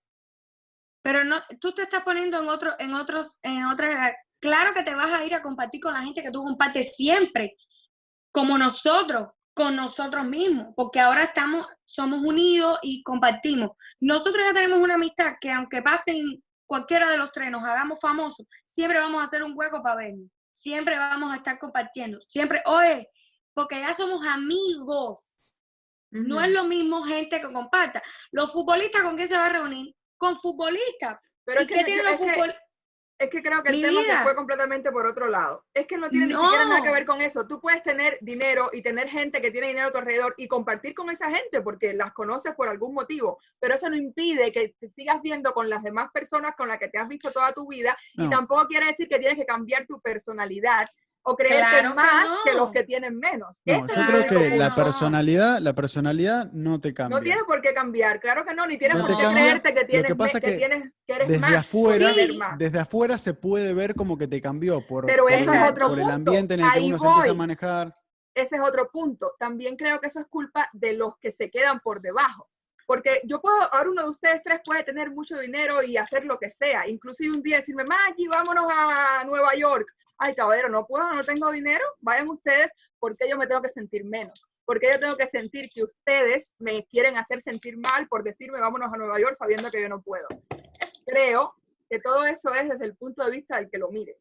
Pero 1.01 1.23
no, 1.23 1.37
tú 1.59 1.71
te 1.71 1.83
estás 1.83 2.03
poniendo 2.03 2.41
en 2.41 2.47
otro, 2.47 2.73
en 2.79 2.93
otros, 2.93 3.37
en 3.43 3.65
otra. 3.65 4.15
Claro 4.39 4.73
que 4.73 4.83
te 4.83 4.95
vas 4.95 5.13
a 5.13 5.23
ir 5.23 5.35
a 5.35 5.41
compartir 5.41 5.81
con 5.81 5.93
la 5.93 6.01
gente 6.01 6.23
que 6.23 6.31
tú 6.31 6.43
compartes 6.43 6.95
siempre, 6.95 7.55
como 8.31 8.57
nosotros, 8.57 9.29
con 9.53 9.75
nosotros 9.75 10.25
mismos, 10.25 10.73
porque 10.75 10.99
ahora 10.99 11.23
estamos, 11.23 11.65
somos 11.85 12.21
unidos 12.23 12.77
y 12.81 13.01
compartimos. 13.03 13.71
Nosotros 14.01 14.43
ya 14.45 14.53
tenemos 14.53 14.79
una 14.79 14.95
amistad 14.95 15.33
que 15.39 15.51
aunque 15.51 15.81
pasen 15.81 16.43
cualquiera 16.65 17.09
de 17.09 17.17
los 17.17 17.31
tres, 17.31 17.49
nos 17.51 17.63
hagamos 17.63 17.99
famosos, 18.01 18.45
siempre 18.65 18.99
vamos 18.99 19.21
a 19.21 19.23
hacer 19.23 19.43
un 19.43 19.53
hueco 19.55 19.81
para 19.81 19.97
vernos, 19.97 20.29
siempre 20.51 20.97
vamos 20.97 21.31
a 21.31 21.37
estar 21.37 21.57
compartiendo, 21.57 22.19
siempre, 22.27 22.61
oye, 22.65 23.07
porque 23.55 23.79
ya 23.79 23.93
somos 23.95 24.25
amigos. 24.27 25.31
No 26.11 26.39
es 26.41 26.51
lo 26.51 26.63
mismo 26.65 27.03
gente 27.03 27.41
que 27.41 27.51
comparta. 27.51 28.01
Los 28.31 28.53
futbolistas, 28.53 29.01
¿con 29.01 29.15
quién 29.15 29.27
se 29.27 29.35
va 29.37 29.47
a 29.47 29.49
reunir? 29.49 29.93
Con 30.17 30.35
futbolistas. 30.37 31.19
Pero 31.43 31.61
¿Y 31.61 31.63
es 31.63 31.67
que 31.67 31.73
qué 31.73 31.79
yo- 31.81 31.85
tienen 31.87 32.05
los 32.05 32.13
es 32.13 32.19
que- 32.21 32.25
futbolistas? 32.33 32.61
Es 33.17 33.29
que 33.29 33.41
creo 33.41 33.63
que 33.63 33.69
el 33.69 33.75
Mi 33.77 33.81
tema 33.81 34.01
se 34.03 34.17
fue 34.23 34.35
completamente 34.35 34.91
por 34.91 35.05
otro 35.07 35.27
lado. 35.29 35.63
Es 35.73 35.87
que 35.87 35.97
no 35.97 36.09
tiene 36.09 36.27
ni 36.27 36.33
siquiera 36.33 36.65
nada 36.65 36.81
que 36.83 36.91
ver 36.91 37.05
con 37.05 37.21
eso. 37.21 37.47
Tú 37.47 37.61
puedes 37.61 37.81
tener 37.81 38.17
dinero 38.19 38.69
y 38.73 38.81
tener 38.81 39.07
gente 39.07 39.41
que 39.41 39.51
tiene 39.51 39.67
dinero 39.67 39.87
a 39.87 39.91
tu 39.93 39.99
alrededor 39.99 40.33
y 40.37 40.49
compartir 40.49 40.93
con 40.93 41.09
esa 41.09 41.29
gente 41.31 41.61
porque 41.61 41.93
las 41.93 42.11
conoces 42.11 42.53
por 42.55 42.67
algún 42.67 42.93
motivo, 42.93 43.39
pero 43.57 43.75
eso 43.75 43.89
no 43.89 43.95
impide 43.95 44.51
que 44.51 44.75
te 44.77 44.89
sigas 44.89 45.21
viendo 45.21 45.53
con 45.53 45.69
las 45.69 45.81
demás 45.81 46.11
personas 46.13 46.55
con 46.57 46.67
las 46.67 46.77
que 46.77 46.89
te 46.89 46.97
has 46.97 47.07
visto 47.07 47.31
toda 47.31 47.53
tu 47.53 47.65
vida 47.69 47.97
y 48.15 48.29
tampoco 48.29 48.67
quiere 48.67 48.87
decir 48.87 49.07
que 49.07 49.17
tienes 49.19 49.37
que 49.37 49.45
cambiar 49.45 49.85
tu 49.87 50.01
personalidad 50.01 50.85
o 51.27 51.35
creerte 51.35 51.57
Claro 51.57 51.89
que 51.89 51.95
más 51.95 52.27
que, 52.43 52.51
no. 52.51 52.57
los 52.59 52.71
que 52.71 52.83
tienen 52.83 53.17
menos. 53.17 53.59
No, 53.65 53.79
yo 53.87 53.87
creo 53.87 54.27
que 54.27 54.57
la 54.57 54.67
punto. 54.69 54.83
personalidad, 54.83 55.59
la 55.59 55.73
personalidad 55.73 56.51
no 56.53 56.79
te 56.79 56.93
cambia. 56.93 57.17
No 57.17 57.23
tienes 57.23 57.43
por 57.45 57.61
qué 57.61 57.73
cambiar, 57.73 58.19
claro 58.19 58.45
que 58.45 58.53
no, 58.53 58.67
ni 58.67 58.77
tienes 58.77 58.97
No 58.97 59.07
por 59.07 59.17
qué 59.17 59.23
cambia. 59.23 59.41
creerte 59.43 59.73
que 59.73 59.79
Lo 59.81 59.87
tienes, 59.87 60.05
que 60.07 60.15
pasa 60.15 60.33
me- 60.37 60.41
que 60.41 60.51
que 60.51 60.57
tienes 60.57 60.93
que 61.07 61.13
eres 61.13 61.27
desde 61.27 61.41
más 61.41 61.55
afuera- 61.55 62.13
más. 62.37 62.57
Desde 62.59 62.79
afuera 62.79 63.17
se 63.17 63.33
puede 63.33 63.73
ver 63.73 63.95
como 63.95 64.17
que 64.17 64.27
te 64.27 64.39
cambió 64.41 64.85
por, 64.85 65.05
Pero 65.07 65.23
por 65.23 65.33
el- 65.33 65.45
por 65.79 65.99
el 65.99 66.11
ambiente 66.11 66.53
en 66.53 66.59
el 66.59 66.71
que 66.71 66.79
Ahí 66.79 66.87
uno 66.87 66.99
se 66.99 67.07
empieza 67.07 67.29
a 67.29 67.31
voy. 67.31 67.37
manejar. 67.37 67.95
ese 68.35 68.57
es 68.57 68.61
otro 68.61 68.89
punto. 68.91 69.31
También 69.39 69.77
creo 69.77 69.99
que 70.01 70.07
eso 70.07 70.19
es 70.19 70.27
culpa 70.27 70.69
de 70.73 70.91
los 70.93 71.17
que 71.19 71.31
se 71.31 71.49
quedan 71.49 71.79
por 71.79 72.01
debajo. 72.01 72.49
Porque 72.85 73.21
yo 73.23 73.39
puedo, 73.41 73.57
ahora 73.73 73.89
uno 73.89 74.03
de 74.03 74.09
ustedes 74.09 74.41
tres 74.43 74.59
puede 74.63 74.83
tener 74.83 75.09
mucho 75.09 75.39
dinero 75.39 75.81
y 75.81 75.95
hacer 75.97 76.25
lo 76.25 76.37
que 76.37 76.49
sea. 76.49 76.85
Inclusive 76.87 77.35
un 77.35 77.41
día 77.41 77.57
decirme, 77.57 77.83
Maggie, 77.85 78.27
vámonos 78.27 78.65
a 78.69 79.23
Nueva 79.23 79.55
York. 79.55 79.87
Ay, 80.17 80.35
caballero, 80.35 80.69
no 80.69 80.85
puedo, 80.85 81.11
no 81.11 81.23
tengo 81.23 81.51
dinero. 81.51 81.83
Vayan 82.01 82.29
ustedes, 82.29 82.71
porque 82.99 83.29
yo 83.29 83.37
me 83.37 83.47
tengo 83.47 83.61
que 83.61 83.69
sentir 83.69 84.05
menos. 84.05 84.33
Porque 84.65 84.89
yo 84.91 84.99
tengo 84.99 85.15
que 85.15 85.27
sentir 85.27 85.69
que 85.69 85.83
ustedes 85.83 86.51
me 86.57 86.85
quieren 86.85 87.17
hacer 87.17 87.41
sentir 87.41 87.77
mal 87.77 88.07
por 88.07 88.23
decirme, 88.23 88.59
vámonos 88.59 88.91
a 88.91 88.97
Nueva 88.97 89.19
York 89.19 89.35
sabiendo 89.37 89.69
que 89.69 89.81
yo 89.81 89.89
no 89.89 90.01
puedo. 90.01 90.27
Creo 91.05 91.53
que 91.89 91.99
todo 91.99 92.25
eso 92.25 92.53
es 92.53 92.69
desde 92.69 92.85
el 92.85 92.95
punto 92.95 93.23
de 93.23 93.31
vista 93.31 93.57
del 93.57 93.69
que 93.69 93.77
lo 93.77 93.89
mires. 93.89 94.17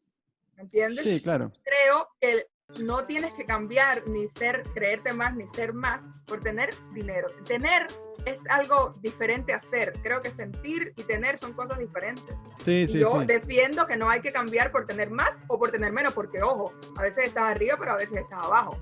¿Me 0.55 0.63
entiendes? 0.63 1.03
Sí, 1.03 1.21
claro. 1.21 1.51
creo 1.63 2.07
que 2.21 2.47
no 2.79 3.05
tienes 3.05 3.33
que 3.33 3.45
cambiar 3.45 4.07
ni 4.07 4.27
ser, 4.27 4.63
creerte 4.73 5.13
más 5.13 5.35
ni 5.35 5.45
ser 5.53 5.73
más 5.73 6.01
por 6.25 6.41
tener 6.41 6.69
dinero. 6.93 7.27
Tener 7.45 7.87
es 8.25 8.39
algo 8.49 8.95
diferente 9.01 9.53
a 9.53 9.61
ser. 9.61 9.93
Creo 10.01 10.21
que 10.21 10.31
sentir 10.31 10.93
y 10.97 11.03
tener 11.03 11.37
son 11.37 11.53
cosas 11.53 11.77
diferentes. 11.77 12.35
Sí, 12.63 12.87
sí, 12.87 12.99
yo 12.99 13.21
sí. 13.21 13.25
defiendo 13.27 13.85
que 13.85 13.95
no 13.95 14.09
hay 14.09 14.21
que 14.21 14.31
cambiar 14.31 14.71
por 14.71 14.85
tener 14.87 15.09
más 15.09 15.31
o 15.47 15.59
por 15.59 15.71
tener 15.71 15.91
menos, 15.91 16.13
porque 16.13 16.41
ojo, 16.41 16.73
a 16.97 17.03
veces 17.03 17.25
estás 17.25 17.55
arriba, 17.55 17.75
pero 17.79 17.93
a 17.93 17.97
veces 17.97 18.17
estás 18.17 18.43
abajo. 18.43 18.77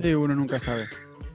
Sí, 0.00 0.14
uno 0.14 0.34
nunca 0.34 0.60
sabe. 0.60 0.86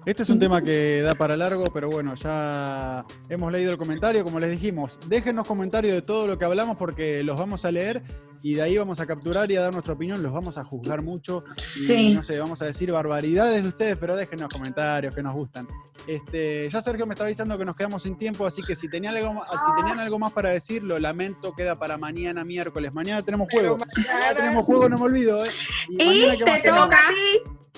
Este 0.06 0.24
es 0.24 0.30
un 0.30 0.40
tema 0.40 0.62
que 0.62 1.02
da 1.02 1.16
para 1.16 1.38
largo, 1.38 1.64
pero 1.74 1.88
bueno, 1.88 2.16
ya 2.16 3.06
hemos 3.30 3.52
leído 3.52 3.72
el 3.72 3.78
comentario. 3.78 4.24
Como 4.24 4.40
les 4.40 4.52
dijimos, 4.52 5.00
déjenos 5.08 5.48
comentarios 5.48 5.94
de 5.94 6.02
todo 6.02 6.28
lo 6.28 6.38
que 6.38 6.44
hablamos 6.44 6.76
porque 6.78 7.24
los 7.24 7.38
vamos 7.38 7.64
a 7.64 7.72
leer 7.72 8.04
y 8.46 8.56
de 8.56 8.62
ahí 8.62 8.78
vamos 8.78 9.00
a 9.00 9.06
capturar 9.08 9.50
y 9.50 9.56
a 9.56 9.62
dar 9.62 9.72
nuestra 9.72 9.94
opinión. 9.94 10.22
Los 10.22 10.34
vamos 10.34 10.58
a 10.58 10.66
juzgar 10.66 11.02
mucho. 11.02 11.46
Y, 11.56 11.62
Sí. 11.62 12.14
no 12.14 12.22
sé, 12.22 12.38
vamos 12.38 12.62
a 12.62 12.66
decir 12.66 12.92
barbaridades 12.92 13.64
de 13.64 13.70
ustedes, 13.70 13.98
pero 13.98 14.18
déjenos 14.18 14.50
comentarios 14.54 15.16
que 15.16 15.24
nos 15.24 15.34
gustan. 15.34 15.66
Este, 16.08 16.70
ya 16.70 16.82
Sergio 16.82 17.06
me 17.08 17.14
está 17.14 17.24
avisando 17.24 17.58
que 17.58 17.64
nos 17.64 17.76
quedamos 17.78 18.04
sin 18.04 18.18
tiempo, 18.18 18.46
así 18.46 18.62
que 18.62 18.76
si 18.76 18.90
tenían 18.90 19.16
algo, 19.16 19.42
si 19.50 19.82
tenían 19.82 19.98
algo 20.00 20.20
más 20.20 20.34
para 20.34 20.50
decir, 20.50 20.84
lo 20.84 21.00
lamento, 21.00 21.54
queda 21.56 21.80
para 21.80 21.98
mañana 21.98 22.44
miércoles. 22.44 22.94
Mañana 22.94 23.24
tenemos 23.24 23.48
juego. 23.50 23.78
Mañana 23.78 24.36
tenemos 24.36 24.66
juego, 24.66 24.90
no 24.90 24.98
me 24.98 25.06
olvido. 25.06 25.42
¿eh? 25.42 25.48
Y 25.88 25.96
mañana, 25.98 26.38
¿qué 26.38 26.46
más 26.46 26.62
te 26.62 26.70
toca. 26.70 27.00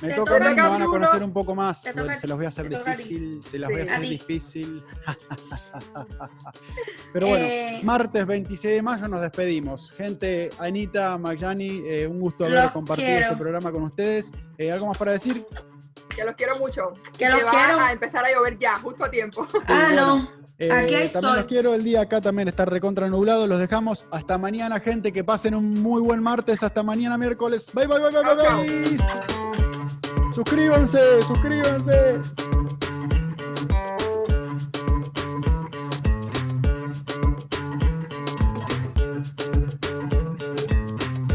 Me 0.02 0.10
Te 0.10 0.16
toca 0.16 0.36
a 0.36 0.40
mí, 0.40 0.56
me 0.56 0.62
van 0.62 0.82
a 0.82 0.86
conocer 0.88 1.24
un 1.24 1.32
poco 1.32 1.56
más. 1.56 1.84
Toca- 1.84 2.18
se 2.18 2.28
los 2.28 2.36
voy 2.36 2.46
a 2.46 2.50
hacer 2.50 2.68
difícil, 2.68 3.42
se 3.42 3.58
las 3.58 3.72
voy 3.72 3.80
a 3.80 3.84
hacer 3.86 3.96
A 3.96 4.00
difícil. 4.02 4.84
Pero 7.14 7.28
bueno, 7.28 7.46
Eh, 7.46 7.80
martes 7.84 8.26
26 8.26 8.76
de 8.76 8.82
mayo 8.82 9.08
nos 9.08 9.22
despedimos. 9.22 9.92
Gente, 9.92 10.50
Anita, 10.60 11.18
Magyani, 11.18 11.82
eh, 11.86 12.08
un 12.08 12.20
gusto 12.20 12.46
haber 12.46 12.70
compartido 12.72 13.08
quiero. 13.08 13.26
este 13.28 13.38
programa 13.38 13.72
con 13.72 13.84
ustedes. 13.84 14.32
Eh, 14.58 14.72
¿Algo 14.72 14.88
más 14.88 14.98
para 14.98 15.14
decir? 15.14 15.46
Que 16.14 16.26
los 16.26 16.36
quiero 16.36 16.58
mucho. 16.60 16.94
Que 17.18 17.30
los 17.30 17.46
va 17.46 17.52
quiero. 17.52 17.80
a 17.80 17.92
empezar 17.94 18.26
a 18.26 18.34
llover 18.34 18.58
ya, 18.60 18.76
justo 18.80 19.06
a 19.06 19.10
tiempo. 19.10 19.48
Ah, 19.68 19.84
bueno. 19.88 20.18
no. 20.18 20.30
Eh, 20.58 20.72
Aquí 20.72 20.96
hay 20.96 21.10
también 21.10 21.12
sol. 21.12 21.38
los 21.38 21.46
quiero, 21.48 21.74
el 21.74 21.84
día 21.84 22.02
acá 22.02 22.22
también 22.22 22.48
está 22.48 22.64
recontra 22.66 23.08
nublado. 23.10 23.48
Los 23.48 23.60
dejamos 23.60 24.06
hasta 24.12 24.38
mañana, 24.38 24.80
gente. 24.82 25.12
Que 25.14 25.24
pasen 25.24 25.56
un 25.56 25.82
muy 25.82 26.02
buen 26.02 26.22
martes. 26.22 26.64
Hasta 26.64 26.84
mañana, 26.84 27.18
miércoles. 27.18 27.72
Bye, 27.74 27.88
bye, 27.88 28.00
bye, 28.00 28.12
bye, 28.12 28.36
bye. 28.36 28.98
bye. 28.98 29.65
Suscríbanse, 30.36 31.24
suscríbanse. 31.24 32.20